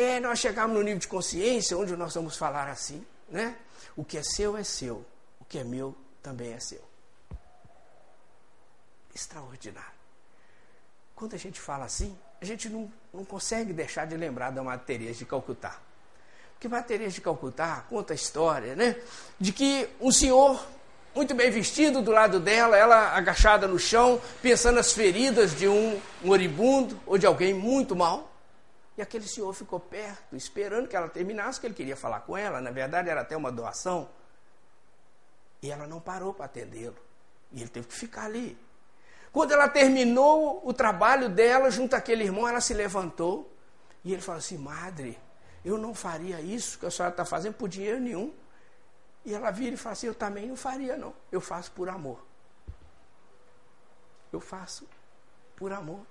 é 0.00 0.20
nós 0.20 0.38
chegarmos 0.38 0.76
no 0.76 0.82
nível 0.82 0.98
de 0.98 1.08
consciência 1.08 1.76
onde 1.76 1.96
nós 1.96 2.14
vamos 2.14 2.36
falar 2.36 2.68
assim, 2.68 3.04
né? 3.28 3.56
O 3.96 4.04
que 4.04 4.18
é 4.18 4.22
seu 4.22 4.56
é 4.56 4.64
seu, 4.64 5.04
o 5.40 5.44
que 5.44 5.58
é 5.58 5.64
meu 5.64 5.94
também 6.22 6.52
é 6.52 6.60
seu. 6.60 6.82
Extraordinário. 9.14 9.98
Quando 11.14 11.34
a 11.34 11.38
gente 11.38 11.60
fala 11.60 11.84
assim, 11.84 12.16
a 12.40 12.44
gente 12.44 12.68
não, 12.68 12.90
não 13.12 13.24
consegue 13.24 13.72
deixar 13.72 14.06
de 14.06 14.16
lembrar 14.16 14.50
da 14.50 14.78
Teresa 14.78 15.18
de 15.18 15.24
Calcutá. 15.24 15.78
Porque 16.58 16.68
Teresa 16.82 17.14
de 17.14 17.20
Calcutá 17.20 17.84
conta 17.88 18.12
a 18.12 18.16
história, 18.16 18.74
né? 18.74 18.96
De 19.38 19.52
que 19.52 19.88
um 20.00 20.10
senhor 20.10 20.64
muito 21.14 21.34
bem 21.34 21.50
vestido 21.50 22.00
do 22.00 22.12
lado 22.12 22.38
dela, 22.38 22.76
ela 22.76 23.16
agachada 23.16 23.66
no 23.66 23.78
chão, 23.78 24.20
pensando 24.40 24.76
nas 24.76 24.92
feridas 24.92 25.56
de 25.56 25.66
um 25.66 26.00
moribundo 26.22 27.00
ou 27.06 27.18
de 27.18 27.26
alguém 27.26 27.52
muito 27.52 27.96
mal. 27.96 28.30
E 28.98 29.02
aquele 29.02 29.28
senhor 29.28 29.52
ficou 29.52 29.78
perto, 29.78 30.34
esperando 30.34 30.88
que 30.88 30.96
ela 30.96 31.08
terminasse, 31.08 31.60
que 31.60 31.66
ele 31.68 31.74
queria 31.74 31.96
falar 31.96 32.22
com 32.22 32.36
ela. 32.36 32.60
Na 32.60 32.72
verdade, 32.72 33.08
era 33.08 33.20
até 33.20 33.36
uma 33.36 33.52
doação. 33.52 34.10
E 35.62 35.70
ela 35.70 35.86
não 35.86 36.00
parou 36.00 36.34
para 36.34 36.46
atendê-lo. 36.46 36.96
E 37.52 37.60
ele 37.60 37.70
teve 37.70 37.86
que 37.86 37.94
ficar 37.94 38.24
ali. 38.24 38.58
Quando 39.30 39.52
ela 39.52 39.68
terminou 39.68 40.66
o 40.66 40.74
trabalho 40.74 41.28
dela 41.28 41.70
junto 41.70 41.94
àquele 41.94 42.24
irmão, 42.24 42.48
ela 42.48 42.60
se 42.60 42.74
levantou 42.74 43.48
e 44.02 44.12
ele 44.12 44.20
falou 44.20 44.40
assim: 44.40 44.58
Madre, 44.58 45.16
eu 45.64 45.78
não 45.78 45.94
faria 45.94 46.40
isso 46.40 46.76
que 46.76 46.86
a 46.86 46.90
senhora 46.90 47.12
está 47.12 47.24
fazendo 47.24 47.54
por 47.54 47.68
dinheiro 47.68 48.00
nenhum. 48.00 48.34
E 49.24 49.32
ela 49.32 49.52
vira 49.52 49.74
e 49.74 49.78
fala 49.78 49.92
assim: 49.92 50.08
Eu 50.08 50.14
também 50.14 50.48
não 50.48 50.56
faria, 50.56 50.96
não. 50.96 51.14
Eu 51.30 51.40
faço 51.40 51.70
por 51.70 51.88
amor. 51.88 52.26
eu 54.32 54.40
faço 54.40 54.88
por 55.54 55.72
amor. 55.72 56.04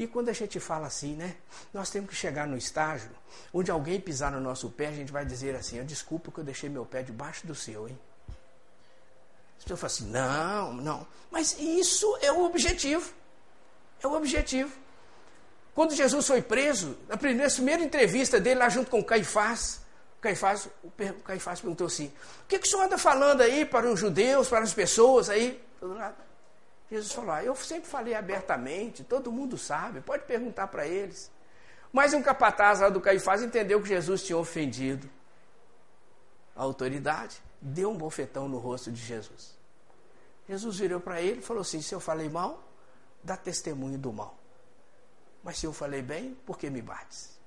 E 0.00 0.06
quando 0.06 0.30
a 0.30 0.32
gente 0.32 0.58
fala 0.58 0.86
assim, 0.86 1.14
né? 1.14 1.36
Nós 1.74 1.90
temos 1.90 2.08
que 2.08 2.16
chegar 2.16 2.46
no 2.46 2.56
estágio 2.56 3.10
onde 3.52 3.70
alguém 3.70 4.00
pisar 4.00 4.32
no 4.32 4.40
nosso 4.40 4.70
pé, 4.70 4.86
a 4.86 4.92
gente 4.92 5.12
vai 5.12 5.26
dizer 5.26 5.54
assim: 5.54 5.84
desculpa 5.84 6.32
que 6.32 6.38
eu 6.38 6.44
deixei 6.44 6.70
meu 6.70 6.86
pé 6.86 7.02
debaixo 7.02 7.46
do 7.46 7.54
seu, 7.54 7.86
hein? 7.86 7.98
As 9.58 9.64
pessoas 9.64 9.78
falam 9.78 9.94
assim: 9.94 10.10
não, 10.10 10.72
não. 10.72 11.06
Mas 11.30 11.54
isso 11.58 12.16
é 12.22 12.32
o 12.32 12.46
objetivo. 12.46 13.12
É 14.02 14.06
o 14.06 14.14
objetivo. 14.14 14.74
Quando 15.74 15.94
Jesus 15.94 16.26
foi 16.26 16.40
preso, 16.40 16.96
na 17.06 17.18
primeira, 17.18 17.52
primeira 17.52 17.82
entrevista 17.84 18.40
dele 18.40 18.60
lá 18.60 18.70
junto 18.70 18.90
com 18.90 19.04
Caifás, 19.04 19.82
Caifás, 20.18 20.66
o 20.82 20.90
Caifás 21.22 21.60
perguntou 21.60 21.88
assim: 21.88 22.06
o 22.06 22.46
que, 22.48 22.58
que 22.58 22.66
o 22.66 22.70
senhor 22.70 22.84
anda 22.84 22.96
falando 22.96 23.42
aí 23.42 23.66
para 23.66 23.86
os 23.86 24.00
judeus, 24.00 24.48
para 24.48 24.60
as 24.60 24.72
pessoas 24.72 25.28
aí? 25.28 25.62
Jesus 26.90 27.12
falou: 27.12 27.30
ah, 27.30 27.44
Eu 27.44 27.54
sempre 27.54 27.88
falei 27.88 28.14
abertamente, 28.14 29.04
todo 29.04 29.30
mundo 29.30 29.56
sabe, 29.56 30.00
pode 30.00 30.24
perguntar 30.24 30.66
para 30.66 30.86
eles. 30.86 31.30
Mas 31.92 32.12
um 32.12 32.22
capataz 32.22 32.80
lá 32.80 32.88
do 32.88 33.00
Caifás 33.00 33.42
entendeu 33.42 33.80
que 33.80 33.88
Jesus 33.88 34.22
tinha 34.22 34.36
ofendido 34.36 35.08
a 36.54 36.62
autoridade, 36.62 37.40
deu 37.60 37.90
um 37.90 37.96
bofetão 37.96 38.48
no 38.48 38.58
rosto 38.58 38.90
de 38.90 39.00
Jesus. 39.00 39.58
Jesus 40.48 40.78
virou 40.78 41.00
para 41.00 41.20
ele 41.20 41.38
e 41.38 41.42
falou 41.42 41.60
assim: 41.62 41.80
Se 41.80 41.94
eu 41.94 42.00
falei 42.00 42.28
mal, 42.28 42.62
dá 43.22 43.36
testemunho 43.36 43.98
do 43.98 44.12
mal. 44.12 44.36
Mas 45.42 45.58
se 45.58 45.66
eu 45.66 45.72
falei 45.72 46.02
bem, 46.02 46.34
por 46.44 46.58
que 46.58 46.68
me 46.68 46.82
bates? 46.82 47.38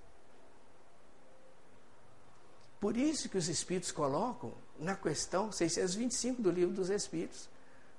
Por 2.79 2.97
isso 2.97 3.29
que 3.29 3.37
os 3.37 3.47
Espíritos 3.47 3.91
colocam 3.91 4.53
na 4.79 4.95
questão 4.95 5.51
625 5.51 6.41
do 6.41 6.49
Livro 6.49 6.73
dos 6.73 6.89
Espíritos 6.89 7.47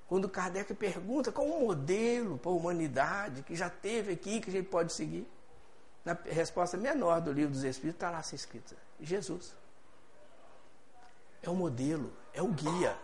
quando 0.07 0.29
Kardec 0.29 0.73
pergunta 0.73 1.31
qual 1.31 1.47
o 1.47 1.67
modelo 1.67 2.37
para 2.37 2.51
a 2.51 2.55
humanidade 2.55 3.41
que 3.41 3.55
já 3.55 3.69
teve 3.69 4.13
aqui, 4.13 4.39
que 4.39 4.49
a 4.49 4.53
gente 4.53 4.67
pode 4.67 4.93
seguir. 4.93 5.27
Na 6.03 6.15
resposta 6.25 6.77
menor 6.77 7.19
do 7.21 7.31
livro 7.31 7.51
dos 7.51 7.63
Espíritos 7.63 7.95
está 7.95 8.11
lá 8.11 8.19
assim 8.19 8.35
escrita: 8.35 8.75
Jesus. 8.99 9.55
É 11.41 11.49
o 11.49 11.55
modelo, 11.55 12.13
é 12.33 12.41
o 12.41 12.47
guia. 12.47 12.95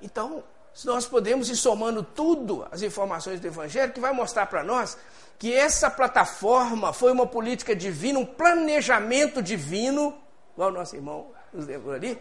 Então, 0.00 0.44
se 0.72 0.86
nós 0.86 1.06
podemos 1.06 1.48
ir 1.50 1.56
somando 1.56 2.02
tudo, 2.04 2.66
as 2.70 2.82
informações 2.82 3.40
do 3.40 3.46
Evangelho, 3.46 3.92
que 3.92 3.98
vai 3.98 4.12
mostrar 4.12 4.46
para 4.46 4.62
nós 4.62 4.96
que 5.38 5.52
essa 5.52 5.90
plataforma 5.90 6.92
foi 6.92 7.10
uma 7.10 7.26
política 7.26 7.74
divina, 7.74 8.18
um 8.18 8.26
planejamento 8.26 9.42
divino, 9.42 10.16
igual 10.52 10.70
o 10.70 10.72
nosso 10.72 10.94
irmão 10.94 11.32
nos 11.52 11.66
lembrou 11.66 11.94
ali, 11.94 12.20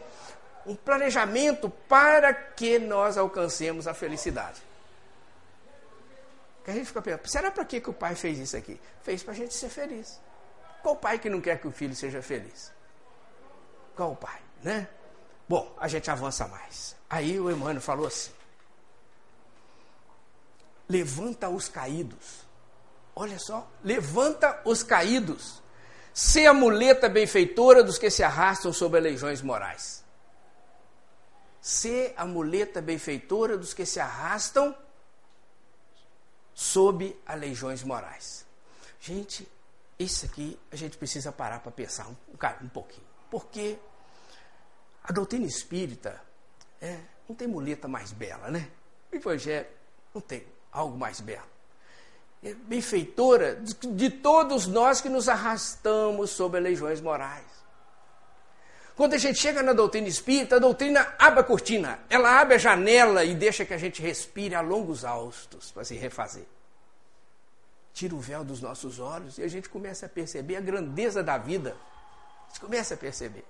um 0.67 0.75
planejamento 0.75 1.69
para 1.87 2.33
que 2.33 2.77
nós 2.77 3.17
alcancemos 3.17 3.87
a 3.87 3.93
felicidade. 3.93 4.61
A 6.67 6.71
gente 6.71 6.87
fica 6.87 7.01
pensando, 7.01 7.25
será 7.27 7.49
para 7.49 7.63
que, 7.63 7.79
que 7.79 7.89
o 7.89 7.93
pai 7.93 8.13
fez 8.13 8.37
isso 8.37 8.57
aqui? 8.57 8.77
Fez 9.01 9.23
para 9.23 9.31
a 9.31 9.35
gente 9.35 9.53
ser 9.53 9.69
feliz. 9.69 10.19
Qual 10.83 10.97
pai 10.97 11.17
que 11.17 11.29
não 11.29 11.39
quer 11.39 11.61
que 11.61 11.67
o 11.67 11.71
filho 11.71 11.95
seja 11.95 12.21
feliz? 12.21 12.73
Qual 13.95 14.13
pai, 14.17 14.41
né? 14.61 14.89
Bom, 15.47 15.73
a 15.79 15.87
gente 15.87 16.11
avança 16.11 16.45
mais. 16.45 16.93
Aí 17.09 17.39
o 17.39 17.49
Emmanuel 17.49 17.79
falou 17.79 18.05
assim: 18.05 18.31
levanta 20.89 21.47
os 21.47 21.69
caídos. 21.69 22.45
Olha 23.15 23.39
só, 23.39 23.65
levanta 23.81 24.59
os 24.65 24.83
caídos. 24.83 25.63
Se 26.13 26.45
a 26.45 26.53
muleta 26.53 27.07
benfeitora 27.07 27.81
dos 27.81 27.97
que 27.97 28.09
se 28.09 28.23
arrastam 28.23 28.73
sob 28.73 28.99
legiões 28.99 29.41
morais 29.41 30.05
ser 31.67 32.13
a 32.15 32.25
muleta 32.25 32.81
benfeitora 32.81 33.57
dos 33.57 33.73
que 33.73 33.85
se 33.85 33.99
arrastam 33.99 34.73
sob 36.53 37.13
legiões 37.35 37.83
morais. 37.83 38.45
Gente, 39.01 39.45
isso 39.99 40.25
aqui 40.25 40.57
a 40.71 40.77
gente 40.77 40.97
precisa 40.97 41.29
parar 41.29 41.59
para 41.59 41.69
pensar 41.69 42.07
um, 42.07 42.15
um 42.61 42.69
pouquinho. 42.69 43.05
Porque 43.29 43.77
a 45.03 45.11
doutrina 45.11 45.45
espírita 45.45 46.21
é, 46.79 47.01
não 47.27 47.35
tem 47.35 47.49
muleta 47.49 47.85
mais 47.85 48.13
bela, 48.13 48.49
né? 48.49 48.71
O 49.11 49.17
evangelho 49.17 49.67
não 50.13 50.21
tem 50.21 50.47
algo 50.71 50.97
mais 50.97 51.19
belo. 51.19 51.47
É 52.41 52.53
benfeitora 52.53 53.57
de, 53.57 53.73
de 53.73 54.09
todos 54.09 54.67
nós 54.67 55.01
que 55.01 55.09
nos 55.09 55.27
arrastamos 55.27 56.29
sob 56.29 56.57
as 56.57 56.63
legiões 56.63 57.01
morais. 57.01 57.56
Quando 58.97 59.13
a 59.13 59.17
gente 59.19 59.37
chega 59.37 59.61
na 59.61 59.73
doutrina 59.73 60.07
espírita, 60.07 60.55
a 60.55 60.59
doutrina 60.59 61.13
abre 61.19 61.41
a 61.41 61.43
cortina, 61.43 61.99
ela 62.09 62.41
abre 62.41 62.55
a 62.55 62.57
janela 62.57 63.23
e 63.23 63.35
deixa 63.35 63.63
que 63.63 63.71
a 63.75 63.77
gente 63.77 64.01
respire 64.01 64.55
a 64.55 64.59
longos 64.59 65.05
austos 65.05 65.71
para 65.71 65.85
se 65.85 65.93
refazer. 65.93 66.47
Tira 67.93 68.15
o 68.15 68.19
véu 68.19 68.43
dos 68.43 68.59
nossos 68.59 68.99
olhos 68.99 69.37
e 69.37 69.43
a 69.43 69.47
gente 69.47 69.69
começa 69.69 70.07
a 70.07 70.09
perceber 70.09 70.55
a 70.55 70.61
grandeza 70.61 71.21
da 71.21 71.37
vida. 71.37 71.77
A 72.45 72.47
gente 72.47 72.59
começa 72.59 72.95
a 72.95 72.97
perceber. 72.97 73.45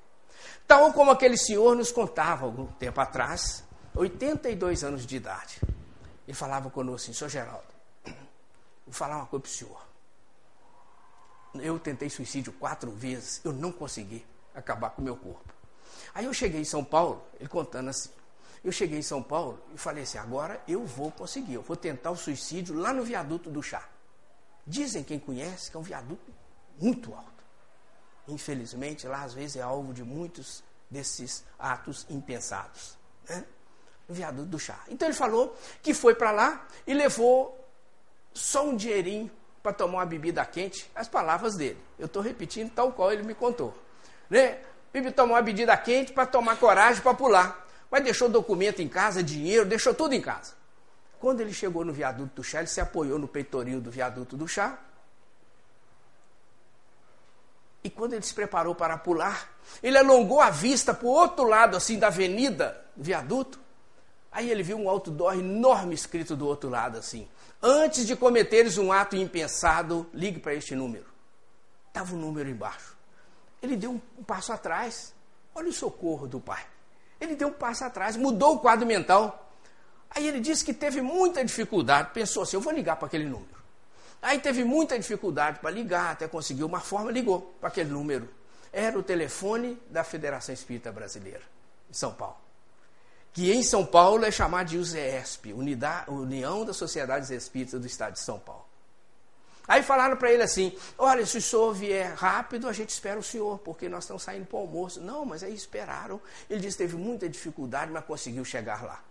Tal 0.68 0.92
como 0.92 1.12
aquele 1.12 1.38
senhor 1.38 1.78
nos 1.78 1.94
contava 1.94 2.44
algum 2.44 2.66
tempo 2.66 3.00
atrás, 3.00 3.64
82 3.96 4.84
anos 4.84 5.06
de 5.06 5.16
idade. 5.16 5.62
Ele 6.28 6.36
falava 6.36 6.70
conosco 6.70 7.10
assim, 7.10 7.14
senhor 7.14 7.30
Geraldo, 7.30 7.74
vou 8.86 8.94
falar 8.94 9.16
uma 9.16 9.26
coisa 9.26 9.44
para 9.44 9.50
o 9.50 9.54
senhor. 9.54 9.88
Eu 11.56 11.80
tentei 11.80 12.10
suicídio 12.10 12.52
quatro 12.52 12.92
vezes, 12.92 13.40
eu 13.46 13.54
não 13.54 13.72
consegui 13.72 14.26
acabar 14.60 14.90
com 14.92 15.02
o 15.02 15.06
meu 15.06 15.16
corpo. 15.16 15.54
Aí 16.14 16.26
eu 16.26 16.34
cheguei 16.34 16.62
em 16.62 16.66
São 16.66 16.84
Paulo, 16.84 17.24
ele 17.40 17.48
contando 17.48 17.90
assim. 17.90 18.10
Eu 18.64 18.72
cheguei 18.72 19.00
em 19.00 19.04
São 19.04 19.22
Paulo 19.22 19.62
e 19.74 19.78
falei 19.78 20.04
assim: 20.04 20.18
agora 20.18 20.62
eu 20.68 20.86
vou 20.86 21.12
conseguir, 21.12 21.54
eu 21.54 21.62
vou 21.62 21.76
tentar 21.76 22.12
o 22.12 22.16
suicídio 22.16 22.76
lá 22.76 22.92
no 22.92 23.04
viaduto 23.04 23.50
do 23.50 23.62
chá. 23.62 23.88
Dizem 24.66 25.04
quem 25.04 25.20
conhece 25.20 25.72
que 25.72 25.78
é 25.78 25.80
um 25.80 25.84
viaduto 25.84 26.34
muito 26.80 27.14
alto. 27.14 27.44
Infelizmente, 28.28 29.08
lá 29.08 29.24
às 29.24 29.34
vezes 29.34 29.56
é 29.56 29.62
alvo 29.62 29.94
de 29.94 30.04
muitos 30.04 30.64
desses 30.90 31.46
atos 31.58 32.06
impensados. 32.10 32.98
Né? 33.30 33.46
No 34.08 34.16
viaduto 34.16 34.48
do 34.48 34.60
chá. 34.60 34.84
Então 34.90 35.08
ele 35.08 35.16
falou 35.16 35.56
que 35.82 35.94
foi 35.94 36.16
para 36.16 36.32
lá 36.32 36.68
e 36.86 36.94
levou 36.94 37.58
só 38.34 38.66
um 38.66 38.76
dinheirinho 38.76 39.32
para 39.62 39.74
tomar 39.74 40.00
uma 40.00 40.06
bebida 40.06 40.46
quente, 40.46 40.90
as 40.96 41.08
palavras 41.08 41.56
dele. 41.56 41.80
Eu 42.00 42.06
estou 42.06 42.22
repetindo 42.22 42.72
tal 42.72 42.92
qual 42.94 43.12
ele 43.12 43.24
me 43.24 43.36
contou. 43.36 43.74
Né? 44.30 44.60
Bibi 44.94 45.12
tomou 45.12 45.36
uma 45.36 45.42
medida 45.42 45.76
quente 45.78 46.12
para 46.12 46.26
tomar 46.26 46.58
coragem 46.58 47.02
para 47.02 47.14
pular. 47.14 47.68
Mas 47.90 48.04
deixou 48.04 48.28
documento 48.28 48.82
em 48.82 48.88
casa, 48.88 49.24
dinheiro, 49.24 49.66
deixou 49.66 49.94
tudo 49.94 50.14
em 50.14 50.22
casa. 50.22 50.54
Quando 51.20 51.42
ele 51.42 51.54
chegou 51.54 51.84
no 51.84 51.94
viaduto 51.94 52.36
do 52.36 52.44
chá, 52.44 52.60
ele 52.60 52.68
se 52.68 52.82
apoiou 52.82 53.18
no 53.18 53.28
peitorinho 53.28 53.80
do 53.80 53.90
viaduto 53.90 54.36
do 54.36 54.48
chá. 54.48 54.78
E 57.84 57.90
quando 57.90 58.14
ele 58.14 58.24
se 58.24 58.34
preparou 58.34 58.76
para 58.76 58.98
pular, 58.98 59.50
ele 59.82 59.98
alongou 59.98 60.42
a 60.42 60.50
vista 60.50 60.94
para 60.94 61.08
o 61.08 61.10
outro 61.10 61.46
lado, 61.46 61.78
assim, 61.78 61.98
da 61.98 62.08
avenida, 62.08 62.84
viaduto. 62.96 63.60
Aí 64.32 64.52
ele 64.52 64.62
viu 64.62 64.78
um 64.78 64.90
outdoor 64.90 65.36
enorme 65.36 65.96
escrito 65.96 66.36
do 66.36 66.46
outro 66.46 66.70
lado, 66.70 66.98
assim. 66.98 67.28
Antes 67.62 68.06
de 68.06 68.16
cometeres 68.16 68.78
um 68.78 68.92
ato 68.92 69.16
impensado, 69.16 70.08
ligue 70.14 70.40
para 70.40 70.54
este 70.54 70.76
número. 70.76 71.06
Estava 71.88 72.14
o 72.14 72.18
um 72.18 72.20
número 72.20 72.50
embaixo. 72.50 72.97
Ele 73.62 73.76
deu 73.76 73.92
um, 73.92 74.24
passo 74.24 74.54
atrás. 74.54 75.14
Olha 75.56 75.70
o 75.70 75.74
socorro 75.74 76.28
do 76.28 76.40
pai. 76.40 76.66
Ele 77.20 77.36
deu 77.36 77.48
um 77.48 77.54
passo 77.54 77.84
atrás, 77.84 78.16
mudou 78.16 78.56
o 78.56 78.60
quadro 78.60 78.86
mental. 78.86 79.52
Aí 80.10 80.28
ele 80.28 80.40
disse 80.40 80.64
que 80.64 80.74
teve 80.74 81.02
muita 81.02 81.44
dificuldade, 81.44 82.12
pensou 82.14 82.44
assim: 82.44 82.56
eu 82.58 82.62
vou 82.62 82.74
ligar 82.74 82.96
para 82.96 83.08
aquele 83.08 83.26
número. 83.26 83.58
Aí 84.22 84.40
teve 84.40 84.64
muita 84.64 84.98
dificuldade 84.98 85.60
para 85.60 85.70
ligar, 85.70 86.12
até 86.12 86.28
conseguiu 86.28 86.66
uma 86.66 86.80
forma, 86.80 87.12
ligou 87.12 87.56
para 87.60 87.70
aquele 87.70 87.90
número. 87.90 88.28
Era 88.72 88.98
o 88.98 89.04
telefone 89.04 89.82
da 89.90 90.04
Federação 90.04 90.54
Espírita 90.54 90.92
Brasileira, 90.92 91.44
em 91.90 91.94
São 91.94 92.14
Paulo. 92.14 92.38
Que 93.34 93.52
em 93.52 93.62
São 93.62 93.86
Paulo 93.86 94.26
é 94.26 94.32
chamado 94.32 94.68
de 94.68 94.78
USESP, 94.78 95.54
União 95.54 96.66
das 96.66 96.76
Sociedades 96.76 97.30
Espíritas 97.30 97.80
do 97.80 97.86
Estado 97.86 98.14
de 98.14 98.20
São 98.20 98.40
Paulo. 98.40 98.67
Aí 99.68 99.84
falaram 99.84 100.16
para 100.16 100.32
ele 100.32 100.44
assim: 100.44 100.76
olha, 100.98 101.26
se 101.26 101.38
o 101.38 101.42
senhor 101.42 101.74
vier 101.74 102.14
rápido, 102.14 102.68
a 102.68 102.74
gente 102.74 102.90
espera 102.90 103.20
o 103.20 103.24
senhor, 103.24 103.60
porque 103.60 103.90
nós 103.90 104.04
estamos 104.04 104.24
saindo 104.24 104.46
para 104.46 104.58
o 104.58 104.62
almoço. 104.62 105.02
Não, 105.02 105.26
mas 105.26 105.44
aí 105.44 105.54
esperaram. 105.54 106.22
Ele 106.50 106.62
disse 106.62 106.78
teve 106.78 106.96
muita 106.96 107.28
dificuldade, 107.28 107.92
mas 107.92 108.06
conseguiu 108.06 108.46
chegar 108.46 108.84
lá. 108.84 109.04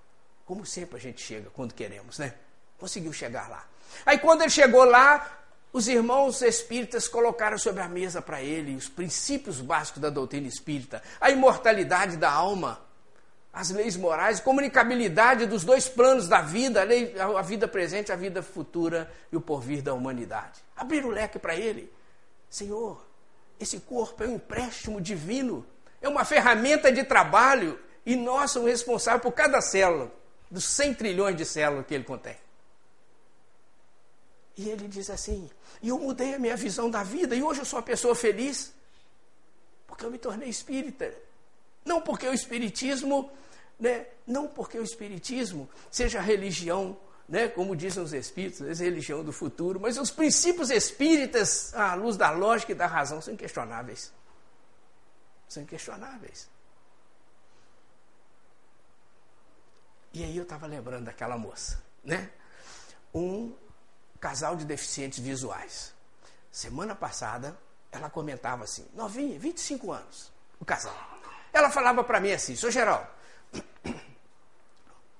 Como 0.47 0.65
sempre 0.65 0.97
a 0.97 1.01
gente 1.01 1.21
chega 1.21 1.51
quando 1.51 1.75
queremos, 1.75 2.19
né? 2.19 2.35
Conseguiu 2.79 3.13
chegar 3.13 3.49
lá. 3.49 3.67
Aí 4.05 4.19
quando 4.19 4.43
ele 4.43 4.51
chegou 4.51 4.85
lá, 4.85 5.45
os 5.73 5.89
irmãos 5.89 6.41
espíritas 6.41 7.09
colocaram 7.09 7.59
sobre 7.59 7.83
a 7.83 7.89
mesa 7.89 8.23
para 8.23 8.43
ele 8.43 8.75
os 8.75 8.89
princípios 8.89 9.61
básicos 9.61 10.01
da 10.01 10.09
doutrina 10.09 10.47
espírita, 10.47 11.03
a 11.21 11.31
imortalidade 11.31 12.17
da 12.17 12.31
alma, 12.31 12.81
as 13.57 13.71
leis 13.71 13.97
morais, 13.97 14.39
comunicabilidade 14.39 15.47
dos 15.47 15.65
dois 15.65 15.89
planos 15.89 16.29
da 16.29 16.43
vida, 16.43 16.83
a, 16.83 16.85
lei, 16.85 17.19
a 17.19 17.41
vida 17.41 17.67
presente, 17.67 18.13
a 18.13 18.17
vida 18.17 18.43
futura 18.43 19.11
e 19.33 19.37
o 19.37 19.41
porvir 19.41 19.81
da 19.81 19.95
humanidade. 19.95 20.61
Abrir 20.77 21.07
o 21.07 21.09
leque 21.09 21.39
para 21.39 21.57
ele. 21.57 21.91
Senhor, 22.51 23.03
esse 23.59 23.81
corpo 23.81 24.23
é 24.23 24.29
um 24.29 24.35
empréstimo 24.35 25.01
divino, 25.01 25.67
é 26.03 26.09
uma 26.09 26.23
ferramenta 26.23 26.93
de 26.93 27.03
trabalho 27.03 27.81
e 28.05 28.15
nós 28.15 28.51
somos 28.51 28.69
responsáveis 28.69 29.23
por 29.23 29.33
cada 29.33 29.63
célula. 29.63 30.13
dos 30.51 30.65
100 30.67 30.93
trilhões 30.93 31.35
de 31.35 31.47
células 31.47 31.87
que 31.87 31.95
ele 31.95 32.05
contém. 32.05 32.37
E 34.55 34.69
ele 34.69 34.87
diz 34.87 35.09
assim: 35.09 35.49
e 35.83 35.89
eu 35.89 35.99
mudei 35.99 36.35
a 36.35 36.39
minha 36.39 36.57
visão 36.57 36.91
da 36.91 37.03
vida, 37.03 37.35
e 37.35 37.43
hoje 37.43 37.61
eu 37.61 37.65
sou 37.65 37.79
uma 37.79 37.83
pessoa 37.83 38.15
feliz, 38.15 38.71
porque 39.87 40.05
eu 40.05 40.11
me 40.11 40.19
tornei 40.19 40.51
espírita. 40.51 41.11
Não 41.87 42.03
porque 42.03 42.29
o 42.29 42.35
espiritismo, 42.35 43.31
né, 43.79 44.07
não 44.27 44.49
porque 44.49 44.79
o 44.79 44.83
espiritismo 44.83 45.69
seja 45.91 46.21
religião, 46.21 46.99
né, 47.29 47.49
como 47.49 47.77
dizem 47.77 48.03
os 48.03 48.13
espíritos, 48.13 48.61
é 48.63 48.85
religião 48.85 49.23
do 49.23 49.33
futuro, 49.33 49.81
mas 49.81 49.99
os 49.99 50.11
princípios 50.11 50.71
espíritas, 50.71 51.75
à 51.75 51.95
luz 51.95 52.17
da 52.17 52.31
lógica 52.31 52.73
e 52.73 52.75
da 52.75 52.87
razão, 52.87 53.21
são 53.21 53.35
inquestionáveis. 53.35 54.13
São 55.49 55.63
inquestionáveis. 55.63 56.49
E 60.13 60.25
aí 60.25 60.37
eu 60.37 60.45
estava 60.45 60.67
lembrando 60.67 61.05
daquela 61.05 61.37
moça, 61.37 61.83
né? 62.03 62.31
Um 63.15 63.55
casal 64.19 64.57
de 64.57 64.65
deficientes 64.65 65.19
visuais. 65.19 65.93
Semana 66.51 66.95
passada, 66.95 67.57
ela 67.93 68.09
comentava 68.09 68.65
assim, 68.65 68.87
novinha, 68.95 69.39
25 69.39 69.93
anos, 69.93 70.33
o 70.59 70.65
casal. 70.65 70.97
Ela 71.53 71.71
falava 71.71 72.03
para 72.03 72.19
mim 72.19 72.33
assim, 72.33 72.57
sou 72.57 72.71
Geraldo, 72.71 73.07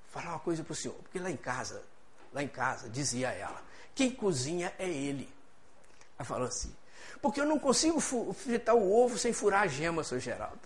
falar 0.09 0.31
uma 0.31 0.39
coisa 0.39 0.65
para 0.65 0.73
o 0.73 0.77
senhor, 0.77 0.97
porque 1.03 1.19
lá 1.19 1.31
em 1.31 1.37
casa, 1.37 1.83
lá 2.33 2.43
em 2.43 2.49
casa, 2.49 2.89
dizia 2.89 3.31
ela, 3.31 3.63
quem 3.95 4.11
cozinha 4.11 4.73
é 4.79 4.89
ele. 4.89 5.29
Ela 6.19 6.25
falou 6.25 6.49
assim, 6.49 6.75
porque 7.21 7.41
eu 7.41 7.47
não 7.47 7.59
consigo 7.59 8.01
fritar 8.01 8.75
o 8.75 8.93
ovo 8.93 9.19
sem 9.19 9.33
furar 9.33 9.63
a 9.63 9.67
gema, 9.67 10.03
seu 10.05 10.19
Geraldo. 10.19 10.61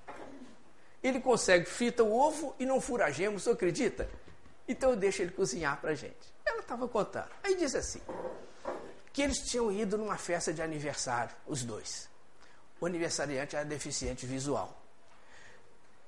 Ele 1.03 1.21
consegue 1.21 1.65
frita 1.65 2.05
o 2.05 2.13
ovo 2.13 2.55
e 2.59 2.67
não 2.67 2.81
fura 2.81 3.07
a 3.07 3.11
gema, 3.11 3.39
você 3.39 3.51
acredita? 3.51 4.09
Então 4.69 4.91
eu 4.91 4.97
deixo 4.97 5.23
ele 5.23 5.33
cozinhar 5.33 5.81
para 5.81 5.91
a 5.91 5.95
gente. 5.95 6.33
Ela 6.45 6.61
estava 6.61 6.87
contando. 6.87 7.29
Aí 7.43 7.57
diz 7.57 7.75
assim, 7.75 8.01
que 9.13 9.23
eles 9.23 9.39
tinham 9.39 9.73
ido 9.73 9.99
numa 9.99 10.17
festa 10.17 10.53
de 10.53 10.63
aniversário, 10.63 11.35
os 11.47 11.65
dois. 11.65 12.09
O 12.81 12.87
aniversariante 12.87 13.57
era 13.57 13.65
deficiente 13.65 14.27
visual. 14.27 14.80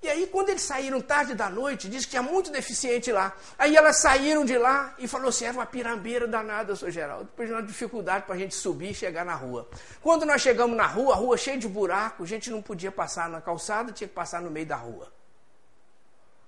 E 0.03 0.09
aí, 0.09 0.27
quando 0.27 0.49
eles 0.49 0.63
saíram 0.63 1.01
tarde 1.01 1.33
da 1.33 1.49
noite, 1.49 1.89
disse 1.89 2.07
que 2.07 2.11
tinha 2.11 2.23
muito 2.23 2.51
deficiente 2.51 3.13
lá. 3.13 3.37
Aí 3.57 3.77
elas 3.77 4.01
saíram 4.01 4.45
de 4.45 4.59
lá 4.59 4.97
e 4.99 5.07
falou 5.07 5.29
assim: 5.29 5.45
era 5.45 5.55
uma 5.55 5.65
pirambeira 5.65 6.27
danada, 6.27 6.75
seu 6.75 6.91
Geraldo. 6.91 7.27
Depois 7.27 7.49
de 7.49 7.55
uma 7.55 7.63
dificuldade 7.63 8.27
para 8.27 8.35
a 8.35 8.39
gente 8.39 8.53
subir 8.53 8.91
e 8.91 8.95
chegar 8.95 9.25
na 9.25 9.37
rua. 9.37 9.69
Quando 10.01 10.27
nós 10.27 10.43
chegamos 10.43 10.77
na 10.77 10.89
rua, 10.89 11.15
a 11.15 11.17
rua 11.17 11.37
cheia 11.37 11.57
de 11.57 11.69
buraco, 11.69 12.25
a 12.25 12.27
gente 12.27 12.51
não 12.51 12.61
podia 12.61 12.91
passar 12.91 13.29
na 13.29 13.41
calçada, 13.41 13.93
tinha 13.93 14.09
que 14.09 14.15
passar 14.15 14.43
no 14.43 14.51
meio 14.51 14.67
da 14.67 14.77
rua. 14.77 15.13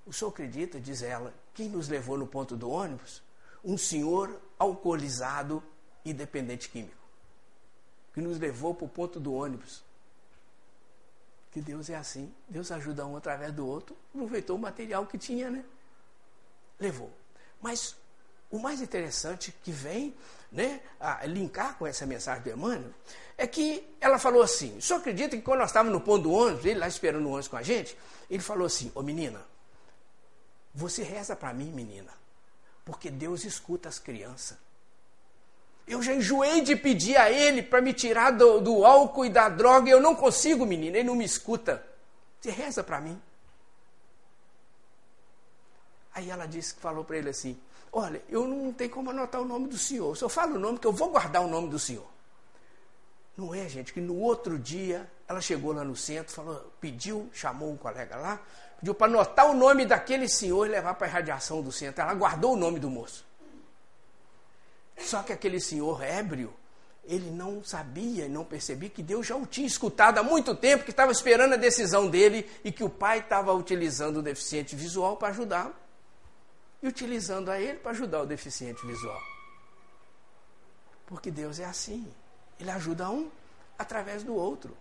O 0.04 0.12
senhor 0.12 0.30
acredita, 0.30 0.80
diz 0.80 1.00
ela, 1.02 1.32
quem 1.54 1.68
nos 1.68 1.88
levou 1.88 2.18
no 2.18 2.26
ponto 2.26 2.56
do 2.56 2.68
ônibus? 2.68 3.22
Um 3.64 3.78
senhor 3.78 4.36
alcoolizado 4.58 5.62
e 6.04 6.12
dependente 6.12 6.68
químico. 6.68 7.04
Que 8.12 8.20
nos 8.20 8.36
levou 8.36 8.74
para 8.74 8.84
o 8.84 8.88
ponto 8.88 9.20
do 9.20 9.32
ônibus 9.32 9.82
que 11.54 11.60
Deus 11.60 11.88
é 11.88 11.94
assim. 11.94 12.34
Deus 12.48 12.72
ajuda 12.72 13.06
um 13.06 13.16
através 13.16 13.52
do 13.52 13.64
outro. 13.64 13.96
Aproveitou 14.12 14.56
o 14.56 14.58
material 14.58 15.06
que 15.06 15.16
tinha, 15.16 15.48
né? 15.48 15.64
Levou. 16.80 17.12
Mas 17.62 17.94
o 18.50 18.58
mais 18.58 18.80
interessante 18.80 19.54
que 19.62 19.70
vem 19.70 20.12
né, 20.50 20.80
a 20.98 21.24
linkar 21.24 21.78
com 21.78 21.86
essa 21.86 22.04
mensagem 22.04 22.42
do 22.42 22.50
Emmanuel 22.50 22.90
é 23.38 23.46
que 23.46 23.96
ela 24.00 24.18
falou 24.18 24.42
assim: 24.42 24.80
só 24.80 24.96
acredita 24.96 25.36
que 25.36 25.42
quando 25.42 25.60
nós 25.60 25.70
estávamos 25.70 25.96
no 25.96 26.04
ponto 26.04 26.24
do 26.24 26.32
ônibus, 26.32 26.64
ele 26.64 26.80
lá 26.80 26.88
esperando 26.88 27.24
o 27.24 27.28
ônibus 27.28 27.46
com 27.46 27.56
a 27.56 27.62
gente, 27.62 27.96
ele 28.28 28.42
falou 28.42 28.66
assim: 28.66 28.90
Ô 28.92 29.00
menina, 29.00 29.40
você 30.74 31.04
reza 31.04 31.36
para 31.36 31.54
mim, 31.54 31.70
menina, 31.70 32.10
porque 32.84 33.12
Deus 33.12 33.44
escuta 33.44 33.88
as 33.88 34.00
crianças. 34.00 34.58
Eu 35.86 36.02
já 36.02 36.14
enjoei 36.14 36.62
de 36.62 36.74
pedir 36.74 37.16
a 37.16 37.30
ele 37.30 37.62
para 37.62 37.80
me 37.80 37.92
tirar 37.92 38.30
do, 38.30 38.60
do, 38.60 38.86
álcool 38.86 39.26
e 39.26 39.30
da 39.30 39.48
droga 39.48 39.90
eu 39.90 40.00
não 40.00 40.14
consigo, 40.14 40.64
menina, 40.64 40.96
ele 40.96 41.06
não 41.06 41.14
me 41.14 41.24
escuta. 41.24 41.84
Você 42.40 42.50
reza 42.50 42.82
para 42.82 43.00
mim. 43.00 43.20
Aí 46.14 46.30
ela 46.30 46.46
disse 46.46 46.74
falou 46.74 47.04
para 47.04 47.18
ele 47.18 47.28
assim: 47.28 47.58
Olha, 47.92 48.22
eu 48.28 48.46
não 48.46 48.72
tenho 48.72 48.90
como 48.90 49.10
anotar 49.10 49.40
o 49.40 49.44
nome 49.44 49.68
do 49.68 49.76
senhor. 49.76 50.10
O 50.12 50.16
senhor 50.16 50.28
fala 50.28 50.54
o 50.54 50.58
nome 50.58 50.78
que 50.78 50.86
eu 50.86 50.92
vou 50.92 51.10
guardar 51.10 51.42
o 51.42 51.48
nome 51.48 51.68
do 51.68 51.78
senhor. 51.78 52.06
Não 53.36 53.54
é, 53.54 53.68
gente, 53.68 53.92
que 53.92 54.00
no 54.00 54.16
outro 54.16 54.58
dia 54.58 55.10
ela 55.28 55.40
chegou 55.40 55.72
lá 55.72 55.84
no 55.84 55.96
centro, 55.96 56.32
falou, 56.32 56.72
pediu, 56.80 57.28
chamou 57.32 57.72
um 57.72 57.76
colega 57.76 58.16
lá, 58.16 58.40
pediu 58.78 58.94
para 58.94 59.06
anotar 59.06 59.50
o 59.50 59.54
nome 59.54 59.84
daquele 59.84 60.28
senhor 60.28 60.66
e 60.66 60.70
levar 60.70 60.94
para 60.94 61.06
a 61.06 61.10
irradiação 61.10 61.60
do 61.60 61.72
centro. 61.72 62.02
Ela 62.02 62.14
guardou 62.14 62.54
o 62.54 62.56
nome 62.56 62.78
do 62.78 62.88
moço. 62.88 63.24
Só 64.96 65.22
que 65.22 65.32
aquele 65.32 65.60
senhor 65.60 66.02
ébrio, 66.02 66.54
ele 67.04 67.30
não 67.30 67.62
sabia 67.62 68.26
e 68.26 68.28
não 68.28 68.44
percebia 68.44 68.88
que 68.88 69.02
Deus 69.02 69.26
já 69.26 69.36
o 69.36 69.46
tinha 69.46 69.66
escutado 69.66 70.18
há 70.18 70.22
muito 70.22 70.54
tempo, 70.54 70.84
que 70.84 70.90
estava 70.90 71.12
esperando 71.12 71.54
a 71.54 71.56
decisão 71.56 72.08
dele 72.08 72.48
e 72.64 72.72
que 72.72 72.84
o 72.84 72.88
pai 72.88 73.18
estava 73.18 73.52
utilizando 73.52 74.18
o 74.18 74.22
deficiente 74.22 74.74
visual 74.74 75.16
para 75.16 75.28
ajudá-lo 75.28 75.74
e 76.82 76.88
utilizando 76.88 77.50
a 77.50 77.60
ele 77.60 77.78
para 77.78 77.92
ajudar 77.92 78.22
o 78.22 78.26
deficiente 78.26 78.86
visual. 78.86 79.20
Porque 81.06 81.30
Deus 81.30 81.58
é 81.58 81.64
assim. 81.64 82.06
Ele 82.58 82.70
ajuda 82.70 83.10
um 83.10 83.30
através 83.78 84.22
do 84.22 84.34
outro. 84.34 84.76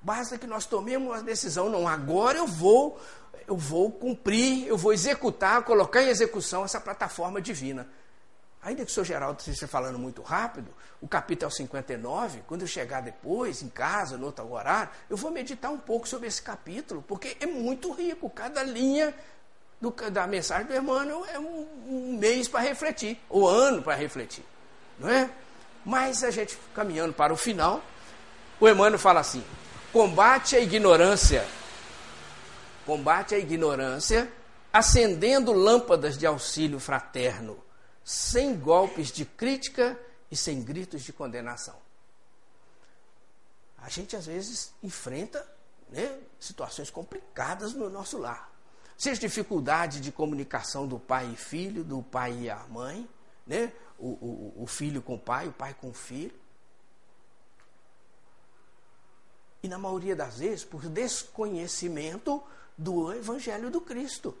Basta 0.00 0.38
que 0.38 0.46
nós 0.46 0.66
tomemos 0.66 1.08
uma 1.08 1.22
decisão, 1.22 1.68
não, 1.68 1.88
agora 1.88 2.38
eu 2.38 2.46
vou, 2.46 3.00
eu 3.46 3.56
vou 3.56 3.90
cumprir, 3.90 4.66
eu 4.66 4.76
vou 4.76 4.92
executar, 4.92 5.62
colocar 5.64 6.02
em 6.02 6.08
execução 6.08 6.64
essa 6.64 6.80
plataforma 6.80 7.40
divina. 7.40 7.88
Ainda 8.68 8.84
que 8.84 8.90
o 8.90 8.94
senhor 8.94 9.06
Geraldo 9.06 9.38
esteja 9.40 9.66
falando 9.66 9.98
muito 9.98 10.20
rápido, 10.20 10.70
o 11.00 11.08
capítulo 11.08 11.50
59, 11.50 12.42
quando 12.46 12.60
eu 12.60 12.66
chegar 12.66 13.00
depois, 13.00 13.62
em 13.62 13.68
casa, 13.70 14.18
no 14.18 14.26
outro 14.26 14.46
horário, 14.52 14.90
eu 15.08 15.16
vou 15.16 15.30
meditar 15.30 15.70
um 15.70 15.78
pouco 15.78 16.06
sobre 16.06 16.28
esse 16.28 16.42
capítulo, 16.42 17.02
porque 17.08 17.34
é 17.40 17.46
muito 17.46 17.90
rico. 17.90 18.28
Cada 18.28 18.62
linha 18.62 19.14
do, 19.80 19.90
da 20.10 20.26
mensagem 20.26 20.66
do 20.66 20.76
Emmanuel 20.76 21.24
é 21.32 21.38
um, 21.38 21.66
um 21.86 22.18
mês 22.18 22.46
para 22.46 22.60
refletir, 22.60 23.18
ou 23.30 23.48
ano 23.48 23.80
para 23.80 23.94
refletir. 23.94 24.44
Não 24.98 25.08
é? 25.08 25.30
Mas 25.82 26.22
a 26.22 26.30
gente 26.30 26.58
caminhando 26.74 27.14
para 27.14 27.32
o 27.32 27.38
final, 27.38 27.82
o 28.60 28.68
Emmanuel 28.68 28.98
fala 28.98 29.20
assim: 29.20 29.42
combate 29.94 30.56
a 30.56 30.60
ignorância. 30.60 31.42
Combate 32.84 33.34
a 33.34 33.38
ignorância, 33.38 34.30
acendendo 34.70 35.54
lâmpadas 35.54 36.18
de 36.18 36.26
auxílio 36.26 36.78
fraterno 36.78 37.66
sem 38.08 38.58
golpes 38.58 39.12
de 39.12 39.26
crítica 39.26 40.00
e 40.30 40.36
sem 40.36 40.62
gritos 40.62 41.02
de 41.02 41.12
condenação. 41.12 41.76
A 43.76 43.90
gente 43.90 44.16
às 44.16 44.24
vezes 44.24 44.72
enfrenta 44.82 45.46
né, 45.90 46.18
situações 46.40 46.88
complicadas 46.88 47.74
no 47.74 47.90
nosso 47.90 48.16
lar. 48.16 48.50
Seja 48.96 49.20
dificuldade 49.20 50.00
de 50.00 50.10
comunicação 50.10 50.88
do 50.88 50.98
pai 50.98 51.30
e 51.30 51.36
filho, 51.36 51.84
do 51.84 52.02
pai 52.02 52.32
e 52.44 52.50
a 52.50 52.64
mãe, 52.70 53.06
né, 53.46 53.70
o, 53.98 54.08
o, 54.08 54.62
o 54.62 54.66
filho 54.66 55.02
com 55.02 55.16
o 55.16 55.20
pai, 55.20 55.46
o 55.46 55.52
pai 55.52 55.74
com 55.74 55.90
o 55.90 55.94
filho. 55.94 56.34
E 59.62 59.68
na 59.68 59.76
maioria 59.76 60.16
das 60.16 60.38
vezes, 60.38 60.64
por 60.64 60.80
desconhecimento 60.88 62.42
do 62.78 63.12
Evangelho 63.12 63.70
do 63.70 63.82
Cristo. 63.82 64.34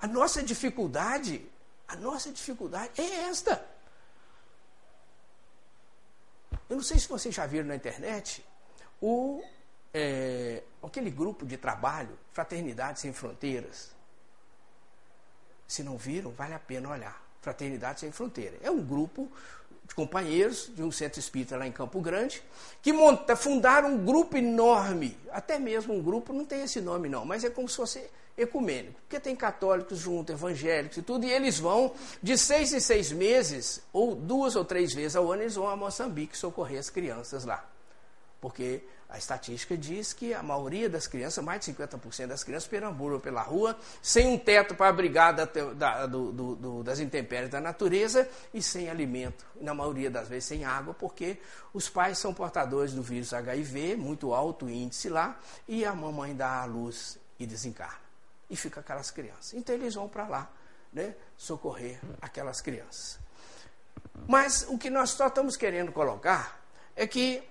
A 0.00 0.06
nossa 0.06 0.40
dificuldade 0.40 1.50
a 1.90 1.96
nossa 1.96 2.30
dificuldade 2.30 2.92
é 3.00 3.28
esta. 3.28 3.64
Eu 6.68 6.76
não 6.76 6.82
sei 6.84 6.98
se 7.00 7.08
vocês 7.08 7.34
já 7.34 7.46
viram 7.46 7.66
na 7.66 7.74
internet 7.74 8.44
o, 9.02 9.42
é, 9.92 10.62
aquele 10.80 11.10
grupo 11.10 11.44
de 11.44 11.56
trabalho, 11.56 12.16
Fraternidade 12.32 13.00
Sem 13.00 13.12
Fronteiras. 13.12 13.90
Se 15.66 15.82
não 15.82 15.98
viram, 15.98 16.30
vale 16.30 16.54
a 16.54 16.60
pena 16.60 16.88
olhar. 16.88 17.20
Fraternidade 17.42 18.00
Sem 18.00 18.12
Fronteiras. 18.12 18.60
É 18.62 18.70
um 18.70 18.84
grupo 18.84 19.30
de 19.90 19.94
companheiros 19.96 20.70
de 20.72 20.84
um 20.84 20.92
centro 20.92 21.18
espírita 21.18 21.56
lá 21.56 21.66
em 21.66 21.72
Campo 21.72 22.00
Grande, 22.00 22.40
que 22.80 22.92
monta, 22.92 23.34
fundaram 23.34 23.94
um 23.94 24.04
grupo 24.04 24.36
enorme, 24.36 25.18
até 25.32 25.58
mesmo 25.58 25.92
um 25.92 26.00
grupo, 26.00 26.32
não 26.32 26.44
tem 26.44 26.62
esse 26.62 26.80
nome 26.80 27.08
não, 27.08 27.24
mas 27.24 27.42
é 27.42 27.50
como 27.50 27.68
se 27.68 27.74
fosse 27.76 28.08
ecumênico, 28.38 29.00
porque 29.00 29.18
tem 29.18 29.34
católicos 29.34 29.98
junto, 29.98 30.30
evangélicos 30.30 30.96
e 30.96 31.02
tudo, 31.02 31.26
e 31.26 31.32
eles 31.32 31.58
vão 31.58 31.92
de 32.22 32.38
seis 32.38 32.72
em 32.72 32.78
seis 32.78 33.10
meses, 33.10 33.82
ou 33.92 34.14
duas 34.14 34.54
ou 34.54 34.64
três 34.64 34.94
vezes 34.94 35.16
ao 35.16 35.30
ano, 35.32 35.42
eles 35.42 35.56
vão 35.56 35.68
a 35.68 35.74
Moçambique 35.74 36.38
socorrer 36.38 36.78
as 36.78 36.88
crianças 36.88 37.44
lá. 37.44 37.68
Porque 38.40 38.84
a 39.10 39.18
estatística 39.18 39.76
diz 39.76 40.12
que 40.12 40.32
a 40.32 40.42
maioria 40.42 40.88
das 40.88 41.06
crianças, 41.06 41.44
mais 41.44 41.64
de 41.64 41.72
50% 41.72 42.28
das 42.28 42.44
crianças, 42.44 42.68
perambulam 42.68 43.18
pela 43.18 43.42
rua, 43.42 43.76
sem 44.00 44.28
um 44.28 44.38
teto 44.38 44.74
para 44.74 44.88
abrigar 44.88 45.34
da, 45.34 45.44
da, 45.44 46.06
do, 46.06 46.32
do, 46.32 46.82
das 46.82 47.00
intempéries 47.00 47.50
da 47.50 47.60
natureza 47.60 48.28
e 48.54 48.62
sem 48.62 48.88
alimento. 48.88 49.44
Na 49.60 49.74
maioria 49.74 50.10
das 50.10 50.28
vezes 50.28 50.44
sem 50.44 50.64
água, 50.64 50.94
porque 50.94 51.38
os 51.74 51.88
pais 51.88 52.18
são 52.18 52.32
portadores 52.32 52.92
do 52.92 53.02
vírus 53.02 53.34
HIV, 53.34 53.96
muito 53.96 54.32
alto 54.32 54.70
índice 54.70 55.08
lá, 55.08 55.38
e 55.66 55.84
a 55.84 55.92
mamãe 55.92 56.34
dá 56.34 56.62
à 56.62 56.64
luz 56.64 57.18
e 57.38 57.46
desencarna 57.46 58.10
e 58.48 58.56
fica 58.56 58.80
aquelas 58.80 59.10
crianças. 59.10 59.54
Então 59.54 59.74
eles 59.74 59.94
vão 59.94 60.08
para 60.08 60.26
lá 60.26 60.50
né, 60.92 61.14
socorrer 61.36 62.00
aquelas 62.20 62.60
crianças. 62.60 63.18
Mas 64.26 64.66
o 64.68 64.76
que 64.76 64.90
nós 64.90 65.10
só 65.10 65.28
estamos 65.28 65.56
querendo 65.56 65.92
colocar 65.92 66.60
é 66.96 67.06
que 67.06 67.42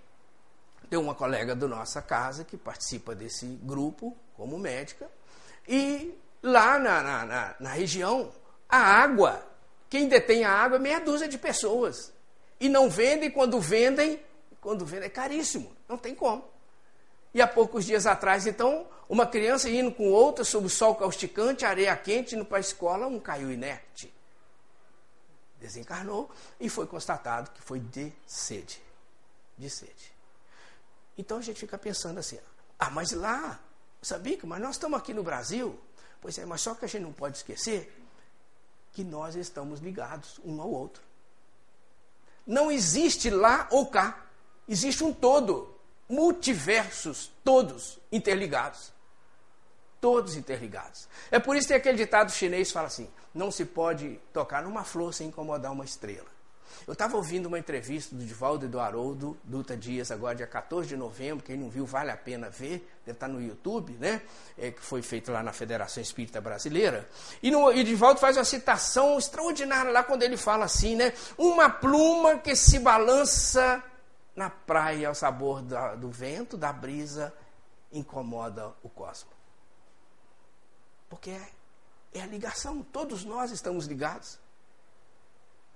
tem 0.89 0.97
uma 0.97 1.13
colega 1.13 1.55
da 1.55 1.67
nossa 1.67 2.01
casa 2.01 2.43
que 2.43 2.57
participa 2.57 3.13
desse 3.13 3.45
grupo 3.63 4.17
como 4.35 4.57
médica, 4.57 5.07
e 5.67 6.17
lá 6.41 6.79
na, 6.79 7.03
na, 7.03 7.25
na, 7.25 7.55
na 7.59 7.69
região, 7.69 8.31
a 8.67 8.77
água, 8.77 9.45
quem 9.89 10.07
detém 10.07 10.43
a 10.43 10.51
água 10.51 10.77
é 10.77 10.79
meia 10.79 10.99
dúzia 10.99 11.27
de 11.27 11.37
pessoas. 11.37 12.11
E 12.59 12.67
não 12.67 12.89
vendem, 12.89 13.29
quando 13.29 13.59
vendem, 13.59 14.21
quando 14.59 14.85
vendem 14.85 15.07
é 15.07 15.09
caríssimo, 15.09 15.71
não 15.87 15.97
tem 15.97 16.15
como. 16.15 16.43
E 17.33 17.41
há 17.41 17.47
poucos 17.47 17.85
dias 17.85 18.05
atrás, 18.05 18.47
então, 18.47 18.87
uma 19.07 19.25
criança 19.25 19.69
indo 19.69 19.91
com 19.91 20.11
outra 20.11 20.43
sob 20.43 20.65
o 20.65 20.69
sol 20.69 20.95
causticante, 20.95 21.65
areia 21.65 21.95
quente, 21.95 22.35
indo 22.35 22.45
para 22.45 22.57
a 22.57 22.61
escola, 22.61 23.07
um 23.07 23.19
caiu 23.19 23.51
inerte. 23.51 24.11
Desencarnou 25.59 26.29
e 26.59 26.69
foi 26.69 26.87
constatado 26.87 27.51
que 27.51 27.61
foi 27.61 27.79
de 27.79 28.11
sede. 28.25 28.81
De 29.57 29.69
sede. 29.69 30.18
Então 31.19 31.37
a 31.37 31.41
gente 31.41 31.59
fica 31.59 31.77
pensando 31.77 32.17
assim: 32.17 32.39
ah, 32.79 32.89
mas 32.89 33.11
lá, 33.11 33.59
sabia 34.01 34.39
mas 34.43 34.61
nós 34.61 34.75
estamos 34.75 34.97
aqui 34.97 35.13
no 35.13 35.21
Brasil. 35.21 35.77
Pois 36.21 36.37
é, 36.37 36.45
mas 36.45 36.61
só 36.61 36.73
que 36.73 36.85
a 36.85 36.87
gente 36.87 37.01
não 37.01 37.11
pode 37.11 37.35
esquecer 37.35 37.93
que 38.93 39.03
nós 39.03 39.35
estamos 39.35 39.81
ligados 39.81 40.39
um 40.45 40.61
ao 40.61 40.71
outro. 40.71 41.03
Não 42.47 42.71
existe 42.71 43.29
lá 43.29 43.67
ou 43.69 43.87
cá. 43.87 44.25
Existe 44.65 45.03
um 45.03 45.13
todo 45.13 45.75
multiversos, 46.07 47.29
todos 47.43 47.99
interligados. 48.09 48.93
Todos 49.99 50.37
interligados. 50.37 51.09
É 51.29 51.37
por 51.37 51.57
isso 51.57 51.67
que 51.67 51.73
aquele 51.73 51.97
ditado 51.97 52.31
chinês 52.31 52.69
que 52.69 52.73
fala 52.73 52.87
assim: 52.87 53.11
não 53.33 53.51
se 53.51 53.65
pode 53.65 54.17
tocar 54.31 54.63
numa 54.63 54.85
flor 54.85 55.13
sem 55.13 55.27
incomodar 55.27 55.73
uma 55.73 55.83
estrela. 55.83 56.38
Eu 56.87 56.93
estava 56.93 57.17
ouvindo 57.17 57.45
uma 57.45 57.59
entrevista 57.59 58.15
do 58.15 58.23
Divaldo 58.23 58.65
e 58.65 58.69
do 58.69 58.79
Haroldo 58.79 59.37
Duta 59.43 59.75
Dias, 59.75 60.11
agora 60.11 60.35
dia 60.35 60.47
14 60.47 60.87
de 60.87 60.95
novembro. 60.95 61.43
Quem 61.43 61.57
não 61.57 61.69
viu, 61.69 61.85
vale 61.85 62.11
a 62.11 62.17
pena 62.17 62.49
ver, 62.49 62.87
deve 63.05 63.15
estar 63.15 63.27
no 63.27 63.41
YouTube, 63.41 63.93
né? 63.99 64.21
É, 64.57 64.71
que 64.71 64.81
foi 64.81 65.01
feito 65.01 65.31
lá 65.31 65.43
na 65.43 65.53
Federação 65.53 66.01
Espírita 66.01 66.41
Brasileira. 66.41 67.07
E, 67.41 67.49
e 67.49 67.83
Divaldo 67.83 68.19
faz 68.19 68.37
uma 68.37 68.45
citação 68.45 69.17
extraordinária 69.17 69.91
lá 69.91 70.03
quando 70.03 70.23
ele 70.23 70.37
fala 70.37 70.65
assim, 70.65 70.95
né? 70.95 71.13
Uma 71.37 71.69
pluma 71.69 72.37
que 72.37 72.55
se 72.55 72.79
balança 72.79 73.83
na 74.35 74.49
praia 74.49 75.09
ao 75.09 75.15
sabor 75.15 75.61
da, 75.61 75.95
do 75.95 76.09
vento, 76.09 76.55
da 76.55 76.71
brisa, 76.71 77.33
incomoda 77.91 78.73
o 78.81 78.89
cosmos. 78.89 79.33
Porque 81.09 81.31
é, 81.31 81.49
é 82.13 82.21
a 82.21 82.25
ligação, 82.25 82.83
todos 82.83 83.25
nós 83.25 83.51
estamos 83.51 83.85
ligados. 83.85 84.39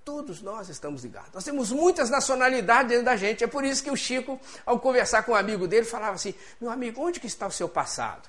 Todos 0.04 0.42
nós 0.42 0.68
estamos 0.68 1.02
ligados. 1.02 1.30
Nós 1.32 1.44
temos 1.44 1.72
muitas 1.72 2.10
nacionalidades 2.10 2.88
dentro 2.88 3.06
da 3.06 3.16
gente. 3.16 3.42
É 3.42 3.46
por 3.46 3.64
isso 3.64 3.82
que 3.82 3.90
o 3.90 3.96
Chico, 3.96 4.38
ao 4.66 4.78
conversar 4.78 5.22
com 5.22 5.32
um 5.32 5.34
amigo 5.34 5.66
dele, 5.66 5.86
falava 5.86 6.14
assim: 6.14 6.34
Meu 6.60 6.70
amigo, 6.70 7.00
onde 7.00 7.18
que 7.18 7.26
está 7.26 7.46
o 7.46 7.50
seu 7.50 7.68
passado? 7.68 8.28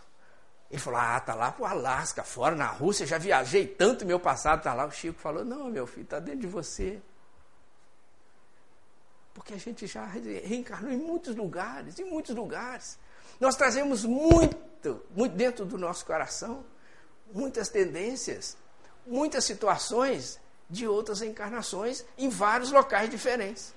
Ele 0.71 0.79
falou: 0.79 0.99
Ah, 0.99 1.17
está 1.17 1.35
lá 1.35 1.51
para 1.51 1.63
o 1.63 1.65
Alasca, 1.65 2.23
fora 2.23 2.55
na 2.55 2.67
Rússia. 2.67 3.05
Já 3.05 3.17
viajei 3.17 3.67
tanto, 3.67 4.05
meu 4.05 4.19
passado 4.19 4.59
está 4.59 4.73
lá. 4.73 4.85
O 4.85 4.91
Chico 4.91 5.19
falou: 5.19 5.43
Não, 5.43 5.69
meu 5.69 5.85
filho, 5.85 6.03
está 6.03 6.17
dentro 6.17 6.41
de 6.41 6.47
você. 6.47 7.01
Porque 9.33 9.53
a 9.53 9.57
gente 9.57 9.85
já 9.85 10.05
reencarnou 10.05 10.93
em 10.93 10.97
muitos 10.97 11.35
lugares, 11.35 11.99
em 11.99 12.05
muitos 12.05 12.33
lugares. 12.33 12.97
Nós 13.37 13.57
trazemos 13.57 14.05
muito, 14.05 15.03
muito 15.13 15.35
dentro 15.35 15.65
do 15.65 15.77
nosso 15.77 16.05
coração, 16.05 16.65
muitas 17.33 17.67
tendências, 17.67 18.55
muitas 19.05 19.43
situações 19.43 20.39
de 20.69 20.87
outras 20.87 21.21
encarnações 21.21 22.05
em 22.17 22.29
vários 22.29 22.71
locais 22.71 23.09
diferentes. 23.09 23.73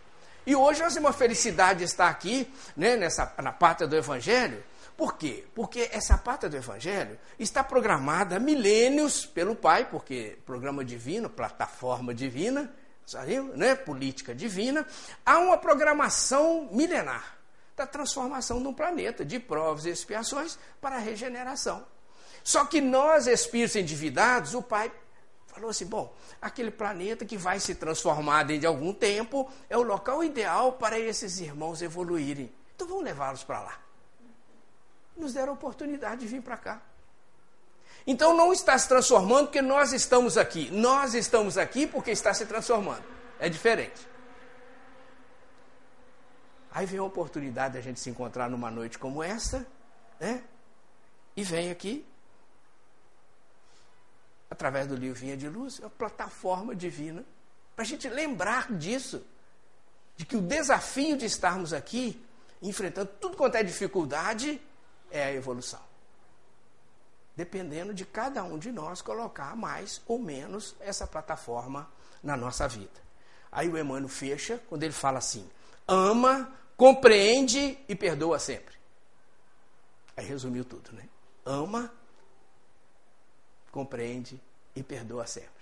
E 0.46 0.56
hoje 0.56 0.82
nós 0.82 0.94
temos 0.94 1.08
uma 1.08 1.12
felicidade 1.12 1.80
de 1.80 1.84
estar 1.84 2.08
aqui, 2.08 2.50
né, 2.76 2.96
nessa, 2.96 3.32
na 3.42 3.52
pátria 3.52 3.86
do 3.86 3.96
Evangelho. 3.96 4.64
Por 4.96 5.16
quê? 5.16 5.44
Porque 5.54 5.90
essa 5.92 6.16
pátria 6.16 6.48
do 6.48 6.56
Evangelho 6.56 7.18
está 7.38 7.62
programada 7.62 8.36
há 8.36 8.40
milênios 8.40 9.26
pelo 9.26 9.54
Pai, 9.54 9.88
porque 9.90 10.38
programa 10.46 10.84
divino, 10.84 11.28
plataforma 11.28 12.14
divina, 12.14 12.72
saiu, 13.06 13.44
né, 13.56 13.74
política 13.74 14.34
divina, 14.34 14.86
há 15.24 15.38
uma 15.38 15.56
programação 15.58 16.68
milenar 16.72 17.38
da 17.76 17.86
transformação 17.86 18.60
de 18.60 18.68
um 18.68 18.74
planeta, 18.74 19.24
de 19.24 19.38
provas 19.38 19.86
e 19.86 19.90
expiações 19.90 20.58
para 20.80 20.96
a 20.96 20.98
regeneração. 20.98 21.86
Só 22.42 22.64
que 22.64 22.80
nós, 22.80 23.26
espíritos 23.26 23.76
endividados, 23.76 24.54
o 24.54 24.62
Pai 24.62 24.90
falou 25.58 25.70
assim: 25.70 25.86
bom, 25.86 26.14
aquele 26.40 26.70
planeta 26.70 27.24
que 27.24 27.36
vai 27.36 27.60
se 27.60 27.74
transformar 27.74 28.44
dentro 28.44 28.60
de 28.62 28.66
algum 28.66 28.92
tempo 28.92 29.50
é 29.68 29.76
o 29.76 29.82
local 29.82 30.22
ideal 30.24 30.72
para 30.72 30.98
esses 30.98 31.40
irmãos 31.40 31.82
evoluírem. 31.82 32.52
Então 32.74 32.86
vamos 32.86 33.04
levá-los 33.04 33.44
para 33.44 33.60
lá. 33.60 33.78
Nos 35.16 35.34
deram 35.34 35.50
a 35.50 35.54
oportunidade 35.54 36.20
de 36.20 36.26
vir 36.26 36.40
para 36.40 36.56
cá. 36.56 36.82
Então 38.06 38.34
não 38.34 38.52
está 38.52 38.78
se 38.78 38.88
transformando 38.88 39.46
porque 39.46 39.60
nós 39.60 39.92
estamos 39.92 40.38
aqui. 40.38 40.70
Nós 40.70 41.14
estamos 41.14 41.58
aqui 41.58 41.86
porque 41.86 42.10
está 42.10 42.32
se 42.32 42.46
transformando. 42.46 43.04
É 43.38 43.48
diferente. 43.48 44.06
Aí 46.70 46.86
vem 46.86 47.00
a 47.00 47.02
oportunidade 47.02 47.72
de 47.72 47.78
a 47.78 47.82
gente 47.82 47.98
se 47.98 48.08
encontrar 48.08 48.48
numa 48.48 48.70
noite 48.70 48.98
como 48.98 49.22
esta, 49.22 49.66
né? 50.20 50.42
E 51.36 51.42
vem 51.42 51.70
aqui, 51.70 52.06
através 54.58 54.88
do 54.88 54.96
livro 54.96 55.18
Vinha 55.18 55.36
de 55.36 55.48
Luz, 55.48 55.78
uma 55.78 55.88
plataforma 55.88 56.74
divina, 56.74 57.24
para 57.76 57.84
a 57.84 57.86
gente 57.86 58.08
lembrar 58.08 58.72
disso, 58.72 59.24
de 60.16 60.26
que 60.26 60.36
o 60.36 60.40
desafio 60.40 61.16
de 61.16 61.24
estarmos 61.24 61.72
aqui, 61.72 62.20
enfrentando 62.60 63.08
tudo 63.20 63.36
quanto 63.36 63.54
é 63.54 63.62
dificuldade, 63.62 64.60
é 65.10 65.22
a 65.22 65.32
evolução 65.32 65.88
dependendo 67.38 67.94
de 67.94 68.04
cada 68.04 68.42
um 68.42 68.58
de 68.58 68.72
nós 68.72 69.00
colocar 69.00 69.54
mais 69.54 70.02
ou 70.08 70.18
menos 70.18 70.74
essa 70.80 71.06
plataforma 71.06 71.88
na 72.20 72.36
nossa 72.36 72.66
vida. 72.66 73.00
Aí 73.52 73.68
o 73.68 73.78
Emmanuel 73.78 74.08
fecha 74.08 74.60
quando 74.68 74.82
ele 74.82 74.92
fala 74.92 75.18
assim: 75.18 75.48
ama, 75.86 76.52
compreende 76.76 77.78
e 77.88 77.94
perdoa 77.94 78.40
sempre. 78.40 78.74
Aí 80.16 80.26
resumiu 80.26 80.64
tudo, 80.64 80.90
né? 80.92 81.08
Ama, 81.46 81.92
compreende 83.70 84.42
e 84.78 84.82
perdoa 84.82 85.26
sempre. 85.26 85.58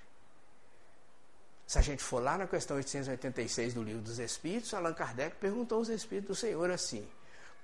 Se 1.67 1.79
a 1.79 1.83
gente 1.83 2.03
for 2.03 2.23
lá 2.23 2.39
na 2.39 2.47
questão 2.47 2.77
886 2.77 3.75
do 3.75 3.83
Livro 3.83 4.03
dos 4.03 4.19
Espíritos, 4.19 4.73
Allan 4.73 4.93
Kardec 4.93 5.37
perguntou 5.37 5.79
aos 5.79 5.89
Espíritos 5.89 6.37
do 6.37 6.41
Senhor 6.41 6.71
assim: 6.71 7.09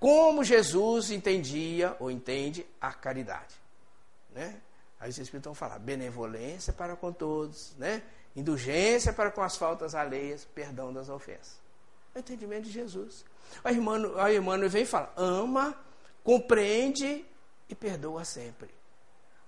como 0.00 0.42
Jesus 0.42 1.10
entendia 1.10 1.96
ou 2.00 2.10
entende 2.10 2.66
a 2.80 2.92
caridade? 2.92 3.54
Né? 4.34 4.60
Aí 4.98 5.10
os 5.10 5.18
Espíritos 5.18 5.44
vão 5.44 5.54
falar 5.54 5.78
benevolência 5.78 6.72
para 6.72 6.96
com 6.96 7.12
todos, 7.12 7.74
né? 7.76 8.02
indulgência 8.34 9.12
para 9.12 9.30
com 9.30 9.42
as 9.42 9.56
faltas 9.56 9.94
alheias, 9.94 10.44
perdão 10.44 10.92
das 10.92 11.08
ofensas. 11.08 11.60
É 12.14 12.18
o 12.18 12.20
entendimento 12.20 12.64
de 12.64 12.72
Jesus. 12.72 13.24
Aí 13.62 13.76
Emmanuel, 13.76 14.18
aí 14.18 14.36
Emmanuel 14.36 14.70
vem 14.70 14.82
e 14.82 14.86
fala: 14.86 15.12
ama, 15.16 15.78
compreende 16.24 17.24
e 17.68 17.74
perdoa 17.74 18.24
sempre. 18.24 18.81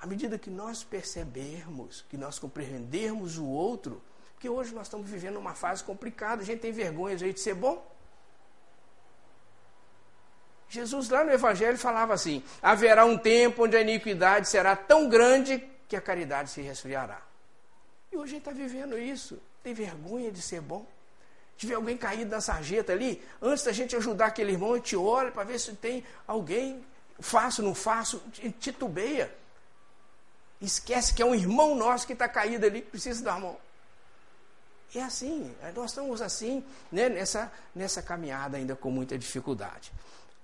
À 0.05 0.07
medida 0.07 0.39
que 0.39 0.51
nós 0.51 0.85
percebermos, 0.85 2.05
que 2.11 2.19
nós 2.19 2.39
compreendermos 2.39 3.39
o 3.39 3.47
outro, 3.47 4.03
porque 4.35 4.47
hoje 4.51 4.75
nós 4.75 4.87
estamos 4.87 5.09
vivendo 5.09 5.39
uma 5.39 5.55
fase 5.55 5.83
complicada, 5.83 6.43
a 6.43 6.45
gente 6.45 6.61
tem 6.61 6.73
vergonha 6.73 7.17
de 7.17 7.41
ser 7.41 7.55
bom. 7.55 7.83
Jesus, 10.69 11.09
lá 11.09 11.25
no 11.25 11.33
Evangelho, 11.33 11.79
falava 11.79 12.13
assim: 12.13 12.45
haverá 12.61 13.07
um 13.07 13.17
tempo 13.17 13.65
onde 13.65 13.79
a 13.79 13.81
iniquidade 13.81 14.47
será 14.47 14.77
tão 14.77 15.09
grande 15.09 15.67
que 15.89 15.97
a 15.97 16.03
caridade 16.03 16.51
se 16.51 16.61
resfriará. 16.61 17.23
E 18.13 18.17
hoje 18.19 18.25
a 18.25 18.35
gente 18.37 18.41
está 18.41 18.51
vivendo 18.51 18.99
isso. 18.99 19.41
Tem 19.63 19.73
vergonha 19.73 20.31
de 20.31 20.43
ser 20.43 20.61
bom? 20.61 20.85
Tiver 21.57 21.77
alguém 21.77 21.97
caído 21.97 22.31
na 22.31 22.43
sarjeta 22.43 22.93
ali, 22.93 23.23
antes 23.41 23.65
da 23.65 23.73
gente 23.73 23.97
ajudar 23.97 24.27
aquele 24.27 24.53
irmão, 24.53 24.75
a 24.75 24.77
gente 24.77 24.97
olha 24.97 25.33
para 25.33 25.45
ver 25.45 25.59
se 25.59 25.73
tem 25.73 26.05
alguém, 26.27 26.85
faço, 27.21 27.63
não 27.63 27.75
faço, 27.75 28.23
titubeia. 28.61 29.35
Esquece 30.65 31.13
que 31.13 31.23
é 31.23 31.27
um 31.27 31.35
irmão 31.35 31.75
nosso 31.75 32.07
que 32.07 32.15
está 32.15 32.29
caído 32.29 32.65
ali, 32.65 32.81
que 32.81 32.91
precisa 32.91 33.23
dar 33.23 33.35
a 33.35 33.41
mão. 33.41 33.57
É 34.95 35.03
assim, 35.03 35.55
nós 35.75 35.91
estamos 35.91 36.23
assim, 36.23 36.65
né, 36.91 37.09
nessa, 37.09 37.53
nessa 37.75 38.01
caminhada 38.01 38.57
ainda 38.57 38.75
com 38.77 38.91
muita 38.91 39.19
dificuldade. 39.19 39.93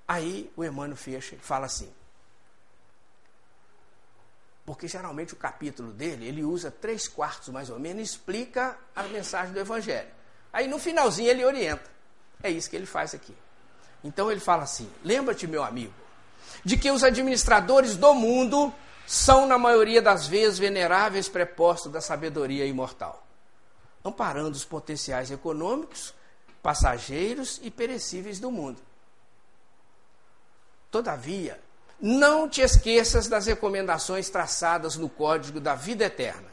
Aí 0.07 0.53
o 0.57 0.65
Emmanuel 0.65 0.97
fecha 0.97 1.37
e 1.37 1.39
fala 1.39 1.67
assim. 1.67 1.91
Porque 4.67 4.89
geralmente 4.89 5.33
o 5.33 5.37
capítulo 5.37 5.93
dele, 5.93 6.27
ele 6.27 6.45
usa 6.45 6.71
três 6.71 7.09
quartos 7.09 7.49
mais 7.49 7.71
ou 7.71 7.79
menos 7.79 8.11
explica 8.11 8.77
a 8.95 9.05
mensagem 9.05 9.55
do 9.55 9.61
Evangelho. 9.61 10.11
Aí 10.53 10.69
no 10.69 10.79
finalzinho 10.79 11.31
ele 11.31 11.45
orienta. 11.45 11.89
É 12.43 12.51
isso 12.51 12.69
que 12.69 12.77
ele 12.77 12.87
faz 12.87 13.15
aqui. 13.15 13.35
Então 14.03 14.31
ele 14.31 14.41
fala 14.41 14.65
assim: 14.65 14.91
lembra-te, 15.05 15.47
meu 15.47 15.63
amigo, 15.63 15.95
de 16.65 16.77
que 16.77 16.91
os 16.91 17.05
administradores 17.05 17.95
do 17.95 18.15
mundo 18.15 18.75
são, 19.11 19.45
na 19.45 19.59
maioria 19.59 20.01
das 20.01 20.29
vezes, 20.29 20.57
veneráveis 20.57 21.29
prepostos 21.29 21.91
da 21.91 22.01
sabedoria 22.01 22.65
imortal, 22.65 23.27
amparando 24.05 24.57
os 24.57 24.65
potenciais 24.65 25.33
econômicos, 25.33 26.15
passageiros 26.63 27.59
e 27.61 27.73
perecíveis 27.73 28.39
do 28.39 28.53
mundo. 28.53 28.81
Todavia, 30.93 31.61
não 32.01 32.49
te 32.49 32.61
esqueças 32.61 33.27
das 33.27 33.47
recomendações 33.47 34.31
traçadas 34.31 34.95
no 34.95 35.09
Código 35.09 35.59
da 35.59 35.75
Vida 35.75 36.05
Eterna, 36.05 36.49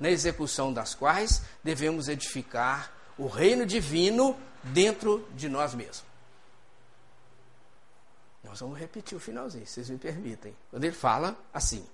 na 0.00 0.10
execução 0.10 0.72
das 0.72 0.96
quais 0.96 1.42
devemos 1.62 2.08
edificar 2.08 2.92
o 3.16 3.28
reino 3.28 3.64
divino 3.64 4.36
dentro 4.64 5.24
de 5.36 5.48
nós 5.48 5.72
mesmos. 5.74 6.03
Nós 8.54 8.60
vamos 8.60 8.78
repetir 8.78 9.16
o 9.16 9.20
finalzinho, 9.20 9.66
vocês 9.66 9.90
me 9.90 9.98
permitem. 9.98 10.56
Quando 10.70 10.84
ele 10.84 10.94
fala 10.94 11.36
assim: 11.52 11.84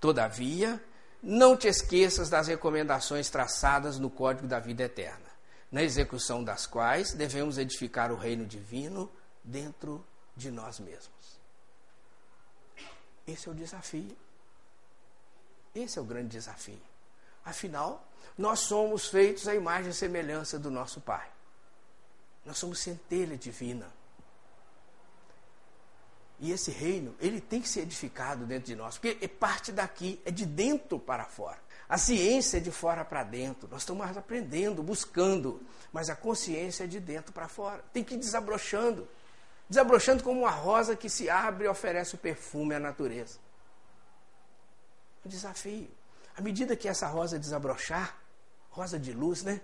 Todavia, 0.00 0.82
não 1.22 1.54
te 1.54 1.68
esqueças 1.68 2.30
das 2.30 2.46
recomendações 2.46 3.28
traçadas 3.28 3.98
no 3.98 4.08
Código 4.08 4.48
da 4.48 4.58
Vida 4.58 4.84
Eterna, 4.84 5.26
na 5.70 5.82
execução 5.82 6.42
das 6.42 6.64
quais 6.64 7.12
devemos 7.12 7.58
edificar 7.58 8.10
o 8.10 8.16
reino 8.16 8.46
divino 8.46 9.12
dentro 9.44 10.02
de 10.34 10.50
nós 10.50 10.80
mesmos. 10.80 11.38
Esse 13.26 13.50
é 13.50 13.52
o 13.52 13.54
desafio. 13.54 14.16
Esse 15.74 15.98
é 15.98 16.00
o 16.00 16.06
grande 16.06 16.28
desafio. 16.28 16.80
Afinal, 17.44 18.02
nós 18.38 18.60
somos 18.60 19.06
feitos 19.06 19.46
à 19.46 19.54
imagem 19.54 19.90
e 19.90 19.94
semelhança 19.94 20.58
do 20.58 20.70
nosso 20.70 20.98
Pai. 20.98 21.28
Nós 22.42 22.56
somos 22.56 22.78
centelha 22.78 23.36
divina. 23.36 23.94
E 26.38 26.52
esse 26.52 26.70
reino, 26.70 27.14
ele 27.18 27.40
tem 27.40 27.60
que 27.60 27.68
ser 27.68 27.80
edificado 27.80 28.44
dentro 28.44 28.66
de 28.66 28.76
nós, 28.76 28.98
porque 28.98 29.24
é 29.24 29.28
parte 29.28 29.72
daqui, 29.72 30.20
é 30.24 30.30
de 30.30 30.44
dentro 30.44 30.98
para 30.98 31.24
fora. 31.24 31.58
A 31.88 31.96
ciência 31.96 32.58
é 32.58 32.60
de 32.60 32.70
fora 32.70 33.04
para 33.04 33.22
dentro. 33.22 33.68
Nós 33.70 33.82
estamos 33.82 34.16
aprendendo, 34.16 34.82
buscando, 34.82 35.62
mas 35.92 36.10
a 36.10 36.16
consciência 36.16 36.84
é 36.84 36.86
de 36.86 36.98
dentro 36.98 37.32
para 37.32 37.48
fora. 37.48 37.82
Tem 37.92 38.02
que 38.02 38.14
ir 38.14 38.18
desabrochando. 38.18 39.08
Desabrochando 39.68 40.22
como 40.22 40.40
uma 40.40 40.50
rosa 40.50 40.96
que 40.96 41.08
se 41.08 41.30
abre 41.30 41.64
e 41.64 41.68
oferece 41.68 42.16
o 42.16 42.18
perfume 42.18 42.74
à 42.74 42.80
natureza. 42.80 43.38
Um 45.24 45.28
desafio. 45.28 45.88
À 46.36 46.42
medida 46.42 46.76
que 46.76 46.88
essa 46.88 47.06
rosa 47.06 47.38
desabrochar, 47.38 48.16
rosa 48.68 48.98
de 48.98 49.12
luz, 49.12 49.42
né? 49.42 49.60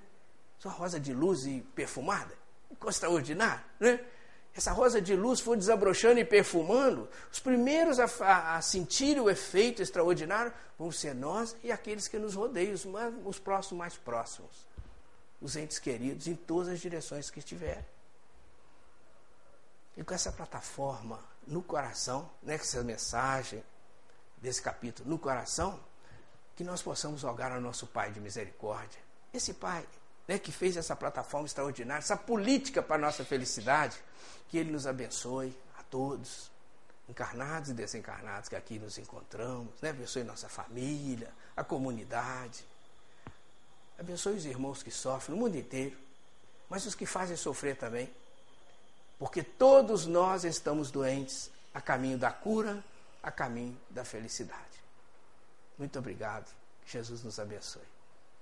Só 0.59 0.69
rosa 0.69 0.99
de 0.99 1.13
luz 1.13 1.45
e 1.45 1.61
perfumada. 1.75 2.35
Coisa 2.79 2.97
extraordinária, 2.97 3.65
né? 3.79 4.01
Essa 4.55 4.73
rosa 4.73 5.01
de 5.01 5.17
luz 5.17 5.41
for 5.41 5.57
desabrochando 5.57 6.21
e 6.21 6.25
perfumando, 6.25 7.09
os 7.33 7.41
primeiros 7.41 7.99
a, 7.99 8.05
a, 8.21 8.57
a, 8.57 8.63
sentir 8.63 9.19
o 9.19 9.31
efeito 9.31 9.81
extraordinário 9.81 10.53
vão 10.79 10.93
ser 10.93 11.15
nós 11.15 11.57
e 11.63 11.73
aqueles 11.73 12.07
que 12.07 12.19
nos 12.19 12.35
rodeiam, 12.35 12.75
os, 12.75 12.87
os 13.25 13.39
próximos 13.39 13.79
mais 13.79 13.97
próximos, 13.97 14.51
os 15.41 15.57
entes 15.57 15.79
queridos, 15.79 16.27
em 16.27 16.35
todas 16.35 16.69
as 16.69 16.81
direções 16.81 17.31
que 17.31 17.39
estiverem. 17.39 17.85
E 19.97 20.05
com 20.05 20.13
essa 20.13 20.31
plataforma 20.31 21.19
no 21.47 21.63
coração, 21.63 22.31
né, 22.43 22.59
com 22.59 22.65
essa 22.65 22.83
mensagem 22.83 23.65
desse 24.37 24.61
capítulo 24.61 25.09
no 25.09 25.19
coração, 25.19 25.81
que 26.55 26.63
nós 26.63 26.83
possamos 26.83 27.23
rogar 27.23 27.53
ao 27.53 27.61
nosso 27.61 27.87
Pai 27.87 28.11
de 28.11 28.21
misericórdia. 28.21 29.01
Esse 29.33 29.55
Pai 29.55 29.87
né, 30.27 30.39
que 30.39 30.53
fez 30.53 30.77
essa 30.77 30.95
plataforma 30.95 31.47
extraordinária, 31.47 32.01
essa 32.01 32.17
política 32.17 32.83
para 32.83 32.97
a 32.97 32.99
nossa 32.99 33.25
felicidade, 33.25 33.99
que 34.49 34.59
Ele 34.59 34.71
nos 34.71 34.87
abençoe 34.87 35.57
a 35.79 35.83
todos, 35.83 36.51
encarnados 37.09 37.71
e 37.71 37.75
desencarnados 37.75 38.49
que 38.49 38.57
aqui 38.57 38.79
nos 38.79 38.99
encontramos, 38.99 39.81
né, 39.81 39.91
abençoe 39.91 40.25
nossa 40.25 40.49
família, 40.49 41.31
a 41.57 41.65
comunidade, 41.65 42.65
abençoe 43.99 44.37
os 44.37 44.47
irmãos 44.47 44.83
que 44.83 44.91
sofrem 44.91 45.37
no 45.37 45.45
mundo 45.45 45.57
inteiro, 45.57 45.97
mas 46.69 46.87
os 46.87 46.95
que 46.95 47.05
fazem 47.05 47.37
sofrer 47.37 47.77
também, 47.77 48.13
porque 49.19 49.43
todos 49.43 50.07
nós 50.07 50.45
estamos 50.45 50.91
doentes 50.91 51.51
a 51.75 51.81
caminho 51.81 52.19
da 52.19 52.31
cura, 52.31 52.83
a 53.23 53.31
caminho 53.31 53.79
da 53.91 54.05
felicidade. 54.05 54.83
Muito 55.79 55.99
obrigado. 55.99 56.51
Jesus 56.87 57.23
nos 57.23 57.39
abençoe. 57.39 57.83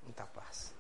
Muita 0.03 0.25
paz. 0.25 0.73